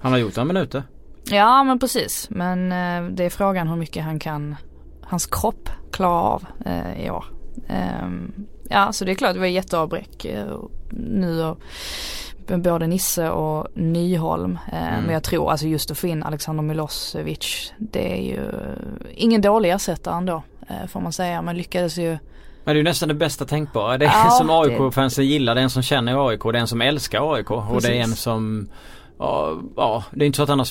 han 0.00 0.12
har 0.12 0.18
gjort 0.18 0.36
några 0.36 0.46
minuter. 0.46 0.82
Ja 1.30 1.64
men 1.64 1.78
precis. 1.78 2.26
Men 2.30 2.68
det 3.16 3.24
är 3.24 3.30
frågan 3.30 3.68
hur 3.68 3.76
mycket 3.76 4.04
han 4.04 4.18
kan, 4.18 4.56
hans 5.02 5.26
kropp 5.26 5.70
klara 5.92 6.20
av 6.20 6.46
i 6.96 7.10
år. 7.10 7.24
Ja 8.68 8.92
så 8.92 9.04
det 9.04 9.10
är 9.10 9.14
klart 9.14 9.34
det 9.34 9.40
var 9.40 9.46
jätteavbräck 9.46 10.26
nu 10.90 11.42
och 11.42 11.60
både 12.46 12.86
Nisse 12.86 13.30
och 13.30 13.66
Nyholm. 13.74 14.58
Eh, 14.72 14.88
mm. 14.88 15.04
Men 15.04 15.12
jag 15.12 15.22
tror 15.22 15.50
alltså 15.50 15.66
just 15.66 15.90
att 15.90 15.98
få 15.98 16.06
in 16.06 16.22
Alexander 16.22 16.62
Milosevic 16.62 17.72
det 17.78 18.12
är 18.12 18.22
ju 18.22 18.40
ingen 19.14 19.40
dålig 19.40 19.70
ersättare 19.70 20.16
ändå 20.16 20.42
eh, 20.68 20.86
får 20.88 21.00
man 21.00 21.12
säga. 21.12 21.42
Man 21.42 21.56
lyckades 21.56 21.98
ju 21.98 22.18
men 22.66 22.74
det 22.74 22.78
är 22.78 22.80
ju 22.80 22.84
nästan 22.84 23.08
det 23.08 23.14
bästa 23.14 23.44
tänkbara. 23.44 23.98
Det 23.98 24.04
är 24.04 24.10
ja, 24.10 24.24
en 24.24 24.30
som 24.30 24.50
AIK-fansen 24.50 25.26
gillar, 25.26 25.54
det 25.54 25.60
är 25.60 25.62
en 25.62 25.70
som 25.70 25.82
känner 25.82 26.28
AIK, 26.28 26.42
det 26.42 26.48
är 26.48 26.54
en 26.54 26.66
som 26.66 26.80
älskar 26.80 27.34
AIK 27.34 27.50
och 27.50 27.68
Precis. 27.68 27.90
det 27.90 27.96
är 27.96 28.02
en 28.02 28.14
som 28.14 28.68
Ja, 29.18 29.60
ja, 29.76 30.04
det 30.10 30.24
är 30.24 30.26
inte 30.26 30.36
så 30.36 30.42
att 30.42 30.48
han 30.48 30.58
har 30.58 30.68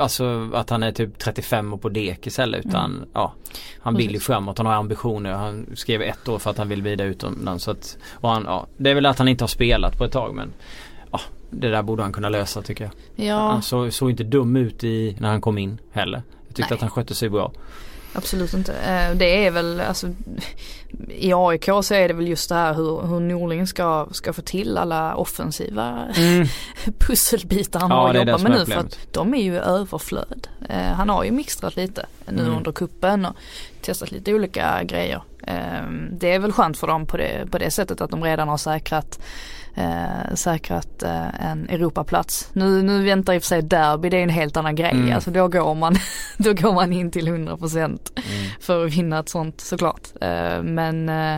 Alltså 0.00 0.50
att 0.54 0.70
han 0.70 0.82
är 0.82 0.92
typ 0.92 1.18
35 1.18 1.72
och 1.72 1.82
på 1.82 1.88
dekis 1.88 2.38
heller 2.38 2.58
utan 2.58 2.94
mm. 2.94 3.08
ja 3.12 3.34
Han 3.80 3.96
vill 3.96 4.12
ju 4.12 4.20
framåt, 4.20 4.58
han 4.58 4.66
har 4.66 4.74
ambitioner. 4.74 5.32
Han 5.32 5.66
skrev 5.74 6.02
ett 6.02 6.28
år 6.28 6.38
för 6.38 6.50
att 6.50 6.58
han 6.58 6.68
vill 6.68 6.82
vidare 6.82 7.08
utomlands. 7.08 7.64
Så 7.64 7.70
att, 7.70 7.98
och 8.12 8.28
han, 8.28 8.44
ja, 8.44 8.66
det 8.76 8.90
är 8.90 8.94
väl 8.94 9.06
att 9.06 9.18
han 9.18 9.28
inte 9.28 9.44
har 9.44 9.48
spelat 9.48 9.98
på 9.98 10.04
ett 10.04 10.12
tag 10.12 10.34
men 10.34 10.52
ja, 11.10 11.20
Det 11.50 11.68
där 11.68 11.82
borde 11.82 12.02
han 12.02 12.12
kunna 12.12 12.28
lösa 12.28 12.62
tycker 12.62 12.84
jag. 12.84 13.26
Ja. 13.26 13.38
Han 13.38 13.62
såg, 13.62 13.92
såg 13.92 14.10
inte 14.10 14.24
dum 14.24 14.56
ut 14.56 14.84
i, 14.84 15.16
när 15.20 15.28
han 15.28 15.40
kom 15.40 15.58
in 15.58 15.78
heller. 15.92 16.22
Jag 16.46 16.56
tyckte 16.56 16.70
Nej. 16.70 16.74
att 16.74 16.80
han 16.80 16.90
skötte 16.90 17.14
sig 17.14 17.28
bra. 17.28 17.52
Absolut 18.12 18.54
inte. 18.54 18.72
Eh, 18.72 19.14
det 19.16 19.46
är 19.46 19.50
väl 19.50 19.80
alltså 19.80 20.08
i 21.08 21.32
AIK 21.34 21.64
så 21.82 21.94
är 21.94 22.08
det 22.08 22.14
väl 22.14 22.28
just 22.28 22.48
det 22.48 22.54
här 22.54 22.74
hur, 22.74 23.06
hur 23.06 23.20
Norling 23.20 23.66
ska, 23.66 24.06
ska 24.12 24.32
få 24.32 24.42
till 24.42 24.78
alla 24.78 25.14
offensiva 25.14 26.06
mm. 26.16 26.46
pusselbitar 26.98 27.80
han 27.80 27.90
ja, 27.90 27.96
har 27.96 28.08
att 28.08 28.16
jobba 28.16 28.38
med 28.38 28.52
nu 28.52 28.66
för 28.66 28.80
att 28.80 28.98
de 29.12 29.34
är 29.34 29.42
ju 29.42 29.58
överflöd. 29.58 30.48
Eh, 30.68 30.92
han 30.92 31.08
har 31.08 31.24
ju 31.24 31.30
mixtrat 31.30 31.76
lite 31.76 32.06
nu 32.26 32.42
mm. 32.42 32.56
under 32.56 32.72
kuppen 32.72 33.24
och 33.24 33.36
testat 33.80 34.10
lite 34.10 34.34
olika 34.34 34.84
grejer. 34.84 35.22
Eh, 35.42 35.90
det 36.10 36.32
är 36.32 36.38
väl 36.38 36.52
skönt 36.52 36.78
för 36.78 36.86
dem 36.86 37.06
på 37.06 37.16
det, 37.16 37.50
på 37.50 37.58
det 37.58 37.70
sättet 37.70 38.00
att 38.00 38.10
de 38.10 38.24
redan 38.24 38.48
har 38.48 38.58
säkrat 38.58 39.20
eh, 39.74 40.34
säkrat 40.34 41.02
eh, 41.02 41.50
en 41.50 41.68
Europaplats. 41.68 42.50
Nu, 42.52 42.82
nu 42.82 43.04
väntar 43.04 43.34
i 43.34 43.38
och 43.38 43.42
för 43.42 43.46
sig 43.46 43.62
derby, 43.62 44.08
det 44.08 44.16
är 44.16 44.22
en 44.22 44.28
helt 44.28 44.56
annan 44.56 44.74
grej. 44.74 44.90
Mm. 44.90 45.14
Alltså 45.14 45.30
då 45.30 45.48
går 45.48 45.74
man, 45.74 45.96
då 46.38 46.52
går 46.52 46.72
man 46.72 46.92
in 46.92 47.10
till 47.10 47.28
100% 47.28 47.76
mm. 47.76 47.98
för 48.60 48.86
att 48.86 48.92
vinna 48.92 49.18
ett 49.18 49.28
sånt 49.28 49.60
såklart. 49.60 50.08
Eh, 50.20 50.62
men 50.62 51.08
eh, 51.08 51.34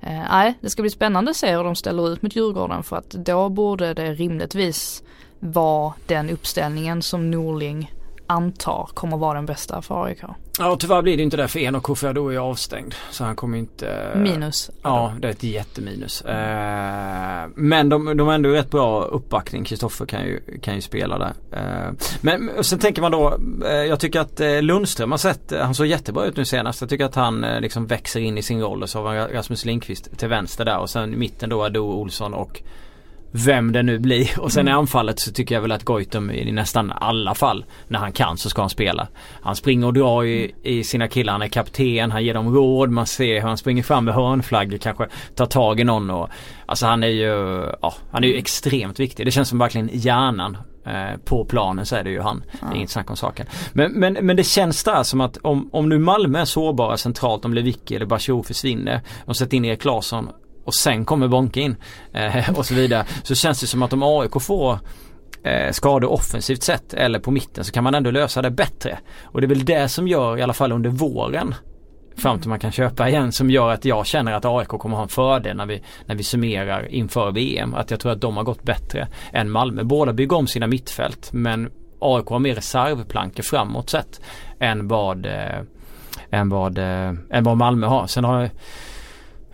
eh, 0.00 0.22
nej, 0.30 0.54
det 0.60 0.70
ska 0.70 0.82
bli 0.82 0.90
spännande 0.90 1.30
att 1.30 1.36
se 1.36 1.56
hur 1.56 1.64
de 1.64 1.74
ställer 1.74 2.12
ut 2.12 2.22
mot 2.22 2.36
Djurgården 2.36 2.82
för 2.82 2.96
att 2.96 3.10
då 3.10 3.48
borde 3.48 3.94
det 3.94 4.14
rimligtvis 4.14 5.02
vara 5.40 5.92
den 6.06 6.30
uppställningen 6.30 7.02
som 7.02 7.30
Norling 7.30 7.92
antar 8.26 8.88
kommer 8.94 9.16
vara 9.16 9.34
den 9.34 9.46
bästa 9.46 9.82
för 9.82 10.04
AIK. 10.04 10.22
Ja 10.58 10.76
tyvärr 10.80 11.02
blir 11.02 11.16
det 11.16 11.22
inte 11.22 11.36
det 11.36 11.48
för 11.48 11.58
Enok 11.58 11.82
Kofiado 11.82 12.28
är 12.28 12.38
avstängd. 12.38 12.94
Så 13.10 13.24
han 13.24 13.36
kommer 13.36 13.58
inte... 13.58 14.12
Minus. 14.16 14.70
Ja 14.82 15.14
det 15.20 15.28
är 15.28 15.32
ett 15.32 15.42
jätteminus. 15.42 16.22
Eh, 16.22 17.48
men 17.54 17.88
de, 17.88 18.16
de 18.16 18.26
har 18.26 18.34
ändå 18.34 18.48
rätt 18.48 18.70
bra 18.70 19.02
uppbackning. 19.02 19.64
Kristoffer 19.64 20.06
kan 20.06 20.24
ju, 20.24 20.58
kan 20.62 20.74
ju 20.74 20.80
spela 20.80 21.18
där. 21.18 21.32
Eh, 21.52 21.92
men 22.20 22.50
sen 22.64 22.78
tänker 22.78 23.02
man 23.02 23.12
då, 23.12 23.38
eh, 23.66 23.72
jag 23.72 24.00
tycker 24.00 24.20
att 24.20 24.40
Lundström 24.60 25.10
har 25.10 25.18
sett, 25.18 25.52
han 25.60 25.74
såg 25.74 25.86
jättebra 25.86 26.24
ut 26.24 26.36
nu 26.36 26.44
senast. 26.44 26.80
Jag 26.80 26.90
tycker 26.90 27.04
att 27.04 27.14
han 27.14 27.40
liksom 27.40 27.86
växer 27.86 28.20
in 28.20 28.38
i 28.38 28.42
sin 28.42 28.60
roll 28.60 28.82
och 28.82 28.90
så 28.90 29.02
har 29.02 29.28
Rasmus 29.28 29.64
Lindqvist 29.64 30.18
till 30.18 30.28
vänster 30.28 30.64
där 30.64 30.78
och 30.78 30.90
sen 30.90 31.14
i 31.14 31.16
mitten 31.16 31.50
då 31.50 31.64
Ado 31.64 31.80
Olsson 31.80 32.34
och 32.34 32.62
vem 33.32 33.72
det 33.72 33.82
nu 33.82 33.98
blir. 33.98 34.40
Och 34.40 34.52
sen 34.52 34.60
mm. 34.60 34.72
i 34.72 34.74
anfallet 34.74 35.20
så 35.20 35.32
tycker 35.32 35.54
jag 35.54 35.62
väl 35.62 35.72
att 35.72 35.84
Goitom 35.84 36.30
i 36.30 36.52
nästan 36.52 36.92
alla 36.92 37.34
fall 37.34 37.64
när 37.88 37.98
han 37.98 38.12
kan 38.12 38.36
så 38.36 38.50
ska 38.50 38.62
han 38.62 38.70
spela. 38.70 39.08
Han 39.42 39.56
springer 39.56 39.86
och 39.86 39.92
drar 39.92 40.24
i, 40.24 40.54
i 40.62 40.84
sina 40.84 41.08
killar. 41.08 41.32
Han 41.32 41.42
är 41.42 41.48
kapten, 41.48 42.10
han 42.10 42.24
ger 42.24 42.34
dem 42.34 42.54
råd. 42.54 42.90
Man 42.90 43.06
ser 43.06 43.34
hur 43.34 43.48
han 43.48 43.58
springer 43.58 43.82
fram 43.82 44.04
med 44.04 44.14
hörnflaggor 44.14 44.78
kanske 44.78 45.06
tar 45.34 45.46
tag 45.46 45.80
i 45.80 45.84
någon. 45.84 46.10
Och, 46.10 46.28
alltså 46.66 46.86
han 46.86 47.02
är 47.02 47.08
ju, 47.08 47.64
ja, 47.82 47.94
han 48.10 48.24
är 48.24 48.28
ju 48.28 48.36
extremt 48.36 49.00
viktig. 49.00 49.26
Det 49.26 49.30
känns 49.30 49.48
som 49.48 49.58
verkligen 49.58 49.90
hjärnan 49.92 50.56
Eh, 50.84 51.16
på 51.24 51.44
planen 51.44 51.86
så 51.86 51.96
är 51.96 52.04
det 52.04 52.10
ju 52.10 52.20
han. 52.20 52.44
Ja. 52.52 52.66
Det 52.66 52.74
är 52.74 52.76
inget 52.76 52.90
snack 52.90 53.10
om 53.10 53.16
saken. 53.16 53.46
Men, 53.72 53.92
men, 53.92 54.12
men 54.12 54.36
det 54.36 54.44
känns 54.44 54.84
där 54.84 55.02
som 55.02 55.20
att 55.20 55.36
om, 55.36 55.70
om 55.72 55.88
nu 55.88 55.98
Malmö 55.98 56.40
är 56.40 56.44
sårbara 56.44 56.96
centralt, 56.96 57.44
om 57.44 57.54
Lewicki 57.54 57.96
eller 57.96 58.06
Bachou 58.06 58.42
försvinner 58.42 59.00
och 59.24 59.36
sätter 59.36 59.56
in 59.56 59.64
Erik 59.64 59.84
Larsson 59.84 60.28
och 60.64 60.74
sen 60.74 61.04
kommer 61.04 61.28
Bonke 61.28 61.60
in 61.60 61.76
eh, 62.12 62.50
och 62.58 62.66
så 62.66 62.74
vidare. 62.74 63.04
Så 63.22 63.34
känns 63.34 63.60
det 63.60 63.66
som 63.66 63.82
att 63.82 63.92
om 63.92 64.02
AIK 64.02 64.42
får 64.42 64.78
eh, 65.42 65.72
skador 65.72 66.12
offensivt 66.12 66.62
sett 66.62 66.94
eller 66.94 67.18
på 67.18 67.30
mitten 67.30 67.64
så 67.64 67.72
kan 67.72 67.84
man 67.84 67.94
ändå 67.94 68.10
lösa 68.10 68.42
det 68.42 68.50
bättre. 68.50 68.98
Och 69.22 69.40
det 69.40 69.46
är 69.46 69.48
väl 69.48 69.64
det 69.64 69.88
som 69.88 70.08
gör 70.08 70.38
i 70.38 70.42
alla 70.42 70.52
fall 70.52 70.72
under 70.72 70.90
våren 70.90 71.54
fram 72.16 72.40
till 72.40 72.48
man 72.48 72.58
kan 72.58 72.72
köpa 72.72 73.08
igen 73.08 73.32
som 73.32 73.50
gör 73.50 73.70
att 73.70 73.84
jag 73.84 74.06
känner 74.06 74.32
att 74.32 74.44
AIK 74.44 74.68
kommer 74.68 74.96
ha 74.96 75.02
en 75.02 75.08
fördel 75.08 75.56
när 75.56 75.66
vi, 75.66 75.82
när 76.06 76.14
vi 76.14 76.22
summerar 76.22 76.88
inför 76.88 77.30
VM. 77.30 77.74
Att 77.74 77.90
jag 77.90 78.00
tror 78.00 78.12
att 78.12 78.20
de 78.20 78.36
har 78.36 78.44
gått 78.44 78.62
bättre 78.62 79.08
än 79.32 79.50
Malmö. 79.50 79.84
Båda 79.84 80.12
bygger 80.12 80.36
om 80.36 80.46
sina 80.46 80.66
mittfält 80.66 81.32
men 81.32 81.70
AIK 81.98 82.26
har 82.26 82.38
mer 82.38 82.54
reservplankor 82.54 83.42
framåt 83.42 83.90
sett 83.90 84.20
än 84.58 84.88
vad, 84.88 85.26
eh, 85.26 85.60
än 86.30 86.48
vad, 86.48 86.78
eh, 86.78 87.12
än 87.30 87.44
vad 87.44 87.56
Malmö 87.56 87.86
har. 87.86 88.06
Sen 88.06 88.24
har 88.24 88.50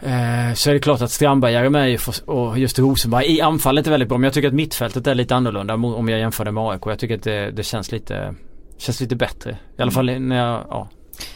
Eh, 0.00 0.54
så 0.54 0.70
är 0.70 0.74
det 0.74 0.80
klart 0.80 1.00
att 1.00 1.11
Strandberg 1.11 1.54
är 1.54 1.68
med 1.68 2.00
och 2.26 2.58
just 2.58 2.78
Rosenberg 2.78 3.37
i 3.37 3.40
anfallet 3.40 3.87
är 3.87 3.90
väldigt 3.90 4.08
bra 4.08 4.18
men 4.18 4.24
jag 4.24 4.34
tycker 4.34 4.48
att 4.48 4.54
mittfältet 4.54 5.06
är 5.06 5.14
lite 5.14 5.37
annorlunda 5.37 5.74
om 5.74 6.08
jag 6.08 6.20
jämför 6.20 6.44
det 6.44 6.52
med 6.52 6.64
AIK. 6.64 6.82
Jag 6.87 6.98
tycker 6.98 7.14
att 7.14 7.22
det, 7.22 7.50
det 7.50 7.62
känns 7.62 7.92
lite 7.92 8.34
Känns 8.78 9.00
lite 9.00 9.16
bättre. 9.16 9.58
I 9.78 9.82
alla 9.82 9.90
fall 9.90 10.20
när 10.20 10.37
jag, 10.37 10.64
ja. 10.70 10.88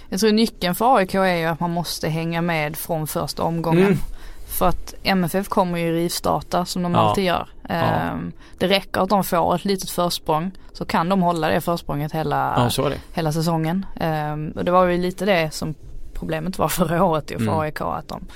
Jag 0.08 0.20
tror 0.20 0.32
nyckeln 0.32 0.74
för 0.74 0.96
AIK 0.96 1.14
är 1.14 1.36
ju 1.36 1.44
att 1.44 1.60
man 1.60 1.70
måste 1.70 2.08
hänga 2.08 2.42
med 2.42 2.76
från 2.76 3.06
första 3.06 3.42
omgången. 3.42 3.86
Mm. 3.86 3.98
För 4.46 4.68
att 4.68 4.94
MFF 5.02 5.48
kommer 5.48 5.78
ju 5.78 5.92
rivstarta 5.92 6.64
som 6.64 6.82
de 6.82 6.94
ja. 6.94 7.00
alltid 7.00 7.24
gör. 7.24 7.48
Ja. 7.68 7.74
Ehm, 7.74 8.32
det 8.58 8.66
räcker 8.68 9.00
att 9.00 9.08
de 9.08 9.24
får 9.24 9.54
ett 9.54 9.64
litet 9.64 9.90
försprång 9.90 10.50
så 10.72 10.84
kan 10.84 11.08
de 11.08 11.22
hålla 11.22 11.48
det 11.48 11.60
försprånget 11.60 12.12
hela, 12.12 12.70
ja, 12.76 12.90
hela 13.14 13.32
säsongen. 13.32 13.86
Ehm, 14.00 14.52
och 14.56 14.64
det 14.64 14.70
var 14.70 14.86
ju 14.86 14.98
lite 14.98 15.24
det 15.24 15.50
som 15.54 15.74
problemet 16.22 16.58
var 16.58 16.68
förra 16.68 17.04
året 17.04 17.30
ju 17.30 17.36
för 17.36 17.42
mm. 17.42 17.58
AIK 17.58 17.80
att 17.80 18.08
de 18.08 18.26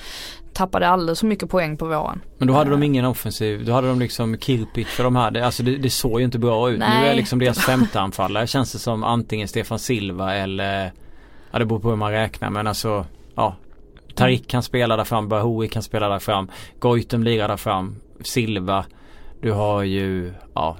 tappade 0.53 0.89
alldeles 0.89 1.21
för 1.21 1.27
mycket 1.27 1.51
poäng 1.51 1.77
på 1.77 1.87
våren. 1.87 2.21
Men 2.39 2.49
då 2.49 2.55
hade 2.55 2.71
de 2.71 2.83
ingen 2.83 3.05
offensiv, 3.05 3.65
då 3.65 3.73
hade 3.73 3.89
de 3.89 3.99
liksom 3.99 4.39
Kirpic 4.39 4.89
för 4.89 5.05
de 5.05 5.17
hade, 5.17 5.47
alltså 5.47 5.63
det, 5.63 5.77
det 5.77 5.91
såg 5.91 6.21
ju 6.21 6.25
inte 6.25 6.39
bra 6.39 6.71
ut. 6.71 6.79
Nej. 6.79 7.01
Nu 7.01 7.07
är 7.07 7.15
liksom 7.15 7.39
deras 7.39 7.59
femte 7.59 8.01
anfallare 8.01 8.47
känns 8.47 8.73
det 8.73 8.79
som 8.79 9.05
antingen 9.05 9.49
Stefan 9.49 9.79
Silva 9.79 10.35
eller, 10.35 10.93
ja 11.51 11.59
det 11.59 11.65
beror 11.65 11.81
på 11.81 11.89
hur 11.89 11.97
man 11.97 12.13
räknar 12.13 12.51
men 12.51 12.67
alltså, 12.67 13.07
ja. 13.35 13.57
Tarik 14.15 14.49
kan 14.49 14.63
spela 14.63 14.97
där 14.97 15.05
fram, 15.05 15.29
Bahoui 15.29 15.69
kan 15.69 15.83
spela 15.83 16.09
där 16.09 16.19
fram, 16.19 16.51
Goitom 16.79 17.23
lirar 17.25 17.49
där 17.49 17.57
fram, 17.57 17.97
Silva. 18.21 18.85
Du 19.47 19.53
har 19.53 19.83
ju, 19.83 20.33
ja. 20.55 20.77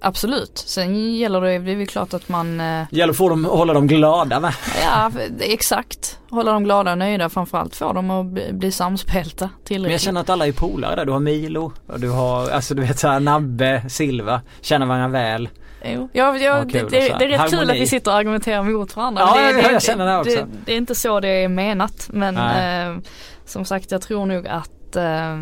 Absolut. 0.00 0.58
Sen 0.58 1.16
gäller 1.16 1.40
det, 1.40 1.58
det 1.58 1.72
är 1.72 1.76
väl 1.76 1.86
klart 1.86 2.14
att 2.14 2.28
man 2.28 2.60
eh... 2.60 2.82
gäller 2.90 3.10
att 3.10 3.16
få 3.16 3.28
dem, 3.28 3.44
hålla 3.44 3.72
dem 3.72 3.86
glada 3.86 4.40
va? 4.40 4.52
Ja, 4.82 5.10
exakt. 5.40 6.18
Hålla 6.30 6.52
dem 6.52 6.64
glada 6.64 6.92
och 6.92 6.98
nöjda 6.98 7.28
framförallt 7.28 7.76
få 7.76 7.92
dem 7.92 8.10
att 8.10 8.26
bli, 8.26 8.52
bli 8.52 8.72
samspelta 8.72 9.50
tillräckligt. 9.64 9.82
Men 9.82 9.92
jag 9.92 10.00
känner 10.00 10.20
att 10.20 10.30
alla 10.30 10.46
är 10.46 10.52
polare 10.52 10.96
där. 10.96 11.04
Du 11.04 11.12
har 11.12 11.20
Milo 11.20 11.72
och 11.86 12.00
du 12.00 12.10
har, 12.10 12.50
alltså 12.50 12.74
du 12.74 12.82
vet 12.82 12.98
såhär 12.98 13.20
Nabbe, 13.20 13.82
Silva, 13.88 14.40
känner 14.60 14.86
varandra 14.86 15.08
väl. 15.08 15.48
Jo, 15.84 16.08
ja, 16.12 16.36
ja, 16.38 16.64
det, 16.64 16.80
det, 16.80 16.88
det, 16.90 17.24
är 17.24 17.28
rätt 17.28 17.40
Harmoni. 17.40 17.58
kul 17.58 17.70
att 17.70 17.76
vi 17.76 17.86
sitter 17.86 18.10
och 18.10 18.16
argumenterar 18.16 18.62
mot 18.62 18.96
varandra. 18.96 19.22
Ja, 19.22 19.52
det, 19.52 19.62
det, 19.62 19.72
jag 19.72 19.82
känner 19.82 20.06
det 20.06 20.18
också. 20.18 20.46
Det, 20.64 20.72
är 20.72 20.76
inte 20.76 20.94
så 20.94 21.20
det 21.20 21.28
är 21.28 21.48
menat 21.48 22.08
men 22.12 22.36
eh, 22.36 23.02
som 23.44 23.64
sagt 23.64 23.90
jag 23.90 24.02
tror 24.02 24.26
nog 24.26 24.46
att 24.46 24.96
eh, 24.96 25.36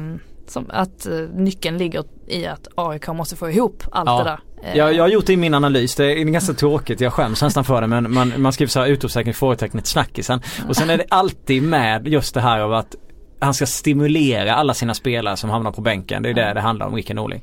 som 0.50 0.66
att 0.68 1.06
uh, 1.10 1.28
nyckeln 1.34 1.78
ligger 1.78 2.04
i 2.26 2.46
att 2.46 2.68
AIK 2.74 3.08
måste 3.08 3.36
få 3.36 3.50
ihop 3.50 3.82
allt 3.92 4.08
ja. 4.08 4.18
det 4.18 4.24
där. 4.24 4.40
Jag, 4.74 4.94
jag 4.94 5.04
har 5.04 5.08
gjort 5.08 5.26
det 5.26 5.32
i 5.32 5.36
min 5.36 5.54
analys, 5.54 5.94
det 5.94 6.04
är 6.04 6.24
ganska 6.24 6.54
tråkigt, 6.54 7.00
jag 7.00 7.12
skäms 7.12 7.42
nästan 7.42 7.64
för 7.64 7.80
det 7.80 7.86
men 7.86 8.12
man, 8.12 8.32
man 8.36 8.52
skriver 8.52 8.70
så 8.70 8.80
här 8.80 8.86
utropstecken, 8.86 9.34
frågetecknet, 9.34 9.86
snackisen. 9.86 10.40
Och 10.68 10.76
sen 10.76 10.90
är 10.90 10.98
det 10.98 11.06
alltid 11.08 11.62
med 11.62 12.08
just 12.08 12.34
det 12.34 12.40
här 12.40 12.60
av 12.60 12.72
att 12.72 12.96
han 13.40 13.54
ska 13.54 13.66
stimulera 13.66 14.54
alla 14.54 14.74
sina 14.74 14.94
spelare 14.94 15.36
som 15.36 15.50
hamnar 15.50 15.72
på 15.72 15.80
bänken. 15.80 16.22
Det 16.22 16.28
är 16.28 16.34
det 16.34 16.54
det 16.54 16.60
handlar 16.60 16.86
om, 16.86 16.94
Rickard 16.94 17.16
Norling. 17.16 17.42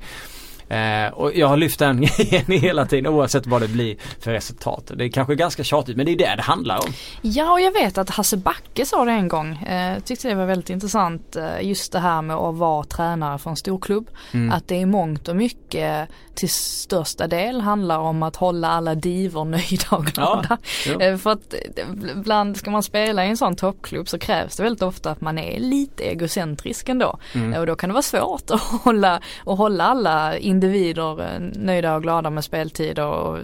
Eh, 0.69 1.13
och 1.13 1.32
jag 1.36 1.47
har 1.47 1.58
lyft 1.58 1.80
den 1.80 2.01
grejen 2.17 2.62
hela 2.62 2.86
tiden 2.86 3.08
oavsett 3.08 3.47
vad 3.47 3.62
det 3.62 3.67
blir 3.67 3.95
för 4.19 4.32
resultat. 4.32 4.91
Det 4.95 5.06
är 5.06 5.10
kanske 5.10 5.36
ganska 5.36 5.63
tjatigt 5.63 5.97
men 5.97 6.06
det 6.06 6.12
är 6.12 6.17
det 6.17 6.36
det 6.36 6.41
handlar 6.41 6.78
om. 6.78 6.93
Ja 7.21 7.51
och 7.51 7.62
jag 7.62 7.71
vet 7.71 7.97
att 7.97 8.10
Hasse 8.10 8.38
Backe 8.38 8.86
sa 8.86 9.06
det 9.06 9.12
en 9.12 9.28
gång. 9.28 9.56
Eh, 9.56 9.99
tyckte 9.99 10.28
det 10.28 10.36
var 10.36 10.45
väldigt 10.45 10.69
intressant 10.69 11.36
eh, 11.36 11.67
just 11.67 11.91
det 11.91 11.99
här 11.99 12.21
med 12.21 12.36
att 12.36 12.56
vara 12.56 12.84
tränare 12.84 13.38
för 13.38 13.49
en 13.49 13.56
storklubb. 13.56 14.10
Mm. 14.32 14.51
Att 14.51 14.67
det 14.67 14.82
är 14.82 14.86
mångt 14.86 15.28
och 15.28 15.36
mycket 15.36 16.10
till 16.36 16.49
största 16.49 17.28
del 17.28 17.62
handlar 17.62 17.99
om 17.99 18.23
att 18.23 18.36
hålla 18.36 18.67
alla 18.67 18.95
divor 18.95 19.45
nöjda 19.56 19.88
och 19.89 20.06
glada. 20.06 20.58
Ja, 20.88 21.01
eh, 21.01 21.17
för 21.17 21.32
att 21.32 21.54
eh, 21.54 21.86
ibland 22.17 22.58
ska 22.58 22.71
man 22.71 22.84
spela 22.84 23.25
i 23.25 23.30
en 23.30 23.38
sån 23.38 23.56
toppklubb 23.56 24.10
så 24.10 24.19
krävs 24.19 24.56
det 24.56 24.63
väldigt 24.63 24.82
ofta 24.82 25.12
att 25.12 25.21
man 25.21 25.38
är 25.38 25.60
lite 25.60 26.04
egocentrisk 26.04 26.89
ändå. 26.89 27.19
Mm. 27.34 27.60
Och 27.60 27.65
då 27.65 27.75
kan 27.75 27.89
det 27.89 27.93
vara 27.93 28.01
svårt 28.01 28.51
att 28.51 28.62
hålla, 28.84 29.21
att 29.45 29.58
hålla 29.58 29.84
alla 29.84 30.38
individer 30.56 31.22
eh, 31.22 31.39
nöjda 31.56 31.96
och 31.96 32.04
glada 32.04 32.30
med 32.30 32.44
speltid 32.44 33.00
och, 33.00 33.38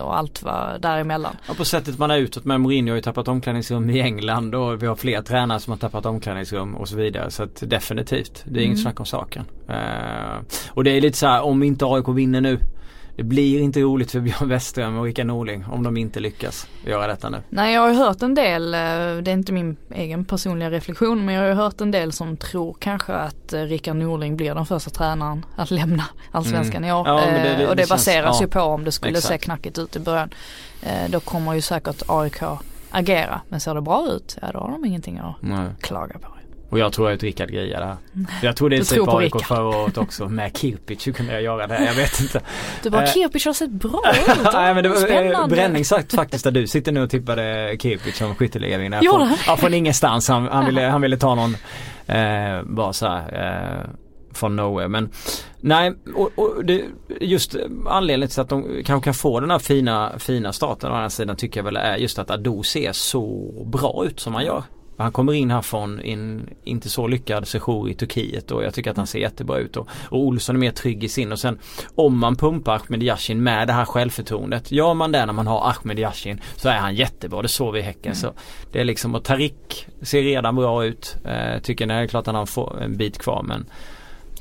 och 0.00 0.16
allt 0.18 0.42
vad 0.42 0.82
däremellan. 0.82 1.36
Ja 1.48 1.54
på 1.54 1.64
sättet 1.64 1.98
man 1.98 2.10
är 2.10 2.18
utåt 2.18 2.44
med 2.44 2.60
Mourinho 2.60 2.90
har 2.90 2.96
ju 2.96 3.02
tappat 3.02 3.28
omklädningsrum 3.28 3.90
i 3.90 4.00
England 4.00 4.54
och 4.54 4.82
vi 4.82 4.86
har 4.86 4.96
fler 4.96 5.22
tränare 5.22 5.60
som 5.60 5.70
har 5.70 5.78
tappat 5.78 6.06
omklädningsrum 6.06 6.76
och 6.76 6.88
så 6.88 6.96
vidare. 6.96 7.30
Så 7.30 7.42
att 7.42 7.62
definitivt, 7.66 8.44
det 8.44 8.50
är 8.50 8.62
mm. 8.62 8.64
inget 8.64 8.82
snack 8.82 9.00
om 9.00 9.06
saken. 9.06 9.44
Uh, 9.70 10.38
och 10.70 10.84
det 10.84 10.90
är 10.90 11.00
lite 11.00 11.18
så 11.18 11.26
här 11.26 11.42
om 11.42 11.62
inte 11.62 11.84
AIK 11.86 12.08
vinner 12.08 12.40
nu 12.40 12.58
det 13.18 13.24
blir 13.24 13.60
inte 13.60 13.80
roligt 13.80 14.10
för 14.10 14.20
Björn 14.20 14.48
Westström 14.48 14.98
och 14.98 15.04
Rickard 15.04 15.26
Norling 15.26 15.64
om 15.70 15.82
de 15.82 15.96
inte 15.96 16.20
lyckas 16.20 16.66
göra 16.86 17.06
detta 17.06 17.30
nu. 17.30 17.42
Nej 17.48 17.74
jag 17.74 17.80
har 17.80 17.92
hört 17.92 18.22
en 18.22 18.34
del, 18.34 18.74
eh, 18.74 18.80
det 18.80 19.30
är 19.30 19.30
inte 19.30 19.52
min 19.52 19.76
egen 19.94 20.24
personliga 20.24 20.70
reflektion 20.70 21.24
men 21.24 21.34
jag 21.34 21.54
har 21.54 21.62
hört 21.62 21.80
en 21.80 21.90
del 21.90 22.12
som 22.12 22.36
tror 22.36 22.76
kanske 22.78 23.12
att 23.12 23.52
eh, 23.52 23.60
Rickard 23.60 23.96
Norling 23.96 24.36
blir 24.36 24.54
den 24.54 24.66
första 24.66 24.90
tränaren 24.90 25.46
att 25.56 25.70
lämna 25.70 26.04
allsvenskan 26.30 26.84
mm. 26.84 26.88
i 26.88 26.92
år. 26.92 27.08
Ja, 27.08 27.14
det, 27.14 27.56
det, 27.56 27.66
och 27.68 27.76
det, 27.76 27.82
det 27.82 27.88
baseras 27.88 28.38
känns, 28.38 28.42
ju 28.42 28.46
på 28.46 28.60
om 28.60 28.84
det 28.84 28.92
skulle 28.92 29.18
exakt. 29.18 29.28
se 29.28 29.38
knackigt 29.38 29.78
ut 29.78 29.96
i 29.96 30.00
början. 30.00 30.30
Då 31.08 31.20
kommer 31.20 31.54
ju 31.54 31.60
säkert 31.60 32.02
AIK 32.06 32.42
agera 32.90 33.40
men 33.48 33.60
ser 33.60 33.74
det 33.74 33.80
bra 33.80 34.08
ut, 34.08 34.38
ja 34.42 34.48
då 34.52 34.58
har 34.58 34.70
de 34.70 34.84
ingenting 34.84 35.18
att 35.18 35.34
Nej. 35.40 35.68
klaga 35.80 36.18
på. 36.18 36.37
Och 36.70 36.78
jag 36.78 36.92
tror 36.92 37.10
att 37.10 37.22
Rickard 37.22 37.50
grejar 37.50 37.80
det 37.80 37.86
här. 37.86 37.96
Jag 38.42 38.56
tror 38.56 38.70
det 38.70 38.76
är 38.76 38.84
typ 38.84 39.08
AIK 39.08 39.44
förra 39.44 39.66
året 39.82 39.98
också 39.98 40.28
med 40.28 40.56
Kirpic. 40.56 41.06
Hur 41.06 41.12
kunde 41.12 41.32
jag 41.32 41.42
göra 41.42 41.66
det? 41.66 41.84
Jag 41.84 41.94
vet 41.94 42.20
inte. 42.20 42.40
Du 42.82 42.90
bara 42.90 43.06
Kirpic 43.06 43.46
har 43.46 43.52
sett 43.52 43.70
bra 43.70 44.02
ut. 44.28 44.52
Nej 44.52 44.74
men 44.74 44.82
det 44.82 44.88
var 44.88 44.96
Spännande. 44.96 45.56
Bränning 45.56 45.84
sagt 45.84 46.14
faktiskt 46.14 46.44
där 46.44 46.50
du 46.50 46.66
sitter 46.66 46.92
nu 46.92 47.02
och 47.02 47.10
tippade 47.10 47.76
Kirpic 47.80 48.16
som 48.16 48.34
skytteligavinnare. 48.34 49.02
Från, 49.02 49.36
ja 49.46 49.56
från 49.56 49.74
ingenstans. 49.74 50.28
Han, 50.28 50.48
han, 50.48 50.66
ville, 50.66 50.80
han 50.82 51.00
ville 51.00 51.16
ta 51.16 51.34
någon 51.34 51.56
eh, 52.06 52.62
bara 52.62 52.92
så 52.92 53.06
här, 53.06 53.82
eh, 53.82 53.90
från 54.34 54.56
nowhere. 54.56 54.88
Men 54.88 55.10
nej, 55.60 55.94
och, 56.14 56.30
och 56.36 56.64
det, 56.64 56.84
just 57.20 57.56
anledningen 57.88 58.28
till 58.28 58.40
att 58.40 58.48
de 58.48 58.82
kanske 58.84 59.04
kan 59.04 59.14
få 59.14 59.40
den 59.40 59.50
här 59.50 59.58
fina, 59.58 60.12
fina 60.18 60.52
starten 60.52 60.90
å 60.90 60.94
andra 60.94 61.10
sidan 61.10 61.36
tycker 61.36 61.60
jag 61.60 61.64
väl 61.64 61.76
är 61.76 61.96
just 61.96 62.18
att 62.18 62.30
Ado 62.30 62.62
ser 62.62 62.92
så 62.92 63.52
bra 63.66 64.04
ut 64.06 64.20
som 64.20 64.34
han 64.34 64.44
gör. 64.44 64.62
Han 64.98 65.12
kommer 65.12 65.32
in 65.32 65.50
här 65.50 65.62
från 65.62 66.00
en 66.00 66.48
inte 66.64 66.88
så 66.88 67.06
lyckad 67.06 67.48
sejour 67.48 67.90
i 67.90 67.94
Turkiet 67.94 68.50
och 68.50 68.64
jag 68.64 68.74
tycker 68.74 68.90
att 68.90 68.96
han 68.96 69.06
ser 69.06 69.18
jättebra 69.18 69.58
ut. 69.58 69.76
Och, 69.76 69.88
och 70.08 70.18
Olsson 70.18 70.56
är 70.56 70.60
mer 70.60 70.70
trygg 70.70 71.04
i 71.04 71.08
sin 71.08 71.32
och 71.32 71.38
sen 71.38 71.58
om 71.94 72.18
man 72.18 72.36
pumpar 72.36 72.74
Ahmed 72.74 73.02
Yashin 73.02 73.42
med 73.42 73.68
det 73.68 73.72
här 73.72 73.84
självförtroendet. 73.84 74.72
Gör 74.72 74.94
man 74.94 75.12
det 75.12 75.26
när 75.26 75.32
man 75.32 75.46
har 75.46 75.70
Ahmed 75.70 75.98
Yashin 75.98 76.40
så 76.56 76.68
är 76.68 76.76
han 76.76 76.94
jättebra. 76.94 77.42
Det 77.42 77.48
såg 77.48 77.74
vi 77.74 77.80
i 77.80 77.82
Häcken. 77.82 78.12
Mm. 78.12 78.16
Så 78.16 78.32
det 78.72 78.80
är 78.80 78.84
liksom 78.84 79.14
och 79.14 79.24
Tarik 79.24 79.86
ser 80.02 80.22
redan 80.22 80.56
bra 80.56 80.84
ut. 80.84 81.16
Eh, 81.24 81.60
tycker 81.62 81.86
det 81.86 81.94
är 81.94 82.06
klart 82.06 82.20
att 82.20 82.34
han 82.34 82.46
har 82.56 82.82
en 82.82 82.96
bit 82.96 83.18
kvar 83.18 83.42
men 83.42 83.66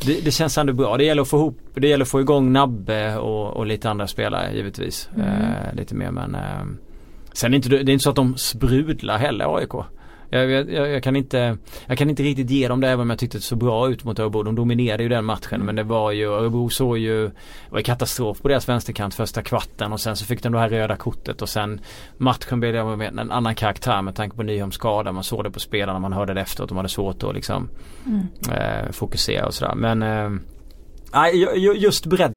det, 0.05 0.25
det, 0.25 0.31
känns 0.31 0.57
ändå 0.57 0.73
bra. 0.73 0.97
Det 0.97 1.03
gäller 1.03 1.21
att 1.21 1.27
få 1.27 1.37
ihop, 1.37 1.59
det 1.73 1.87
gäller 1.87 2.05
att 2.05 2.09
få 2.09 2.21
igång 2.21 2.51
Nabbe 2.51 3.17
och, 3.17 3.57
och 3.57 3.65
lite 3.65 3.89
andra 3.89 4.07
spelare 4.07 4.55
givetvis. 4.55 5.09
Mm. 5.15 5.27
Eh, 5.27 5.73
lite 5.73 5.95
mer 5.95 6.11
men 6.11 6.35
eh, 6.35 6.41
Sen 7.33 7.47
är 7.47 7.51
det 7.51 7.55
inte, 7.55 7.69
det 7.69 7.91
är 7.91 7.93
inte 7.93 8.03
så 8.03 8.09
att 8.09 8.15
de 8.15 8.37
sprudlar 8.37 9.17
heller 9.17 9.57
AIK. 9.57 9.73
Jag, 10.29 10.51
jag, 10.51 10.89
jag, 10.89 11.03
kan 11.03 11.15
inte, 11.15 11.57
jag 11.87 11.97
kan 11.97 12.09
inte 12.09 12.23
riktigt 12.23 12.49
ge 12.49 12.67
dem 12.67 12.81
det 12.81 12.87
även 12.87 12.99
om 12.99 13.09
jag 13.09 13.19
tyckte 13.19 13.37
det 13.37 13.41
såg 13.41 13.59
bra 13.59 13.89
ut 13.89 14.03
mot 14.03 14.19
Örebro. 14.19 14.43
De 14.43 14.55
dominerade 14.55 15.03
ju 15.03 15.09
den 15.09 15.25
matchen 15.25 15.53
mm. 15.53 15.65
men 15.65 15.75
det 15.75 15.83
var 15.83 16.11
ju, 16.11 16.25
Örebro 16.25 16.69
såg 16.69 16.97
ju, 16.97 17.27
det 17.27 17.33
var 17.69 17.81
katastrof 17.81 18.41
på 18.41 18.47
deras 18.47 18.69
vänsterkant 18.69 19.15
första 19.15 19.41
kvarten 19.41 19.93
och 19.93 19.99
sen 19.99 20.15
så 20.15 20.25
fick 20.25 20.43
de 20.43 20.51
det 20.51 20.59
här 20.59 20.69
röda 20.69 20.95
kortet 20.95 21.41
och 21.41 21.49
sen 21.49 21.81
matchen 22.17 22.59
blev 22.59 22.97
med 22.97 23.19
en 23.19 23.31
annan 23.31 23.55
karaktär 23.55 24.01
med 24.01 24.15
tanke 24.15 24.35
på 24.35 24.43
Nyholms 24.43 24.75
skada. 24.75 25.11
Man 25.11 25.23
såg 25.23 25.43
det 25.43 25.51
på 25.51 25.59
spelarna, 25.59 25.99
man 25.99 26.13
hörde 26.13 26.33
det 26.33 26.41
efteråt. 26.41 26.69
De 26.69 26.77
hade 26.77 26.89
svårt 26.89 27.23
att 27.23 27.35
liksom 27.35 27.69
mm. 28.05 28.27
eh, 28.51 28.91
fokusera 28.91 29.45
och 29.45 29.53
sådär. 29.53 29.75
Men 29.75 29.99
nej, 31.13 31.43
eh, 31.43 31.81
just 31.81 32.05
bredd. 32.05 32.36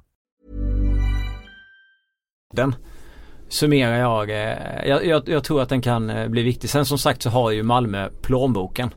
Den 2.51 2.75
summerar 3.49 3.97
jag, 3.97 4.29
eh, 4.29 4.89
jag, 4.89 5.05
jag, 5.05 5.29
jag, 5.29 5.43
tror 5.43 5.61
att 5.61 5.69
den 5.69 5.81
kan 5.81 6.09
eh, 6.09 6.27
bli 6.27 6.43
viktig. 6.43 6.69
Sen 6.69 6.85
som 6.85 6.97
sagt 6.97 7.21
så 7.21 7.29
har 7.29 7.51
ju 7.51 7.63
Malmö 7.63 8.09
plånboken. 8.21 8.89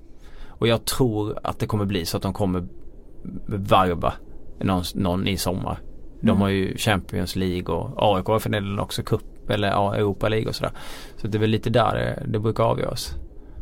Och 0.49 0.69
jag 0.69 0.85
tror 0.85 1.39
att 1.43 1.59
det 1.59 1.67
kommer 1.67 1.85
bli 1.85 2.07
så 2.07 2.17
att 2.17 2.23
de 2.23 2.33
kommer 2.33 2.67
varva 3.47 4.13
någon, 4.61 4.83
någon 4.95 5.27
i 5.27 5.37
sommar. 5.37 5.79
De 6.21 6.29
mm. 6.29 6.41
har 6.41 6.49
ju 6.49 6.77
Champions 6.77 7.37
League 7.37 7.75
och 7.75 8.17
AIK 8.17 8.43
för 8.43 8.51
den 8.51 8.79
också 8.79 9.03
Cup 9.03 9.51
eller 9.51 9.69
ja, 9.69 9.95
Europa 9.95 10.29
League 10.29 10.49
och 10.49 10.55
sådär. 10.55 10.73
Så 11.17 11.27
det 11.27 11.39
är 11.39 11.41
väl 11.41 11.51
lite 11.51 11.71
där 11.71 11.95
det, 11.95 12.33
det 12.33 12.39
brukar 12.39 12.65
avgöras. 12.65 13.15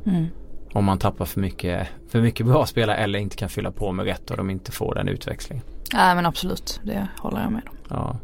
Mm. 0.07 0.27
Om 0.73 0.85
man 0.85 0.99
tappar 0.99 1.25
för 1.25 1.41
mycket, 1.41 1.89
för 2.09 2.21
mycket 2.21 2.47
bra 2.47 2.67
spelare 2.67 2.97
eller 2.97 3.19
inte 3.19 3.37
kan 3.37 3.49
fylla 3.49 3.71
på 3.71 3.93
med 3.93 4.07
rätt 4.07 4.31
och 4.31 4.37
de 4.37 4.51
inte 4.51 4.73
får 4.73 4.95
den 4.95 5.09
utväxlingen. 5.09 5.65
Nej 5.93 6.15
men 6.15 6.27
absolut, 6.27 6.81
det 6.85 7.09
håller 7.19 7.43
jag 7.43 7.53
med 7.53 7.63
om. 7.71 7.77
Ja. 7.89 8.17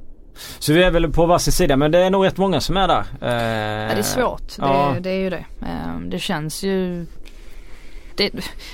Så 0.58 0.72
vi 0.72 0.82
är 0.82 0.90
väl 0.90 1.12
på 1.12 1.26
varsin 1.26 1.52
sida 1.52 1.76
men 1.76 1.90
det 1.90 1.98
är 1.98 2.10
nog 2.10 2.26
rätt 2.26 2.36
många 2.36 2.60
som 2.60 2.76
är 2.76 2.88
där. 2.88 3.04
Eh, 3.22 3.88
ja, 3.88 3.94
det 3.94 4.00
är 4.00 4.02
svårt. 4.02 4.52
Ja. 4.58 4.92
Det, 4.94 5.00
det, 5.00 5.10
är 5.10 5.20
ju 5.20 5.30
det. 5.30 5.44
Eh, 5.62 6.00
det 6.06 6.18
känns 6.18 6.62
ju 6.62 7.06
det, 8.14 8.30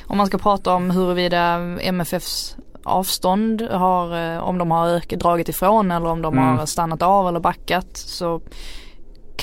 om 0.06 0.16
man 0.16 0.26
ska 0.26 0.38
prata 0.38 0.74
om 0.74 0.90
huruvida 0.90 1.54
MFFs 1.80 2.56
avstånd 2.82 3.62
har, 3.62 4.34
eh, 4.34 4.38
om 4.38 4.58
de 4.58 4.70
har 4.70 5.16
dragit 5.16 5.48
ifrån 5.48 5.90
eller 5.90 6.08
om 6.08 6.22
de 6.22 6.38
mm. 6.38 6.58
har 6.58 6.66
stannat 6.66 7.02
av 7.02 7.28
eller 7.28 7.40
backat 7.40 7.96
så 7.96 8.40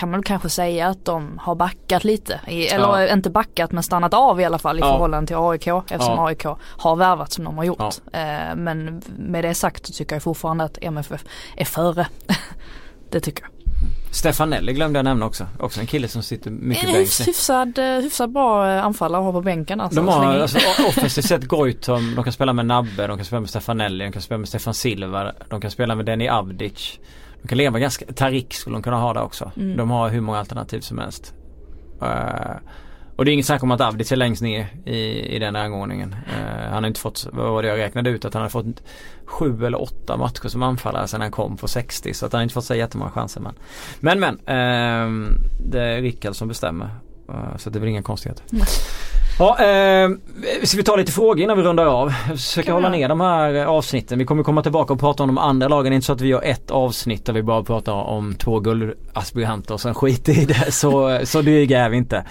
kan 0.01 0.11
man 0.11 0.23
kanske 0.23 0.49
säga 0.49 0.87
att 0.87 1.05
de 1.05 1.39
har 1.41 1.55
backat 1.55 2.03
lite. 2.03 2.39
eller 2.45 2.99
ja. 2.99 3.13
inte 3.13 3.29
backat 3.29 3.71
men 3.71 3.83
stannat 3.83 4.13
av 4.13 4.41
i 4.41 4.45
alla 4.45 4.59
fall 4.59 4.77
i 4.77 4.81
ja. 4.81 4.91
förhållande 4.91 5.27
till 5.27 5.35
AIK 5.35 5.67
eftersom 5.67 6.15
ja. 6.15 6.27
AIK 6.27 6.45
har 6.77 6.95
värvat 6.95 7.31
som 7.31 7.43
de 7.43 7.57
har 7.57 7.63
gjort. 7.63 7.95
Eh, 8.13 8.55
men 8.55 9.01
med 9.17 9.43
det 9.43 9.53
sagt 9.53 9.85
så 9.85 9.93
tycker 9.93 10.15
jag 10.15 10.23
fortfarande 10.23 10.63
att 10.63 10.77
MFF 10.81 11.23
är 11.57 11.65
före. 11.65 12.07
det 13.09 13.19
tycker 13.19 13.43
jag. 13.43 13.51
Stefanelli 14.11 14.73
glömde 14.73 14.99
jag 14.99 15.03
nämna 15.03 15.25
också. 15.25 15.47
Också 15.59 15.79
en 15.79 15.87
kille 15.87 16.07
som 16.07 16.23
sitter 16.23 16.51
mycket 16.51 16.93
bänk. 16.93 17.27
Hyfsad, 17.27 17.77
eh, 17.77 17.85
hyfsad 17.85 18.31
bra 18.31 18.71
eh, 18.71 18.85
anfallare 18.85 19.19
att 19.19 19.25
ha 19.25 19.31
på 19.31 19.41
bänken 19.41 19.81
alltså. 19.81 20.01
De 20.01 20.07
har 20.07 20.25
alltså, 20.25 20.57
offensivt 20.87 21.25
sett 21.25 21.45
Goitom, 21.45 22.15
de 22.15 22.23
kan 22.23 22.33
spela 22.33 22.53
med 22.53 22.65
Nabbe, 22.65 23.07
de 23.07 23.17
kan 23.17 23.25
spela 23.25 23.39
med 23.39 23.49
Stefanelli, 23.49 24.03
de 24.03 24.11
kan 24.11 24.21
spela 24.21 24.37
med 24.37 24.47
Stefan 24.47 24.73
Silva, 24.73 25.31
de 25.49 25.61
kan 25.61 25.71
spela 25.71 25.95
med 25.95 26.05
Denny 26.05 26.27
Avdic. 26.27 26.99
De 27.41 27.47
kan 27.47 27.57
leva 27.57 27.79
ganska, 27.79 28.05
Tarik 28.05 28.53
skulle 28.53 28.75
de 28.75 28.83
kunna 28.83 28.97
ha 28.97 29.13
där 29.13 29.23
också. 29.23 29.51
Mm. 29.55 29.77
De 29.77 29.89
har 29.89 30.09
hur 30.09 30.21
många 30.21 30.39
alternativ 30.39 30.79
som 30.79 30.97
helst. 30.97 31.33
Uh, 32.01 32.55
och 33.15 33.25
det 33.25 33.31
är 33.31 33.33
inget 33.33 33.45
snack 33.45 33.63
om 33.63 33.71
att 33.71 33.81
Avdic 33.81 34.11
är 34.11 34.15
längst 34.15 34.41
ner 34.41 34.67
i, 34.85 34.95
i 35.35 35.39
den 35.39 35.55
rangordningen. 35.55 36.09
Uh, 36.13 36.71
han 36.71 36.83
har 36.83 36.87
inte 36.87 36.99
fått, 36.99 37.27
vad 37.31 37.51
var 37.51 37.61
det 37.61 37.67
jag 37.67 37.77
räknade 37.77 38.09
ut, 38.09 38.25
att 38.25 38.33
han 38.33 38.43
har 38.43 38.49
fått 38.49 38.83
sju 39.25 39.65
eller 39.65 39.81
åtta 39.81 40.17
matcher 40.17 40.47
som 40.47 40.63
anfallare 40.63 41.07
sedan 41.07 41.21
han 41.21 41.31
kom 41.31 41.57
på 41.57 41.67
60. 41.67 42.13
Så 42.13 42.25
att 42.25 42.31
han 42.31 42.39
har 42.39 42.43
inte 42.43 42.53
fått 42.53 42.65
så 42.65 42.75
jättemånga 42.75 43.11
chanser. 43.11 43.41
Men 43.41 43.53
men, 43.99 44.19
men 44.19 44.35
uh, 44.35 45.31
det 45.59 45.83
är 45.83 46.01
Rickard 46.01 46.35
som 46.35 46.47
bestämmer. 46.47 46.89
så 47.57 47.69
det 47.69 47.79
väl 47.79 47.89
inga 47.89 48.01
konstigheter. 48.01 48.45
Mm. 48.51 48.65
Ja, 49.39 49.59
eh, 49.59 50.09
ska 50.63 50.77
vi 50.77 50.83
ta 50.83 50.95
lite 50.95 51.11
frågor 51.11 51.39
innan 51.39 51.57
vi 51.57 51.63
rundar 51.63 51.85
av? 51.85 52.13
Jag 52.27 52.37
försöker 52.37 52.65
Kan 52.67 52.75
vi 52.75 52.83
hålla 52.83 52.97
ner 52.97 53.09
de 53.09 53.21
här 53.21 53.55
eh, 53.55 53.67
avsnitten. 53.67 54.19
Vi 54.19 54.25
kommer 54.25 54.43
komma 54.43 54.63
tillbaka 54.63 54.93
och 54.93 54.99
prata 54.99 55.23
om 55.23 55.29
de 55.29 55.37
andra 55.37 55.67
lagen. 55.67 55.91
Det 55.91 55.93
är 55.93 55.95
inte 55.95 56.05
så 56.05 56.13
att 56.13 56.21
vi 56.21 56.27
gör 56.27 56.41
ett 56.41 56.71
avsnitt 56.71 57.25
där 57.25 57.33
vi 57.33 57.43
bara 57.43 57.63
pratar 57.63 57.93
om 57.93 58.35
två 58.35 58.59
guldaspiranter 58.59 59.73
och 59.73 59.81
sen 59.81 59.93
skiter 59.93 60.39
i 60.39 60.45
det. 60.45 60.71
Så, 60.71 61.19
så 61.23 61.41
dryga 61.41 61.85
är 61.85 61.89
vi 61.89 61.97
inte. 61.97 62.25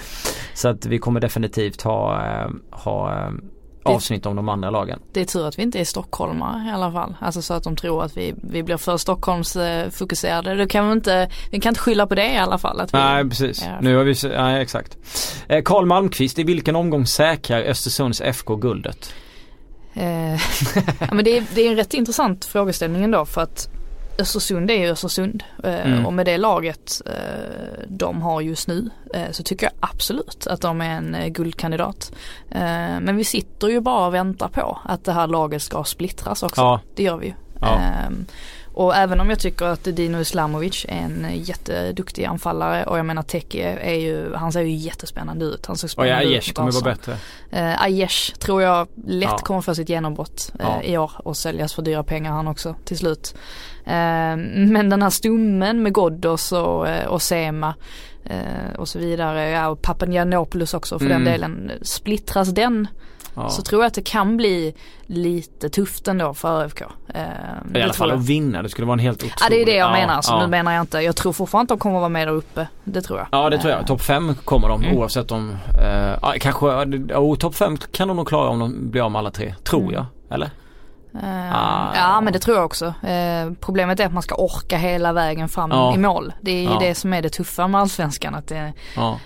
Så 0.55 0.69
att 0.69 0.87
vi 0.87 0.99
kommer 0.99 1.21
definitivt 1.21 1.83
ha, 1.83 2.27
eh, 2.27 2.49
ha 2.71 3.13
eh, 3.13 3.31
avsnitt 3.83 4.27
om 4.27 4.37
de 4.37 4.49
andra 4.49 4.71
lagen. 4.71 5.01
Det 5.13 5.21
är 5.21 5.25
tur 5.25 5.49
att 5.49 5.59
vi 5.59 5.63
inte 5.63 5.81
är 5.81 5.85
stockholmare 5.85 6.69
i 6.69 6.71
alla 6.71 6.93
fall. 6.93 7.17
Alltså 7.21 7.43
så 7.43 7.55
att 7.55 7.65
de 7.65 7.77
tror 7.77 8.05
att 8.05 8.17
vi, 8.17 8.35
vi 8.43 8.63
blir 8.63 8.77
för 8.77 8.97
Stockholmsfokuserade. 8.97 10.55
Då 10.55 10.67
kan 10.67 10.87
vi 10.87 10.93
inte, 10.93 11.31
vi 11.51 11.61
kan 11.61 11.71
inte 11.71 11.81
skylla 11.81 12.07
på 12.07 12.15
det 12.15 12.33
i 12.33 12.37
alla 12.37 12.59
fall. 12.59 12.83
Nej 12.93 13.29
precis. 13.29 13.65
Ja. 13.67 13.81
Nu 13.81 13.97
har 13.97 14.05
vi, 14.05 14.15
nej 14.29 14.63
exakt. 14.63 14.99
Eh, 15.49 15.63
Karl 15.63 15.87
Malmqvist, 15.87 16.39
i 16.39 16.43
vilken 16.43 16.77
omgång 16.77 17.07
säkrar 17.07 17.63
Östersunds 17.63 18.21
FK 18.21 18.57
guldet? 18.57 19.15
Eh, 19.95 20.33
ja, 21.01 21.09
men 21.13 21.25
det, 21.25 21.37
är, 21.37 21.45
det 21.55 21.67
är 21.67 21.71
en 21.71 21.77
rätt 21.77 21.95
intressant 21.95 22.45
frågeställning 22.45 23.05
ändå 23.05 23.25
för 23.25 23.41
att 23.41 23.69
Östersund 24.21 24.71
är 24.71 24.75
ju 24.75 24.91
Östersund 24.91 25.45
eh, 25.65 25.87
Mm. 25.87 26.07
och 26.07 26.13
med 26.13 26.27
det 26.27 26.39
laget 26.39 27.03
eh, 27.07 27.85
de 27.89 28.23
har 28.23 28.41
just 28.41 28.69
nu 28.69 28.91
eh, 29.15 29.31
så 29.31 29.43
tycker 29.43 29.67
jag 29.67 29.73
absolut 29.91 30.47
att 30.47 30.61
de 30.61 30.81
är 30.81 30.91
en 30.91 31.33
guldkandidat. 31.33 32.13
Men 33.01 33.17
vi 33.17 33.25
sitter 33.25 33.69
ju 33.69 33.81
bara 33.81 34.07
och 34.07 34.15
väntar 34.15 34.49
på 34.49 34.79
att 34.85 35.05
det 35.05 35.13
här 35.13 35.27
laget 35.27 35.63
ska 35.63 35.85
splittras 35.85 36.43
också. 36.43 36.61
Ja. 36.61 36.81
Det 36.97 37.03
gör 37.03 37.17
vi 37.17 37.27
ju. 37.27 37.33
Ja. 37.61 37.81
Och 38.81 38.97
även 38.97 39.21
om 39.21 39.31
jag 39.31 39.39
tycker 39.39 39.67
att 39.67 39.85
Dino 39.85 40.19
Islamovic 40.21 40.87
är 40.89 40.95
en 40.97 41.27
jätteduktig 41.35 42.25
anfallare 42.25 42.85
och 42.85 42.99
jag 42.99 43.07
menar 43.07 43.23
Teki 43.23 43.61
är 43.63 43.95
ju, 43.95 44.35
han 44.35 44.53
ser 44.53 44.61
ju 44.61 44.71
jättespännande 44.75 45.45
ut. 45.45 45.67
Han 45.67 45.77
såg 45.77 45.87
Och 45.87 45.91
spännande 45.91 46.25
ja, 46.25 46.39
ut 46.39 46.55
kommer 46.55 46.73
vara 46.73 46.85
bättre. 46.85 47.17
Eh, 47.51 47.83
Aiesh 47.83 48.33
tror 48.39 48.63
jag 48.63 48.89
lätt 49.07 49.29
Ja. 49.31 49.39
kommer 49.39 49.61
få 49.61 49.75
sitt 49.75 49.89
genombrott 49.89 50.53
eh, 50.61 50.67
Ja. 50.67 50.83
i 50.83 50.99
år 50.99 51.13
och 51.17 51.37
säljas 51.37 51.75
för 51.75 51.83
dyra 51.83 52.03
pengar 52.03 52.33
han 52.33 52.49
också 52.49 52.75
till 52.85 52.99
slut. 52.99 53.35
Eh, 53.85 54.37
men 54.67 54.89
den 54.91 55.03
här 55.03 55.11
stommen 55.11 55.83
med 55.83 55.95
Ghoddos 55.95 56.53
och, 56.53 56.89
eh, 56.89 57.07
och 57.07 57.23
Sema 57.23 57.75
och 58.79 58.89
så 58.89 58.99
vidare, 58.99 59.51
ja 59.51 59.69
och 59.69 59.83
Papagiannopoulos 59.83 60.75
också 60.75 60.99
för 60.99 61.07
Mm. 61.07 61.25
den 61.25 61.33
delen. 61.33 61.71
Splittras 61.83 62.49
den 62.49 62.87
Ja. 63.35 63.49
så 63.51 63.63
tror 63.63 63.83
jag 63.83 63.87
att 63.87 63.95
det 63.95 64.03
kan 64.03 64.37
bli 64.37 64.75
lite 65.07 65.69
tufft 65.69 66.09
ändå 66.09 66.35
för 66.35 66.63
ÖFK. 66.65 66.83
Eh, 67.15 67.23
I 67.75 67.83
alla 67.83 67.93
fall 67.93 68.11
att 68.11 68.21
vinna, 68.27 68.63
det 68.63 68.69
skulle 68.69 68.87
vara 68.87 68.93
en 68.95 68.99
helt 68.99 69.17
otrolig. 69.19 69.35
Ja 69.41 69.47
det 69.51 69.63
är 69.63 69.67
det 69.67 69.75
jag 69.77 69.89
ja, 69.89 69.93
menar, 69.93 70.23
så 70.23 70.33
ja. 70.33 70.41
nu 70.41 70.47
menar 70.47 70.73
jag 70.73 70.81
inte, 70.83 70.99
jag 71.01 71.17
tror 71.17 71.33
fortfarande 71.33 71.63
att 71.75 71.79
de 71.79 71.83
kommer 71.83 71.97
att 71.97 72.01
vara 72.01 72.09
med 72.09 72.29
där 72.29 72.35
uppe. 72.35 72.67
Det 72.85 73.03
tror 73.03 73.19
jag. 73.19 73.29
Ja 73.33 73.51
det 73.51 73.59
tror 73.59 73.71
jag. 73.71 73.81
Eh, 73.81 73.87
Topp 73.87 74.03
5 74.03 74.35
kommer 74.45 74.69
de 74.69 74.83
Mm. 74.85 74.97
oavsett 74.99 75.33
om, 75.33 75.57
eh, 75.83 76.33
kanske, 76.41 76.67
oh, 77.15 77.37
topp 77.37 77.55
5 77.55 77.77
kan 77.77 78.09
de 78.09 78.17
nog 78.17 78.29
klara 78.29 78.49
om 78.49 78.59
de 78.59 78.91
blir 78.91 79.03
av 79.03 79.11
med 79.11 79.19
alla 79.19 79.31
tre. 79.31 79.55
Tror 79.65 79.81
Mm. 79.83 79.95
jag. 79.95 80.05
Eller? 80.31 80.51
Eh, 81.15 81.55
Ah. 81.55 81.93
Ja 81.97 82.21
men 82.21 82.33
det 82.33 82.39
tror 82.39 82.57
jag 82.57 82.67
också. 82.67 82.87
Eh, 82.87 83.51
problemet 83.61 84.01
är 84.01 84.07
att 84.07 84.13
man 84.13 84.23
ska 84.23 84.35
orka 84.35 84.79
hela 84.79 85.13
vägen 85.13 85.49
fram 85.49 85.71
Ja. 85.71 85.95
i 85.95 85.99
mål. 85.99 86.33
Det 86.41 86.51
är 86.51 86.63
ju 86.63 86.69
Ja. 86.71 86.79
det 86.81 86.95
som 86.95 87.13
är 87.13 87.23
det 87.23 87.29
tuffa 87.29 87.69
med 87.69 87.81
allsvenskan. 87.81 88.35
Att 88.35 88.47
det, 88.49 88.73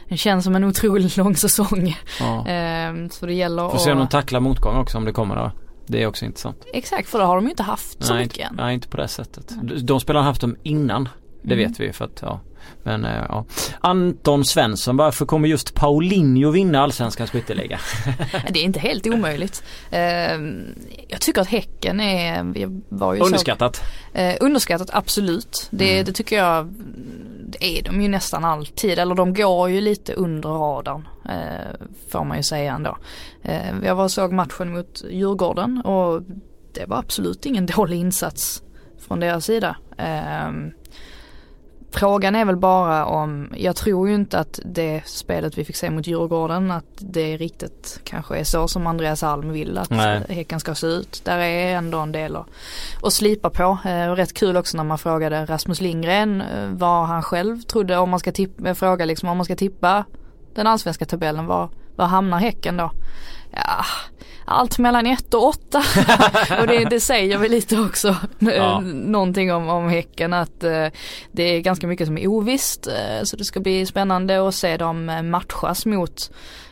det 0.09 0.17
känns 0.17 0.45
som 0.45 0.57
en 0.57 0.65
otroligt 0.65 1.17
lång 1.17 1.37
säsong. 1.37 1.97
ja. 2.21 2.49
Eh, 2.49 2.93
så 3.11 3.27
det 3.27 3.35
gäller 3.35 3.69
Får 3.69 3.79
se 3.79 3.93
om 3.93 3.99
de 3.99 4.05
att... 4.05 4.11
tacklar 4.11 4.41
motgång 4.41 4.77
också 4.77 4.99
om 4.99 5.05
det 5.05 5.13
kommer 5.13 5.37
då. 5.37 5.51
Det 5.87 6.03
är 6.03 6.07
också 6.07 6.25
intressant. 6.25 6.65
Exakt 6.73 7.09
för 7.09 7.19
det 7.19 7.25
har 7.25 7.35
de 7.37 7.45
ju 7.45 7.51
inte 7.51 7.63
haft 7.63 8.05
så 8.05 8.15
nej, 8.15 8.23
mycket 8.23 8.39
inte, 8.39 8.49
än. 8.51 8.57
nej 8.57 8.75
inte 8.75 8.89
på 8.89 8.97
det 8.97 9.09
sättet. 9.09 9.49
De, 9.63 9.87
de 9.87 10.01
spelarna 10.01 10.23
har 10.23 10.31
haft 10.31 10.41
dem 10.41 10.57
innan. 10.63 11.09
Det 11.43 11.55
Mm. 11.55 11.69
vet 11.69 11.81
vi 11.81 11.93
för 11.93 12.05
att 12.05 12.19
ja. 12.23 12.41
Men 12.83 13.05
eh, 13.05 13.25
ja. 13.29 13.45
Anton 13.81 14.45
Svensson, 14.45 14.97
varför 14.97 15.27
kommer 15.27 15.49
just 15.49 15.75
Paulinho 15.75 16.51
vinna 16.51 16.81
allsvenskans 16.81 17.31
skytteliga? 17.31 17.79
Det 18.51 18.59
är 18.59 18.65
inte 18.65 18.81
helt 18.81 19.07
omöjligt. 19.07 19.63
Eh, 19.91 20.01
jag 21.09 21.21
tycker 21.21 21.41
att 21.41 21.49
Häcken 21.49 22.01
är, 22.01 22.59
jag 22.59 22.83
var 22.89 23.15
ju 23.15 23.21
så 23.21 23.27
Underskattat. 23.27 23.81
Eh, 24.13 24.35
underskattat 24.41 24.91
absolut. 24.93 25.69
Det, 25.71 25.93
Mm. 25.93 26.05
det 26.05 26.13
tycker 26.13 26.37
jag 26.37 26.75
det 27.47 27.79
är 27.79 27.83
de 27.83 28.01
ju 28.03 28.09
nästan 28.09 28.45
alltid. 28.45 28.99
Eller 28.99 29.15
de 29.15 29.35
går 29.35 29.71
ju 29.71 29.81
lite 29.81 30.13
under 30.13 30.49
radarn. 30.49 31.09
Eh, 31.29 31.87
får 32.11 32.25
man 32.25 32.37
ju 32.37 32.43
säga 32.43 32.73
ändå. 32.75 32.99
Jag 33.83 33.95
var 33.95 34.05
och 34.05 34.11
såg 34.11 34.33
matchen 34.33 34.73
mot 34.73 35.03
Djurgården 35.11 35.81
och 35.81 36.23
det 36.75 36.87
var 36.87 36.99
absolut 36.99 37.47
ingen 37.47 37.67
dålig 37.77 37.99
insats 37.99 38.63
från 39.09 39.21
deras 39.21 39.45
sida. 39.45 39.77
Frågan 41.95 42.35
är 42.35 42.45
väl 42.45 42.57
bara 42.57 43.05
om, 43.07 43.49
jag 43.57 43.77
tror 43.77 44.09
ju 44.09 44.15
inte 44.15 44.39
att 44.39 44.61
det 44.65 45.03
spelet 45.07 45.59
vi 45.59 45.65
fick 45.65 45.77
se 45.77 45.91
mot 45.91 46.07
Djurgården 46.07 46.71
att 46.71 46.85
det 46.99 47.37
riktigt 47.37 48.01
kanske 48.05 48.37
är 48.37 48.45
så 48.45 48.69
som 48.69 48.87
Andreas 48.87 49.23
Alm 49.23 49.53
vill 49.53 49.79
att 49.79 49.91
Nej. 49.91 50.23
Häcken 50.29 50.61
ska 50.61 50.75
se 50.75 50.87
ut. 50.87 51.21
Där 51.25 51.39
är 51.39 51.77
ändå 51.77 51.99
en 51.99 52.13
del 52.13 52.37
att, 52.37 52.47
att 53.03 53.13
slipa 53.13 53.51
på. 53.51 53.79
Eh, 53.85 54.11
och 54.11 54.17
rätt 54.17 54.35
kul 54.35 54.57
också 54.57 54.77
när 54.77 54.85
man 54.85 54.99
frågade 54.99 55.45
Rasmus 55.45 55.81
Lindgren 55.81 56.41
eh, 56.41 56.69
vad 56.69 57.07
han 57.07 57.23
själv 57.23 57.63
trodde 57.63 57.97
om 57.97 58.11
man 58.11 58.21
ska 58.21 58.33
tippa, 58.33 58.69
eh, 58.69 58.75
fråga 58.75 59.05
liksom 59.05 59.29
om 59.29 59.37
man 59.37 59.45
ska 59.45 59.57
tippa 59.57 60.05
den 60.55 60.67
allsvenska 60.67 61.05
tabellen, 61.05 61.47
var, 61.47 61.71
var 61.97 62.07
hamnar 62.07 62.39
Häcken 62.39 62.77
då? 62.77 62.91
Ja, 63.57 63.85
allt 64.47 64.79
mellan 64.79 65.07
1 65.07 65.35
och 65.35 65.45
8 65.47 65.83
och 66.61 66.67
det, 66.67 66.85
det 66.91 67.01
säger 67.01 67.39
väl 67.39 67.51
lite 67.51 67.81
också 67.81 68.17
Ja. 68.39 68.51
ja. 68.53 68.81
någonting 68.93 69.53
om, 69.53 69.69
om 69.69 69.89
Häcken 69.89 70.33
att 70.33 70.65
eh, 70.65 70.87
det 71.33 71.43
är 71.43 71.61
ganska 71.61 71.87
mycket 71.87 72.07
som 72.07 72.19
är 72.19 72.27
ovisst 72.27 72.87
eh, 72.87 73.23
så 73.25 73.37
det 73.37 73.45
ska 73.45 73.61
bli 73.61 73.87
spännande 73.87 74.49
att 74.49 74.55
se 74.55 74.77
dem 74.77 75.09
eh, 75.09 75.23
matchas 75.23 75.87
mot 75.87 76.31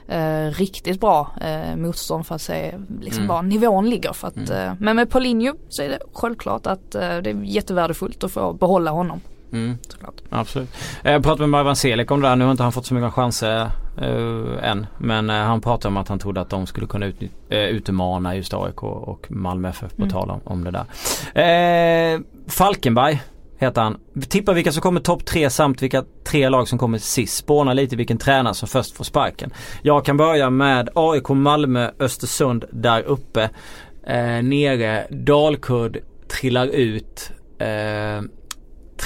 eh, 0.09 0.47
riktigt 0.55 1.01
bra 1.01 1.31
eh, 1.41 1.77
motstånd 1.77 2.27
för 2.27 2.35
att 2.35 2.43
se 2.43 2.75
liksom 3.01 3.25
Mm. 3.25 3.29
var 3.37 3.43
nivån 3.43 3.91
ligger. 3.91 4.13
För 4.13 4.29
att, 4.29 4.37
Mm. 4.37 4.67
eh, 4.69 4.73
men 4.79 4.97
med 4.97 5.11
Paulinho 5.11 5.55
så 5.69 5.83
är 5.83 5.89
det 5.89 5.99
självklart 6.15 6.67
att 6.67 6.95
eh, 6.95 7.01
det 7.17 7.31
är 7.31 7.43
jättevärdefullt 7.45 8.25
att 8.25 8.33
få 8.33 8.53
behålla 8.53 8.91
honom. 8.91 9.21
Mm. 9.53 9.79
Såklart. 9.89 10.15
Absolut. 10.31 10.69
Eh, 11.05 11.13
Jag 11.13 11.23
pratade 11.23 11.41
med 11.41 11.49
Marwan 11.51 11.77
Selik 11.77 12.11
om 12.11 12.21
det 12.23 12.29
där. 12.29 12.37
Nu 12.37 12.45
har 12.45 12.51
inte 12.51 12.63
han 12.63 12.73
fått 12.73 12.87
så 12.87 12.95
många 12.95 13.11
chanser 13.11 13.71
eh, 13.99 14.71
än. 14.71 14.87
Men 14.99 15.31
eh, 15.31 15.37
han 15.37 15.61
pratade 15.61 15.89
om 15.89 15.97
att 15.97 16.09
han 16.09 16.19
trodde 16.19 16.41
att 16.41 16.51
de 16.51 16.67
skulle 16.67 16.87
kunna 16.87 17.07
ut, 17.07 17.17
eh, 17.49 17.59
utmana 17.59 18.37
just 18.37 18.55
AIK 18.55 18.83
och 18.83 19.27
Malmö 19.31 19.69
FF 19.69 19.97
på 19.97 20.03
Mm. 20.03 20.11
tal 20.11 20.31
om, 20.31 20.41
om 20.45 20.65
det 20.65 20.71
där. 20.71 22.15
Eh, 22.15 22.21
Falkenberg 22.49 23.23
heter 23.59 23.83
han. 23.83 23.99
Tippa 24.29 24.53
vilka 24.53 24.73
som 24.73 24.83
kommer 24.83 25.01
topp 25.01 25.25
tre 25.25 25.51
samt 25.51 25.83
vilka 25.83 26.05
tre 26.25 26.49
lag 26.49 26.69
som 26.69 26.79
kommer 26.79 26.99
sist. 26.99 27.37
Spåna 27.37 27.73
lite 27.73 27.97
vilken 27.97 28.19
tränare 28.19 28.55
som 28.55 28.69
först 28.69 28.97
får 28.97 29.05
sparken. 29.05 29.51
Jag 29.83 30.05
kan 30.05 30.17
börja 30.17 30.51
med 30.51 30.89
AIK, 30.95 31.29
Malmö, 31.29 31.91
Östersund 31.99 32.65
där 32.71 33.03
uppe. 33.03 33.51
Eh, 34.07 34.43
nere, 34.43 35.07
Dalkurd 35.11 35.99
trillar 36.41 36.67
ut. 36.67 37.31
Eh, 37.59 38.23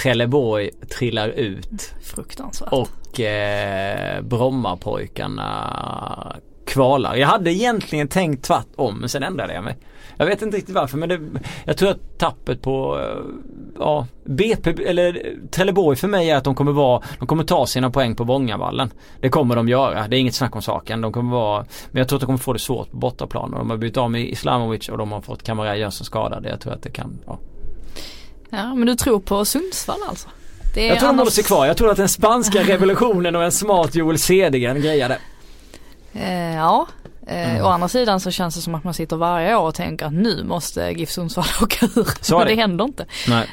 Trelleborg 0.02 0.70
trillar 0.98 1.28
ut 1.28 1.94
Fruktansvärt. 2.02 2.72
och 2.72 2.88
eh, 3.20 4.22
Brommapojkarna 4.22 6.36
kvalar. 6.66 7.16
Jag 7.16 7.28
hade 7.28 7.52
egentligen 7.52 8.08
tänkt 8.08 8.44
tvärtom 8.44 8.98
men 9.00 9.08
sen 9.08 9.22
ändrade 9.22 9.54
jag 9.54 9.64
mig. 9.64 9.76
Jag 10.16 10.26
vet 10.26 10.42
inte 10.42 10.56
riktigt 10.56 10.74
varför 10.74 10.98
men 10.98 11.08
det, 11.08 11.20
jag 11.64 11.76
tror 11.76 11.90
att 11.90 12.18
tappet 12.18 12.62
på 12.62 12.98
eh, 12.98 13.24
ja, 13.78 14.06
BP 14.24 14.70
eller 14.70 15.36
Trelleborg 15.50 15.96
för 15.96 16.08
mig 16.08 16.30
är 16.30 16.36
att 16.36 16.44
de 16.44 16.54
kommer 16.54 16.72
vara, 16.72 17.02
de 17.18 17.26
kommer 17.26 17.44
ta 17.44 17.66
sina 17.66 17.90
poäng 17.90 18.14
på 18.14 18.24
Vångavallen. 18.24 18.90
Det 19.20 19.28
kommer 19.28 19.56
de 19.56 19.68
göra, 19.68 20.08
det 20.08 20.16
är 20.16 20.20
inget 20.20 20.34
snack 20.34 20.56
om 20.56 20.62
saken. 20.62 21.00
De 21.00 21.12
kommer 21.12 21.32
vara, 21.32 21.64
men 21.90 22.00
jag 22.00 22.08
tror 22.08 22.16
att 22.16 22.20
de 22.20 22.26
kommer 22.26 22.38
få 22.38 22.52
det 22.52 22.58
svårt 22.58 22.90
på 22.90 22.96
bortaplan 22.96 23.50
de 23.50 23.70
har 23.70 23.76
bytt 23.76 23.96
av 23.96 24.10
med 24.10 24.28
Islamovic 24.28 24.88
och 24.88 24.98
de 24.98 25.12
har 25.12 25.20
fått 25.20 25.42
Kamara 25.42 25.76
Jönsson 25.76 26.04
skadad. 26.04 26.46
Jag 26.50 26.60
tror 26.60 26.72
att 26.72 26.82
det 26.82 26.90
kan, 26.90 27.18
ja. 27.26 27.38
Ja 28.50 28.74
men 28.74 28.86
du 28.86 28.94
tror 28.94 29.20
på 29.20 29.44
Sundsvall 29.44 30.00
alltså? 30.08 30.28
Det 30.76 30.86
Jag 30.86 30.98
tror 30.98 31.06
de 31.06 31.10
annars- 31.10 31.18
håller 31.20 31.30
sig 31.30 31.44
kvar. 31.44 31.66
Jag 31.66 31.76
tror 31.76 31.90
att 31.90 31.96
den 31.96 32.08
spanska 32.08 32.62
revolutionen 32.62 33.36
och 33.36 33.44
en 33.44 33.52
smart 33.52 33.94
Joel 33.94 34.18
Cedergren 34.18 34.80
grejar 34.80 35.08
det. 35.08 35.18
Eh, 36.20 36.54
ja. 36.56 36.86
Eh, 37.26 37.50
Mm. 37.50 37.64
Å 37.64 37.68
andra 37.68 37.88
sidan 37.88 38.20
så 38.20 38.30
känns 38.30 38.54
det 38.54 38.60
som 38.60 38.74
att 38.74 38.84
man 38.84 38.94
sitter 38.94 39.16
varje 39.16 39.56
år 39.56 39.62
och 39.68 39.74
tänker 39.74 40.06
att 40.06 40.12
nu 40.12 40.44
måste 40.44 40.80
GIF 40.80 41.10
Sundsvall 41.10 41.44
åka 41.62 41.86
ur. 41.86 42.08
Så 42.24 42.34
är 42.34 42.38
Men 42.38 42.46
det. 42.48 42.54
det 42.54 42.60
händer 42.60 42.84
inte. 42.84 43.06
Nej. 43.28 43.46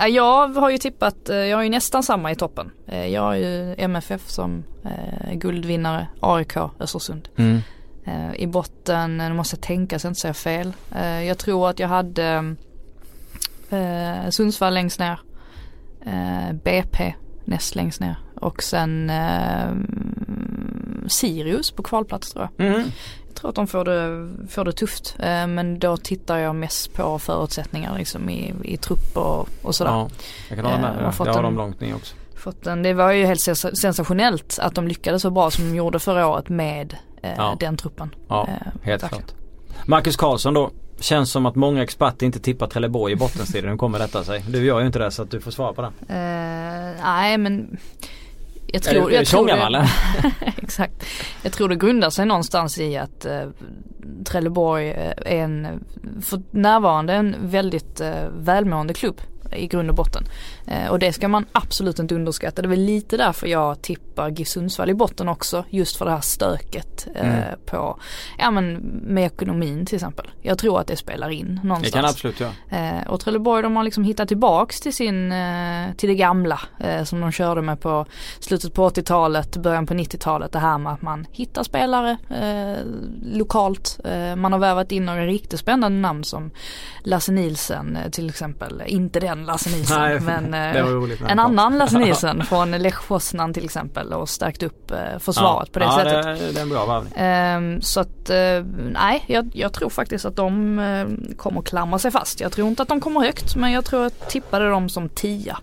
Eh, 0.00 0.06
jag 0.06 0.48
har 0.48 0.70
ju 0.70 0.78
tippat, 0.78 1.28
eh, 1.28 1.36
jag 1.36 1.56
har 1.56 1.62
ju 1.62 1.68
nästan 1.70 2.02
samma 2.02 2.30
i 2.32 2.34
toppen. 2.34 2.70
Eh, 2.88 3.06
jag 3.06 3.22
har 3.22 3.34
ju 3.34 3.74
MFF 3.78 4.28
som 4.30 4.64
eh, 4.84 5.34
guldvinnare, 5.34 6.06
AIK, 6.20 6.56
Östersund. 6.80 7.28
Mm. 7.36 7.60
Eh, 8.06 8.34
I 8.36 8.46
botten, 8.46 9.16
nu 9.16 9.32
måste 9.34 9.56
jag 9.56 9.62
tänka 9.62 9.98
så 9.98 10.06
jag 10.06 10.10
inte 10.10 10.20
säger 10.20 10.34
fel. 10.34 10.72
Jag 11.26 11.38
tror 11.38 11.70
att 11.70 11.78
jag 11.78 11.88
hade 11.88 12.54
Sundsvall 14.30 14.74
längst 14.74 14.98
ner. 15.00 15.20
Eh, 16.06 16.52
BP 16.64 17.14
näst 17.44 17.74
längst 17.74 18.00
ner. 18.00 18.16
Och 18.40 18.62
sen 18.62 19.10
eh, 19.10 19.70
Sirius 21.08 21.70
på 21.70 21.82
kvalplats 21.82 22.32
tror 22.32 22.48
jag. 22.56 22.66
Mm. 22.66 22.82
Jag 23.26 23.34
tror 23.40 23.48
att 23.50 23.56
de 23.56 23.66
får 23.66 23.84
det, 23.84 24.28
får 24.48 24.64
det 24.64 24.72
tufft. 24.72 25.16
Eh, 25.18 25.46
men 25.46 25.78
då 25.78 25.96
tittar 25.96 26.36
jag 26.38 26.54
mest 26.54 26.92
på 26.94 27.18
förutsättningar 27.18 27.98
liksom 27.98 28.30
i, 28.30 28.54
i 28.64 28.76
trupp 28.76 29.16
och, 29.16 29.48
och 29.62 29.74
sådär. 29.74 29.90
Ja, 29.90 30.08
jag 30.48 30.58
kan 30.58 30.66
hålla 30.66 30.76
Eh, 30.94 31.02
med. 31.02 31.14
fått 31.14 31.26
det 31.26 31.32
har 31.32 31.42
de 31.42 31.56
långt 31.56 31.80
ner 31.80 31.94
också. 31.94 32.14
fått 32.36 32.66
en, 32.66 32.82
det 32.82 32.92
var 32.94 33.12
ju 33.12 33.26
helt 33.26 33.40
sens- 33.40 33.76
sensationellt 33.80 34.58
att 34.62 34.74
de 34.74 34.88
lyckades 34.88 35.22
så 35.22 35.30
bra 35.30 35.50
som 35.50 35.64
de 35.70 35.76
gjorde 35.76 35.98
förra 35.98 36.26
året 36.28 36.48
med 36.48 36.96
eh, 37.22 37.30
Ja. 37.36 37.56
den 37.60 37.76
truppen. 37.76 38.14
Ja, 38.28 38.48
Eh, 38.48 38.72
helt 38.82 39.08
klart. 39.08 39.32
Marcus 39.86 40.16
Karlsson 40.16 40.54
då. 40.54 40.70
Känns 41.00 41.30
som 41.30 41.46
att 41.46 41.54
många 41.54 41.82
experter 41.82 42.26
inte 42.26 42.40
tippar 42.40 42.66
Trelleborg 42.66 43.12
i 43.12 43.16
bottenstriden. 43.16 43.70
Hur 43.70 43.76
kommer 43.76 43.98
detta 43.98 44.24
sig? 44.24 44.44
Du 44.48 44.64
gör 44.64 44.80
ju 44.80 44.86
inte 44.86 44.98
det 44.98 45.10
så 45.10 45.22
att 45.22 45.30
du 45.30 45.40
får 45.40 45.50
svara 45.50 45.72
på 45.72 45.82
det. 45.82 45.88
Eh, 46.08 47.04
nej 47.04 47.38
men 47.38 47.78
jag 48.66 48.82
tror, 48.82 49.12
jag 49.12 49.26
tror 49.26 49.50
eller? 49.50 49.90
Exakt. 50.56 51.06
Jag 51.42 51.52
tror 51.52 51.68
det 51.68 51.76
grundar 51.76 52.10
sig 52.10 52.26
någonstans 52.26 52.78
i 52.78 52.96
att 52.96 53.24
eh, 53.24 53.42
Trelleborg 54.24 54.90
eh, 54.90 55.12
är 55.26 55.38
en, 55.38 55.84
för 56.22 56.42
närvarande 56.50 57.12
en 57.12 57.36
väldigt 57.40 58.00
eh, 58.00 58.28
välmående 58.38 58.94
klubb 58.94 59.20
i 59.52 59.66
grund 59.66 59.90
och 59.90 59.96
botten. 59.96 60.24
Eh, 60.66 60.88
och 60.88 60.98
det 60.98 61.12
ska 61.12 61.28
man 61.28 61.46
absolut 61.52 61.98
inte 61.98 62.14
underskatta. 62.14 62.62
Det 62.62 62.66
är 62.66 62.70
väl 62.70 62.80
lite 62.80 63.16
därför 63.16 63.46
jag 63.46 63.82
tippar 63.82 64.28
GIF 64.30 64.48
Sundsvall 64.48 64.90
i 64.90 64.94
botten 64.94 65.28
också. 65.28 65.64
Just 65.70 65.96
för 65.96 66.04
det 66.04 66.10
här 66.10 66.20
stöket 66.20 67.06
eh, 67.14 67.26
Mm. 67.26 67.58
på, 67.66 68.00
ja 68.38 68.50
men 68.50 68.74
med 69.02 69.26
ekonomin 69.26 69.86
till 69.86 69.94
exempel. 69.96 70.26
Jag 70.42 70.58
tror 70.58 70.80
att 70.80 70.86
det 70.86 70.96
spelar 70.96 71.30
in 71.30 71.60
Det 71.62 71.68
någonstans. 71.68 71.94
kan 71.94 72.04
absolut 72.04 72.40
göra. 72.40 72.52
Eh, 72.70 73.06
och 73.08 73.20
Trelleborg 73.20 73.62
de 73.62 73.76
har 73.76 73.84
liksom 73.84 74.04
hittat 74.04 74.28
tillbaks 74.28 74.80
till 74.80 74.94
sin, 74.94 75.34
till 75.96 76.08
det 76.08 76.14
gamla 76.14 76.60
som 77.04 77.20
de 77.20 77.32
körde 77.32 77.62
med 77.62 77.80
på 77.80 78.06
slutet 78.40 78.74
på 78.74 78.88
80-talet, 78.88 79.56
början 79.56 79.86
på 79.86 79.94
90-talet. 79.94 80.52
Det 80.52 80.58
här 80.58 80.78
med 80.78 80.92
att 80.92 81.02
man 81.02 81.26
hittar 81.32 81.62
spelare 81.62 82.16
lokalt. 83.32 84.00
Man 84.36 84.52
har 84.52 84.58
värvat 84.58 84.92
in 84.92 85.06
några 85.06 85.26
riktigt 85.26 85.60
spännande 85.60 85.98
namn 86.00 86.24
som 86.24 86.50
Lasse 87.04 87.32
Nielsen 87.32 87.96
eh, 87.96 88.10
till 88.10 88.28
exempel. 88.28 88.82
Inte 88.86 89.20
den 89.20 89.35
Lasse 89.44 89.70
Nielsen 89.70 90.00
Nej, 90.00 90.20
men 90.50 90.54
eh, 90.76 90.84
roligt. 90.86 91.20
en 91.28 91.38
annan 91.38 91.78
Lasse 91.78 91.98
Nielsen 92.04 92.44
från 92.44 92.70
Lech 92.70 93.06
Poznan 93.08 93.54
till 93.54 93.64
exempel 93.64 94.12
och 94.12 94.28
stärkt 94.28 94.62
upp 94.62 94.90
eh, 94.90 95.18
försvaret 95.18 95.72
på 95.72 95.78
det 95.78 95.84
ja, 95.84 95.96
sättet. 95.96 96.24
Det, 96.24 96.52
det 96.52 96.58
är 96.58 96.62
en 96.62 96.68
bra 96.68 96.86
värvning. 96.86 97.12
Ehm, 97.16 97.80
så 97.82 98.00
att 98.00 98.30
eh, 98.30 98.64
nej, 98.92 99.24
jag, 99.26 99.50
jag 99.54 99.72
tror 99.72 99.90
faktiskt 99.90 100.24
att 100.24 100.36
de 100.36 101.26
kommer 101.36 101.62
klamra 101.62 101.98
sig 101.98 102.10
fast. 102.10 102.40
Jag 102.40 102.52
tror 102.52 102.68
inte 102.68 102.82
att 102.82 102.88
de 102.88 103.00
kommer 103.00 103.20
högt 103.20 103.56
men 103.56 103.72
jag 103.72 103.84
tror 103.84 104.06
att 104.06 104.14
jag 104.20 104.28
tippade 104.28 104.68
dem 104.70 104.88
som 104.88 105.08
tia. 105.08 105.58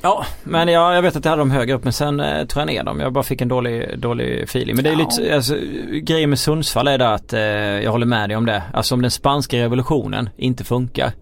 Ja, 0.00 0.24
men 0.44 0.68
jag, 0.68 0.94
jag 0.94 1.02
vet 1.02 1.16
att 1.16 1.24
jag 1.24 1.30
hade 1.32 1.40
dem 1.40 1.50
högre 1.50 1.74
upp 1.74 1.84
men 1.84 1.92
sen 1.92 2.20
eh, 2.20 2.46
tror 2.46 2.60
jag 2.60 2.66
ner 2.66 2.84
dem. 2.84 3.00
Jag 3.00 3.12
bara 3.12 3.24
fick 3.24 3.40
en 3.40 3.48
dålig, 3.48 3.98
dålig 3.98 4.42
feeling. 4.42 4.74
Men 4.76 4.84
det 4.84 4.90
är 4.90 4.92
Ja. 4.98 4.98
lite, 5.18 5.34
alltså, 5.34 5.56
grejen 6.02 6.30
med 6.30 6.38
Sundsvall 6.38 6.88
är 6.88 6.98
det 6.98 7.08
att 7.14 7.32
eh, 7.32 7.40
jag 7.40 7.90
håller 7.90 8.06
med 8.06 8.28
dig 8.30 8.36
om 8.36 8.46
det. 8.46 8.62
Alltså 8.72 8.94
om 8.94 9.02
den 9.02 9.10
spanska 9.10 9.56
revolutionen 9.56 10.30
inte 10.36 10.64
funkar. 10.64 11.12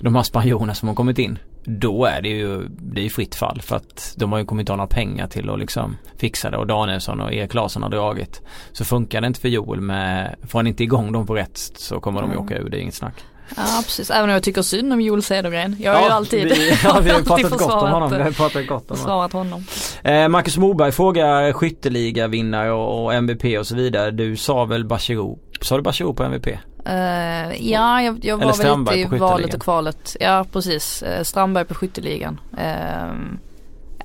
De 0.00 0.14
här 0.14 0.22
spanjorerna 0.22 0.74
som 0.74 0.88
har 0.88 0.94
kommit 0.94 1.18
in. 1.18 1.38
Då 1.64 2.04
är 2.04 2.22
det 2.22 2.28
ju, 2.28 2.68
det 2.68 3.04
är 3.04 3.08
fritt 3.08 3.34
fall 3.34 3.60
för 3.62 3.76
att 3.76 4.14
de 4.16 4.32
har 4.32 4.38
ju 4.38 4.44
kommit 4.44 4.68
ha 4.68 4.76
några 4.76 4.88
pengar 4.88 5.26
till 5.26 5.50
att 5.50 5.58
liksom 5.58 5.96
fixa 6.16 6.50
det 6.50 6.56
och 6.56 6.66
Danielsson 6.66 7.20
och 7.20 7.32
Erik 7.32 7.54
Larsson 7.54 7.82
har 7.82 7.90
dragit. 7.90 8.42
Så 8.72 8.84
funkar 8.84 9.20
det 9.20 9.26
inte 9.26 9.40
för 9.40 9.48
Joel 9.48 9.80
med, 9.80 10.36
får 10.48 10.58
han 10.58 10.66
inte 10.66 10.82
igång 10.84 11.12
dem 11.12 11.26
på 11.26 11.34
rätt 11.34 11.58
så 11.76 12.00
kommer 12.00 12.20
de 12.20 12.30
ju 12.30 12.36
Mm. 12.36 12.44
åka 12.46 12.58
ur, 12.58 12.68
det 12.70 12.76
är 12.76 12.80
inget 12.80 12.94
snack. 12.94 13.14
Ja 13.56 13.62
precis, 13.84 14.10
även 14.10 14.24
om 14.24 14.30
jag 14.30 14.42
tycker 14.42 14.62
synd 14.62 14.92
om 14.92 15.00
Joel 15.00 15.22
Cedergren. 15.22 15.76
Jag 15.80 15.92
har 15.94 16.00
ju 16.00 16.08
alltid, 16.08 16.44
vi, 16.44 16.70
ja, 16.84 17.00
vi 17.02 17.10
har 17.10 17.18
ju 17.18 17.24
alltid 17.24 17.26
pratat 17.26 17.42
gott 17.50 17.52
om 17.52 17.58
försvarat, 17.58 17.92
honom. 17.92 18.10
Vi 18.10 18.16
har 18.16 18.26
eh, 18.26 18.32
pratat 18.32 18.66
gott 18.66 18.90
om 18.90 18.96
försvarat 18.96 19.32
honom. 19.32 19.64
Eh, 20.04 20.28
Marcus 20.28 20.56
Moberg 20.56 20.92
frågar 20.92 21.52
skytteligavinnare 21.52 22.72
och, 22.72 23.04
och 23.04 23.14
MVP 23.14 23.58
och 23.58 23.66
så 23.66 23.74
vidare. 23.76 24.10
Du 24.10 24.36
sa 24.36 24.64
väl 24.64 24.84
Bachirou? 24.84 25.38
Sa 25.60 25.76
du 25.76 25.82
Bachirou 25.82 26.14
på 26.14 26.22
MVP? 26.22 26.46
Eh, 26.84 27.70
ja, 27.70 28.02
jag, 28.02 28.24
jag 28.24 28.36
var 28.36 28.56
väl 28.56 28.98
lite 28.98 29.14
i 29.14 29.18
valet 29.18 29.54
och 29.54 29.62
kvalet. 29.62 30.16
Ja, 30.20 30.46
precis. 30.52 31.02
Uh, 31.02 31.22
Strandberg 31.22 31.64
på 31.64 31.74
skytteligan. 31.74 32.40
Ehm, 32.58 33.38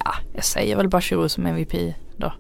ja, 0.05 0.13
jag 0.33 0.43
säger 0.43 0.75
väl 0.75 0.89
Bachirou 0.89 1.29
som 1.29 1.45
MVP 1.45 1.95
då. 2.17 2.33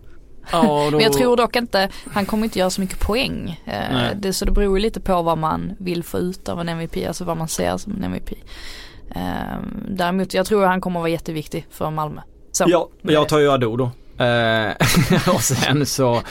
Ja, 0.51 0.61
då... 0.61 0.91
Men 0.91 0.99
jag 0.99 1.13
tror 1.13 1.37
dock 1.37 1.55
inte, 1.55 1.89
han 2.11 2.25
kommer 2.25 2.43
inte 2.43 2.59
göra 2.59 2.69
så 2.69 2.81
mycket 2.81 2.99
poäng. 2.99 3.61
Nej. 3.65 4.15
det, 4.15 4.33
så 4.33 4.45
det 4.45 4.51
beror 4.51 4.79
lite 4.79 5.01
på 5.01 5.21
vad 5.21 5.37
man 5.37 5.71
vill 5.79 6.03
få 6.03 6.17
ut 6.17 6.49
av 6.49 6.61
en 6.61 6.69
MVP, 6.69 7.07
alltså 7.07 7.23
vad 7.23 7.37
man 7.37 7.47
ser 7.47 7.77
som 7.77 7.93
en 7.93 8.03
MVP. 8.03 8.29
Eh, 9.15 9.57
däremot, 9.89 10.33
jag 10.33 10.45
tror 10.45 10.65
han 10.65 10.81
kommer 10.81 10.99
vara 10.99 11.09
jätteviktig 11.09 11.67
för 11.69 11.89
Malmö. 11.89 12.21
Så. 12.51 12.65
Ja, 12.67 12.89
jag 13.01 13.29
tar 13.29 13.39
ju 13.39 13.51
Ado 13.51 13.75
då. 13.75 13.91
Eh, 14.17 14.71
och 15.35 15.41
sen 15.41 15.85
så 15.85 16.21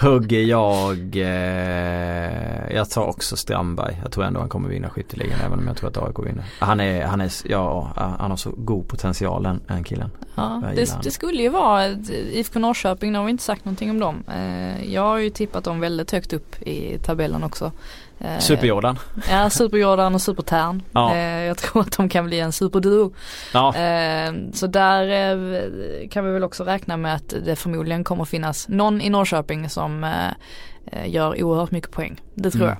hugger 0.00 0.40
jag, 0.40 1.16
eh, 1.16 2.76
jag 2.76 2.90
tar 2.90 3.06
också 3.06 3.36
Strandberg. 3.36 3.98
Jag 4.02 4.12
tror 4.12 4.24
ändå 4.24 4.40
han 4.40 4.48
kommer 4.48 4.68
vinna 4.68 4.90
skytteligan 4.90 5.40
även 5.46 5.58
om 5.58 5.66
jag 5.66 5.76
tror 5.76 5.90
att 5.90 5.96
AIK 5.96 6.26
vinner. 6.26 6.44
Han 6.58 6.80
är, 6.80 7.06
han 7.06 7.20
är, 7.20 7.32
ja, 7.44 7.92
han 8.18 8.30
har 8.30 8.36
så 8.36 8.50
god 8.56 8.88
potential 8.88 9.42
den, 9.42 9.60
den 9.66 9.84
killen. 9.84 10.10
Ja, 10.34 10.62
det, 10.74 11.02
det 11.02 11.10
skulle 11.10 11.42
ju 11.42 11.48
vara 11.48 11.86
IFK 12.32 12.58
Norrköping, 12.58 13.12
nu 13.12 13.18
har 13.18 13.24
vi 13.24 13.30
inte 13.30 13.44
sagt 13.44 13.64
någonting 13.64 13.90
om 13.90 14.00
dem. 14.00 14.24
Eh, 14.28 14.92
jag 14.94 15.02
har 15.02 15.18
ju 15.18 15.30
tippat 15.30 15.64
dem 15.64 15.80
väldigt 15.80 16.10
högt 16.10 16.32
upp 16.32 16.62
i 16.62 16.98
tabellen 16.98 17.44
också. 17.44 17.72
Eh, 18.20 18.38
Super-Jordan. 18.38 18.98
Ja, 19.30 19.50
Super-Jordan 19.50 20.14
och 20.14 20.22
Super-Tern. 20.22 20.82
Ja. 20.92 21.14
Eh, 21.14 21.44
jag 21.44 21.58
tror 21.58 21.82
att 21.82 21.96
de 21.96 22.08
kan 22.08 22.26
bli 22.26 22.40
en 22.40 22.52
superduo. 22.52 23.12
Ja, 23.52 23.74
Eh, 23.76 24.32
så 24.52 24.66
där 24.66 26.08
kan 26.08 26.24
vi 26.24 26.30
väl 26.30 26.44
också 26.44 26.64
räkna 26.64 26.96
med 26.96 27.14
att 27.14 27.34
det 27.44 27.56
förmodligen 27.56 28.04
kommer 28.04 28.24
finnas 28.24 28.68
någon 28.68 29.00
i 29.00 29.10
Norrköping 29.10 29.68
som 29.70 30.12
gör 31.06 31.42
oerhört 31.42 31.70
mycket 31.70 31.90
poäng. 31.90 32.20
Det 32.34 32.50
tror 32.50 32.62
Mm. 32.64 32.76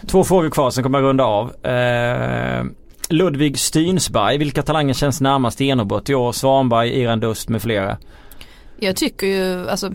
jag. 0.00 0.08
Två 0.08 0.24
frågor 0.24 0.50
kvar, 0.50 0.70
sen 0.70 0.82
kommer 0.84 0.98
jag 0.98 1.06
runda 1.08 1.24
av. 1.24 1.52
Ludvig 3.08 3.58
Stynsberg, 3.58 4.38
vilka 4.38 4.62
talanger 4.62 4.94
känns 4.94 5.20
närmast 5.20 5.60
genombrott 5.60 6.10
i 6.10 6.14
år? 6.14 6.32
Svanberg, 6.32 7.00
Iran 7.00 7.20
Dust 7.20 7.48
med 7.48 7.62
flera. 7.62 7.96
Jag 8.78 8.96
tycker 8.96 9.26
ju, 9.26 9.68
alltså 9.70 9.92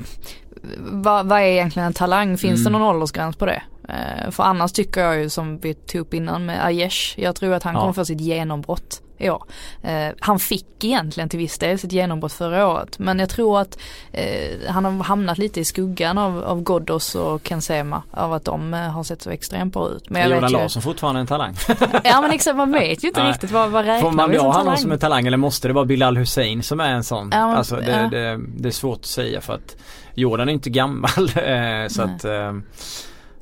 vad, 0.80 1.26
vad 1.26 1.40
är 1.40 1.44
egentligen 1.44 1.88
en 1.88 1.94
talang? 1.94 2.38
Finns 2.38 2.64
det 2.64 2.70
Mm. 2.70 2.82
någon 2.82 2.96
åldersgräns 2.96 3.36
på 3.36 3.46
det? 3.46 3.62
Eh, 3.90 4.32
för 4.32 4.44
annars 4.44 4.72
tycker 4.72 5.02
jag 5.02 5.18
ju 5.20 5.30
som 5.30 5.60
vi 5.60 5.74
tog 5.74 6.02
upp 6.02 6.14
innan 6.14 6.46
med 6.46 6.66
Aiesh, 6.66 7.14
jag 7.20 7.36
tror 7.36 7.54
att 7.54 7.64
han 7.64 7.74
Ja. 7.74 7.80
kommer 7.80 7.94
få 7.94 8.06
sitt 8.06 8.22
genombrott 8.22 9.02
i 9.22 9.30
år. 9.30 9.44
Eh, 9.84 10.08
han 10.20 10.40
fick 10.40 10.84
egentligen 10.84 11.30
till 11.30 11.40
viss 11.40 11.58
del 11.58 11.80
sitt 11.80 11.92
genombrott 11.92 12.34
förra 12.34 12.68
året 12.68 13.00
men 13.00 13.20
jag 13.20 13.30
tror 13.30 13.60
att 13.60 13.80
eh, 14.12 14.58
han 14.70 14.86
har 14.86 15.04
hamnat 15.04 15.38
lite 15.38 15.60
i 15.60 15.66
skuggan 15.66 16.18
av, 16.18 16.44
av 16.44 16.64
Ghoddos 16.64 17.16
och 17.16 17.44
Ken 17.44 17.62
Sema 17.62 18.04
av 18.12 18.34
att 18.34 18.46
de 18.46 18.74
eh, 18.74 18.80
har 18.80 19.04
sett 19.04 19.22
så 19.22 19.30
extremt 19.30 19.74
bra 19.74 19.90
ut. 19.90 20.10
Men 20.10 20.22
jag 20.22 20.30
Jordan 20.30 20.42
vet 20.42 20.52
ju, 20.52 20.58
Larsson 20.58 20.82
fortfarande 20.82 21.22
en 21.22 21.28
talang? 21.28 21.56
ja 22.04 22.22
men 22.22 22.32
exakt 22.32 22.58
man 22.58 22.72
vet 22.72 23.04
ju 23.04 23.08
inte 23.08 23.24
Nej. 23.24 23.32
riktigt 23.32 23.52
vad, 23.52 23.70
vad 23.70 23.86
räknar 23.86 24.02
Får 24.02 24.12
man 24.12 24.26
som 24.26 24.34
dra 24.44 24.52
honom 24.52 24.78
som 24.78 24.92
en 24.92 25.00
talang 25.00 25.28
eller 25.28 25.38
måste 25.38 25.68
det 25.68 25.74
vara 25.74 25.86
Bilal 25.86 26.18
Hussein 26.18 26.64
som 26.64 26.80
är 26.80 26.90
en 26.92 27.04
sån? 27.04 27.30
Ja, 27.34 27.48
men- 27.48 27.58
alltså 27.58 27.76
det, 27.76 27.92
ja. 27.92 28.10
det, 28.10 28.40
det 28.58 28.68
är 28.70 28.72
svårt 28.72 29.00
att 29.00 29.06
säga 29.06 29.42
för 29.42 29.54
att 29.54 29.76
Jordan 30.14 30.50
är 30.50 30.54
inte 30.54 30.70
gammal 30.70 31.10
så 31.16 31.26
Nej. 31.36 31.86
att 31.86 32.26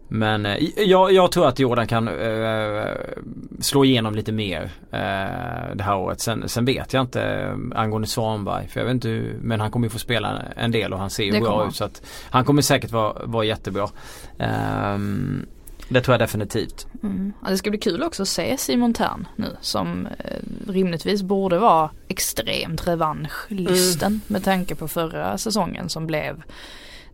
men 0.07 0.45
eh, 0.45 0.69
jag, 0.77 1.13
jag 1.13 1.31
tror 1.31 1.47
att 1.47 1.59
Jordan 1.59 1.87
kan 1.87 2.07
eh, 2.07 2.85
slå 3.59 3.85
igenom 3.85 4.15
lite 4.15 4.31
mer 4.31 4.63
eh, 4.91 5.75
det 5.75 5.83
här 5.83 5.97
året. 5.97 6.21
Sen, 6.21 6.49
sen 6.49 6.65
vet 6.65 6.93
jag 6.93 7.01
inte 7.01 7.21
eh, 7.23 7.79
angående 7.79 8.07
Svanberg. 8.07 8.67
För 8.67 8.79
jag 8.79 8.85
vet 8.85 8.93
inte 8.93 9.07
hur, 9.09 9.37
men 9.41 9.59
han 9.59 9.71
kommer 9.71 9.85
ju 9.85 9.89
få 9.89 9.99
spela 9.99 10.41
en 10.55 10.71
del 10.71 10.93
och 10.93 10.99
han 10.99 11.09
ser 11.09 11.23
ju 11.23 11.39
bra 11.41 11.67
ut. 11.67 11.75
Så 11.75 11.83
att 11.83 12.01
han 12.29 12.45
kommer 12.45 12.61
säkert 12.61 12.91
vara, 12.91 13.13
vara 13.25 13.45
jättebra. 13.45 13.89
Ehm, 14.39 15.45
det 15.89 16.01
tror 16.01 16.13
jag 16.13 16.19
definitivt. 16.19 16.87
Mm. 17.03 17.33
Ja, 17.43 17.49
det 17.49 17.57
ska 17.57 17.69
bli 17.69 17.79
kul 17.79 18.03
också 18.03 18.21
att 18.21 18.27
se 18.27 18.57
Simon 18.57 18.93
Tern 18.93 19.27
nu 19.35 19.55
som 19.61 20.07
eh, 20.19 20.71
rimligtvis 20.71 21.23
borde 21.23 21.57
vara 21.59 21.89
extremt 22.07 22.87
revanschlysten 22.87 24.11
Mm. 24.11 24.21
med 24.27 24.43
tanke 24.43 24.75
på 24.75 24.87
förra 24.87 25.37
säsongen 25.37 25.89
som 25.89 26.07
blev 26.07 26.43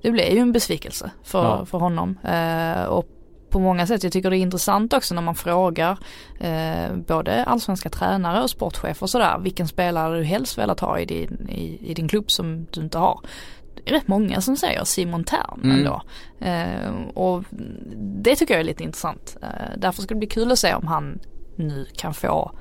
Det 0.04 0.12
blev 0.12 0.32
ju 0.34 0.40
en 0.40 0.52
besvikelse 0.52 1.12
för, 1.24 1.44
Ja. 1.44 1.66
för 1.66 1.78
honom. 1.78 2.18
Eh, 2.24 2.84
och 2.84 3.08
på 3.50 3.60
många 3.60 3.88
sätt, 3.88 4.04
jag 4.04 4.12
tycker 4.14 4.30
det 4.30 4.38
är 4.38 4.40
intressant 4.40 4.94
också 4.94 5.16
när 5.16 5.22
man 5.22 5.36
frågar 5.36 5.98
eh, 6.40 6.96
både 7.08 7.44
allsvenska 7.44 7.90
tränare 7.90 8.44
och 8.44 8.50
sportchefer 8.50 9.04
och 9.04 9.10
sådär 9.10 9.40
vilken 9.40 9.68
spelare 9.68 10.18
du 10.18 10.24
helst 10.24 10.58
velat 10.58 10.80
ha 10.80 11.00
i 11.00 11.06
din, 11.06 11.50
i, 11.50 11.90
i 11.90 11.94
din 11.94 12.08
klubb 12.08 12.26
som 12.32 12.66
du 12.72 12.82
inte 12.82 12.98
har. 12.98 13.20
Det 13.76 13.90
är 13.90 13.94
rätt 13.96 14.08
många 14.08 14.42
som 14.42 14.58
säger 14.58 14.84
Simon 14.84 15.24
Tern 15.24 15.60
Mm. 15.64 15.78
ändå. 15.78 16.02
Eh, 16.40 17.08
och 17.14 17.44
det 18.24 18.36
tycker 18.36 18.54
jag 18.54 18.62
är 18.62 18.66
lite 18.66 18.84
intressant. 18.84 19.38
Eh, 19.42 19.48
därför 19.78 20.02
ska 20.02 20.14
det 20.14 20.20
bli 20.20 20.28
kul 20.28 20.52
att 20.52 20.60
se 20.60 20.74
om 20.74 20.88
han 20.88 21.20
nu 21.56 21.86
kan 21.96 22.14
få 22.14 22.52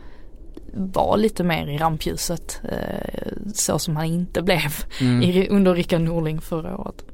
vara 0.75 1.17
lite 1.17 1.45
mer 1.45 1.67
i 1.67 1.79
rampljuset 1.79 2.61
eh, 2.65 3.33
så 3.55 3.79
som 3.79 3.97
han 3.97 4.05
inte 4.07 4.43
blev 4.43 4.61
Mm. 5.01 5.23
i, 5.23 5.49
under 5.49 5.75
Rickard 5.75 6.01
Norling 6.01 6.41
förra 6.41 6.79
året. 6.79 7.05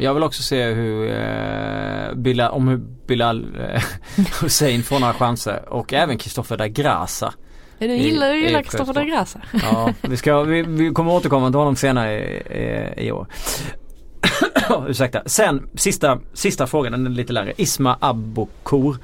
Jag 0.00 0.14
vill 0.14 0.22
också 0.22 0.42
se 0.42 0.64
hur 0.64 1.10
eh, 1.10 2.14
Bilal, 2.14 2.52
om 2.52 2.68
hur 2.68 2.80
Bilal 3.06 3.56
eh, 3.60 3.82
Hussein 4.42 4.82
får 4.82 5.00
några 5.00 5.14
chanser 5.14 5.68
och 5.68 5.92
även 5.92 6.18
Kristoffer 6.18 6.56
da 6.56 6.68
Grasa. 6.68 7.34
Du 7.78 7.86
gillar, 7.86 8.34
i 8.34 8.44
gillar 8.44 8.62
Kristoffer 8.62 8.92
de 8.92 9.06
Grasa. 9.06 9.40
Ja, 9.62 9.92
vi, 10.02 10.16
ska, 10.16 10.42
vi, 10.42 10.62
vi 10.62 10.90
kommer 10.90 11.12
återkomma 11.12 11.48
till 11.50 11.58
honom 11.58 11.76
senare 11.76 12.18
i, 12.18 12.98
i, 13.00 13.06
i 13.06 13.12
år. 13.12 13.26
Ursäkta. 14.88 15.22
Sen 15.26 15.68
sista, 15.74 16.18
sista 16.32 16.66
frågan, 16.66 16.92
den 16.92 17.06
är 17.06 17.10
lite 17.10 17.32
längre. 17.32 17.52
Isma 17.56 17.96
Abokor 18.00 18.96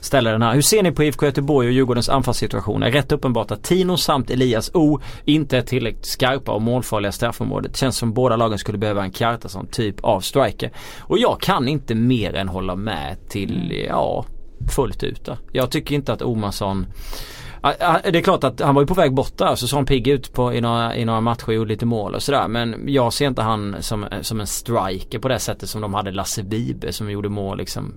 ställer 0.00 0.32
den 0.32 0.42
här. 0.42 0.54
Hur 0.54 0.62
ser 0.62 0.82
ni 0.82 0.92
på 0.92 1.04
IFK 1.04 1.26
Göteborg 1.26 1.68
och 1.68 1.72
Djurgårdens 1.72 2.08
anfallssituation? 2.08 2.82
Är 2.82 2.90
rätt 2.90 3.12
uppenbart 3.12 3.50
att 3.50 3.62
Tino 3.62 3.96
samt 3.96 4.30
Elias 4.30 4.70
O 4.74 5.00
inte 5.24 5.58
är 5.58 5.62
tillräckligt 5.62 6.06
skarpa 6.06 6.52
och 6.52 6.62
målfarliga 6.62 7.12
straffområdet. 7.12 7.76
Känns 7.76 7.96
som 7.96 8.12
båda 8.12 8.36
lagen 8.36 8.58
skulle 8.58 8.78
behöva 8.78 9.04
en 9.04 9.12
Kjartason 9.12 9.66
typ 9.66 10.00
av 10.00 10.20
striker. 10.20 10.70
Och 11.00 11.18
jag 11.18 11.40
kan 11.40 11.68
inte 11.68 11.94
mer 11.94 12.34
än 12.34 12.48
hålla 12.48 12.76
med 12.76 13.16
till, 13.28 13.84
ja, 13.88 14.24
fullt 14.76 15.02
ut. 15.02 15.24
Då. 15.24 15.36
Jag 15.52 15.70
tycker 15.70 15.94
inte 15.94 16.12
att 16.12 16.22
Omarsson 16.22 16.86
det 17.62 18.18
är 18.18 18.22
klart 18.22 18.44
att 18.44 18.60
han 18.60 18.74
var 18.74 18.82
ju 18.82 18.86
på 18.86 18.94
väg 18.94 19.14
bort 19.14 19.38
där 19.38 19.54
så 19.54 19.68
såg 19.68 19.76
han 19.76 19.86
pigg 19.86 20.08
ut 20.08 20.32
på, 20.32 20.54
i, 20.54 20.60
några, 20.60 20.96
i 20.96 21.04
några 21.04 21.20
matcher 21.20 21.48
och 21.48 21.54
gjorde 21.54 21.68
lite 21.68 21.86
mål 21.86 22.14
och 22.14 22.22
sådär. 22.22 22.48
Men 22.48 22.84
jag 22.86 23.12
ser 23.12 23.26
inte 23.26 23.42
han 23.42 23.76
som, 23.80 24.06
som 24.20 24.40
en 24.40 24.46
striker 24.46 25.18
på 25.18 25.28
det 25.28 25.38
sättet 25.38 25.68
som 25.68 25.80
de 25.80 25.94
hade 25.94 26.10
Lasse 26.10 26.42
Vibe 26.42 26.92
som 26.92 27.10
gjorde 27.10 27.28
mål 27.28 27.58
liksom 27.58 27.94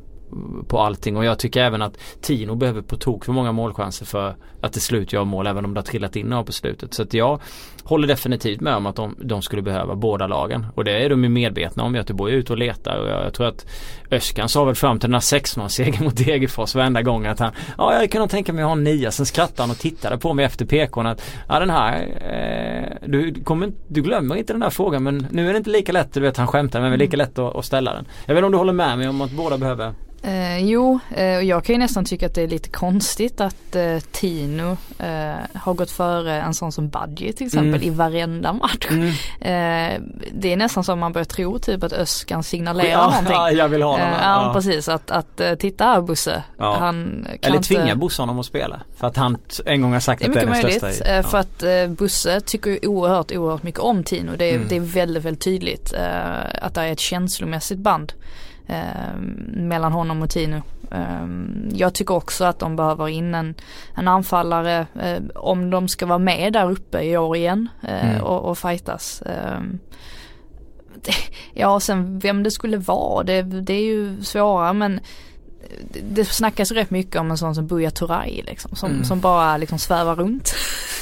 på 0.67 0.79
allting 0.79 1.17
och 1.17 1.25
jag 1.25 1.39
tycker 1.39 1.63
även 1.63 1.81
att 1.81 1.97
Tino 2.21 2.55
behöver 2.55 2.81
på 2.81 2.97
tok 2.97 3.25
för 3.25 3.33
många 3.33 3.51
målchanser 3.51 4.05
för 4.05 4.35
att 4.61 4.73
till 4.73 4.81
slut 4.81 5.13
göra 5.13 5.23
mål 5.23 5.47
även 5.47 5.65
om 5.65 5.73
det 5.73 5.79
har 5.79 5.85
trillat 5.85 6.15
in 6.15 6.27
några 6.27 6.43
på 6.43 6.51
slutet. 6.51 6.93
Så 6.93 7.03
att 7.03 7.13
jag 7.13 7.41
håller 7.83 8.07
definitivt 8.07 8.61
med 8.61 8.75
om 8.75 8.85
att 8.85 8.95
de, 8.95 9.15
de 9.21 9.41
skulle 9.41 9.61
behöva 9.61 9.95
båda 9.95 10.27
lagen. 10.27 10.65
Och 10.75 10.83
det 10.83 11.05
är 11.05 11.09
de 11.09 11.23
ju 11.23 11.29
medvetna 11.29 11.83
om. 11.83 11.95
Göteborg 11.95 12.33
är 12.33 12.37
ute 12.37 12.53
och 12.53 12.59
letar 12.59 12.97
och 12.97 13.09
jag, 13.09 13.25
jag 13.25 13.33
tror 13.33 13.47
att 13.47 13.65
Öskan 14.11 14.49
sa 14.49 14.63
väl 14.63 14.75
fram 14.75 14.99
till 14.99 15.09
den 15.09 15.13
här 15.13 15.19
6-0-segern 15.19 16.03
mot 16.03 16.17
Degerfors 16.17 16.75
varenda 16.75 17.01
gång 17.01 17.25
att 17.25 17.39
han 17.39 17.51
Ja 17.77 17.93
jag 17.93 18.11
kunde 18.11 18.27
tänka 18.27 18.53
mig 18.53 18.63
att 18.63 18.67
ha 18.67 18.75
en 18.75 18.83
nia. 18.83 19.11
Sen 19.11 19.25
skrattade 19.25 19.61
han 19.63 19.71
och 19.71 19.77
tittade 19.77 20.17
på 20.17 20.33
mig 20.33 20.45
efter 20.45 20.65
PKn 20.65 21.05
att 21.05 21.21
Ja 21.47 21.59
den 21.59 21.69
här 21.69 22.01
eh, 22.01 23.07
du, 23.09 23.43
kommer, 23.43 23.71
du 23.87 24.01
glömmer 24.01 24.35
inte 24.35 24.53
den 24.53 24.61
här 24.61 24.69
frågan 24.69 25.03
men 25.03 25.27
nu 25.31 25.49
är 25.49 25.53
det 25.53 25.57
inte 25.57 25.69
lika 25.69 25.91
lätt. 25.91 26.13
Du 26.13 26.19
vet 26.19 26.37
han 26.37 26.47
skämtar 26.47 26.81
men 26.81 26.89
det 26.89 26.95
är 26.95 26.97
lika 26.97 27.17
lätt 27.17 27.39
att, 27.39 27.55
att 27.55 27.65
ställa 27.65 27.93
den. 27.93 28.05
Jag 28.25 28.33
vet 28.33 28.39
inte 28.39 28.45
om 28.45 28.51
du 28.51 28.57
håller 28.57 28.73
med 28.73 28.97
mig 28.97 29.09
om 29.09 29.21
att 29.21 29.31
båda 29.31 29.57
behöver 29.57 29.93
Eh, 30.25 30.57
jo, 30.57 30.99
eh, 31.15 31.35
och 31.35 31.43
jag 31.43 31.63
kan 31.63 31.75
ju 31.75 31.79
nästan 31.79 32.05
tycka 32.05 32.25
att 32.25 32.35
det 32.35 32.41
är 32.41 32.47
lite 32.47 32.69
konstigt 32.69 33.41
att 33.41 33.75
eh, 33.75 33.97
Tino 34.11 34.77
eh, 34.99 35.35
har 35.53 35.73
gått 35.73 35.91
före 35.91 36.41
en 36.41 36.53
sån 36.53 36.71
som 36.71 36.89
Budgie 36.89 37.33
till 37.33 37.45
exempel 37.45 37.72
mm. 37.75 37.87
i 37.87 37.89
varenda 37.89 38.53
match. 38.53 38.87
Mm. 38.89 39.11
Eh, 39.43 40.01
det 40.31 40.53
är 40.53 40.57
nästan 40.57 40.83
som 40.83 40.99
man 40.99 41.13
börjar 41.13 41.25
tro 41.25 41.59
typ 41.59 41.83
att 41.83 41.93
Öskan 41.93 42.43
signalerar 42.43 42.89
ja, 42.89 43.05
någonting. 43.05 43.33
Ja, 43.33 43.51
jag 43.61 43.69
vill 43.69 43.81
ha 43.81 43.91
honom. 43.91 44.07
Eh, 44.07 44.13
ja, 44.21 44.45
ja, 44.47 44.53
precis. 44.53 44.89
Att, 44.89 45.11
att 45.11 45.41
titta 45.59 45.85
här 45.85 46.01
Bosse. 46.01 46.43
Ja. 46.57 46.75
Han 46.79 47.27
kan 47.41 47.51
Eller 47.51 47.63
tvinga 47.63 47.83
inte... 47.83 47.95
Bosse 47.95 48.21
honom 48.21 48.39
att 48.39 48.45
spela. 48.45 48.81
För 48.95 49.07
att 49.07 49.17
han 49.17 49.37
en 49.65 49.81
gång 49.81 49.93
har 49.93 49.99
sagt 49.99 50.25
att 50.25 50.33
det 50.33 50.41
är 50.41 50.45
den 50.45 50.55
största. 50.55 50.67
Det 50.67 50.85
är 50.85 50.89
mycket 50.89 51.07
möjligt. 51.07 51.31
För 51.31 51.89
att 51.89 51.97
Bosse 51.97 52.41
tycker 52.41 52.87
oerhört, 52.87 53.31
oerhört 53.31 53.63
mycket 53.63 53.81
om 53.81 54.03
Tino. 54.03 54.31
Det 54.37 54.45
är, 54.45 54.55
mm. 54.55 54.67
det 54.67 54.75
är 54.75 54.79
väldigt, 54.79 55.23
väldigt 55.23 55.43
tydligt 55.43 55.93
att 56.61 56.73
det 56.73 56.81
är 56.81 56.91
ett 56.91 56.99
känslomässigt 56.99 57.79
band 57.79 58.13
eh, 58.67 59.17
mellan 59.47 59.91
honom 59.91 60.21
och 60.21 60.29
Tino. 60.29 60.61
Eh, 60.91 61.27
jag 61.71 61.93
tycker 61.93 62.13
också 62.13 62.45
att 62.45 62.59
de 62.59 62.75
behöver 62.75 63.09
in 63.09 63.35
en, 63.35 63.55
en 63.95 64.07
anfallare 64.07 64.87
eh, 65.01 65.23
om 65.35 65.69
de 65.69 65.87
ska 65.87 66.05
vara 66.05 66.19
med 66.19 66.53
där 66.53 66.71
uppe 66.71 67.01
i 67.01 67.17
år 67.17 67.35
igen 67.35 67.69
eh, 67.83 68.09
mm. 68.11 68.23
och, 68.23 68.49
och 68.49 68.57
fightas. 68.57 69.23
Ehm, 69.25 69.79
ja, 71.53 71.79
sen 71.79 72.19
vem 72.19 72.43
det 72.43 72.51
skulle 72.51 72.77
vara, 72.77 73.23
det, 73.23 73.41
det 73.41 73.73
är 73.73 73.83
ju 73.83 74.23
svårare 74.23 74.73
men 74.73 74.99
det 76.03 76.25
snackas 76.25 76.71
rätt 76.71 76.89
mycket 76.91 77.15
om 77.15 77.31
en 77.31 77.37
sån 77.37 77.55
som 77.55 77.67
Buya 77.67 77.91
Turay 77.91 78.41
liksom, 78.41 78.75
som, 78.75 78.91
mm. 78.91 79.03
som 79.03 79.19
bara 79.19 79.57
liksom 79.57 79.79
svävar 79.79 80.15
runt 80.15 80.55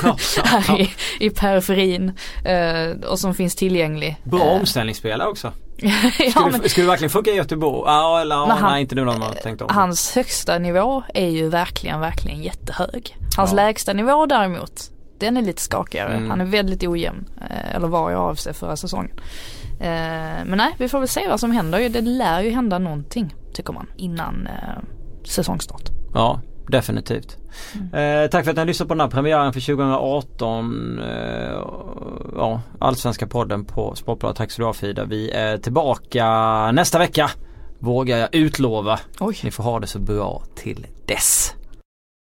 ja, 0.04 0.18
här 0.44 0.80
i, 0.80 0.90
i 1.20 1.30
periferin 1.30 2.12
eh, 2.46 3.10
och 3.10 3.20
som 3.20 3.36
finns 3.36 3.56
tillgänglig. 3.56 4.18
Bra 4.24 4.40
eh. 4.40 4.60
omställningsspelare 4.60 5.30
också. 5.30 5.54
Skulle, 5.82 6.32
ja, 6.36 6.50
men, 6.52 6.70
skulle 6.70 6.86
det 6.86 6.92
verkligen 6.92 7.10
funka 7.10 7.32
i 7.32 7.36
Göteborg? 7.36 7.84
Ja 7.86 8.22
eller 8.22 8.36
ja, 8.36 8.46
han, 8.46 8.72
nej 8.72 8.82
inte 8.82 8.96
nu 8.96 9.06
när 9.06 9.12
man 9.12 9.22
har 9.22 9.34
tänkt 9.34 9.62
om. 9.62 9.68
Hans 9.72 10.16
högsta 10.16 10.58
nivå 10.60 11.04
är 11.14 11.28
ju 11.28 11.50
verkligen, 11.50 12.00
verkligen 12.00 12.42
jättehög. 12.42 13.18
Hans 13.38 13.52
ja. 13.52 13.56
lägsta 13.56 13.94
nivå 13.94 14.26
däremot, 14.26 14.92
den 15.20 15.38
är 15.38 15.42
lite 15.42 15.62
skakigare. 15.62 16.14
Mm. 16.14 16.30
Han 16.30 16.42
är 16.42 16.46
väldigt 16.46 16.84
ojämn. 16.84 17.30
Eh, 17.50 17.76
eller 17.76 17.88
var 17.88 18.12
jag 18.12 18.22
av 18.22 18.36
sig 18.36 18.54
förra 18.54 18.76
säsongen. 18.76 19.20
Eh, 19.80 20.46
men 20.46 20.58
nej, 20.58 20.76
vi 20.78 20.90
får 20.90 21.00
väl 21.00 21.08
se 21.08 21.28
vad 21.28 21.40
som 21.40 21.52
händer. 21.52 21.90
Det 21.90 22.02
lär 22.02 22.42
ju 22.42 22.50
hända 22.50 22.80
någonting 22.80 23.36
tycker 23.54 23.74
man 23.74 23.88
innan 23.98 24.48
eh, 24.48 24.84
säsongstart. 25.24 25.90
Ja, 26.14 26.42
definitivt. 26.72 27.38
Mm. 27.76 28.24
Eh, 28.24 28.30
tack 28.30 28.44
för 28.44 28.52
att 28.52 28.56
ni 28.56 28.62
har 28.62 28.66
lyssnat 28.68 28.88
på 28.88 28.94
den 28.94 29.02
här 29.02 29.08
premiären 29.10 29.54
för 29.54 29.60
2018. 29.60 31.00
Eh, 31.00 31.62
ja, 32.36 32.62
Allsvenska 32.80 33.28
podden 33.28 33.66
på 33.66 33.96
Sportbladet. 33.96 34.38
Tack 34.38 34.52
så 34.52 34.62
du 34.62 34.66
ha 34.66 34.74
Frida. 34.74 35.06
Vi 35.06 35.32
är 35.32 35.58
tillbaka 35.58 36.72
nästa 36.72 37.00
vecka. 37.00 37.32
Vågar 37.80 38.18
jag 38.18 38.36
utlova. 38.36 39.00
Oj. 39.20 39.40
Ni 39.44 39.52
får 39.52 39.64
ha 39.64 39.80
det 39.80 39.88
så 39.88 40.00
bra 40.00 40.44
till 40.56 40.88
dess. 41.06 41.56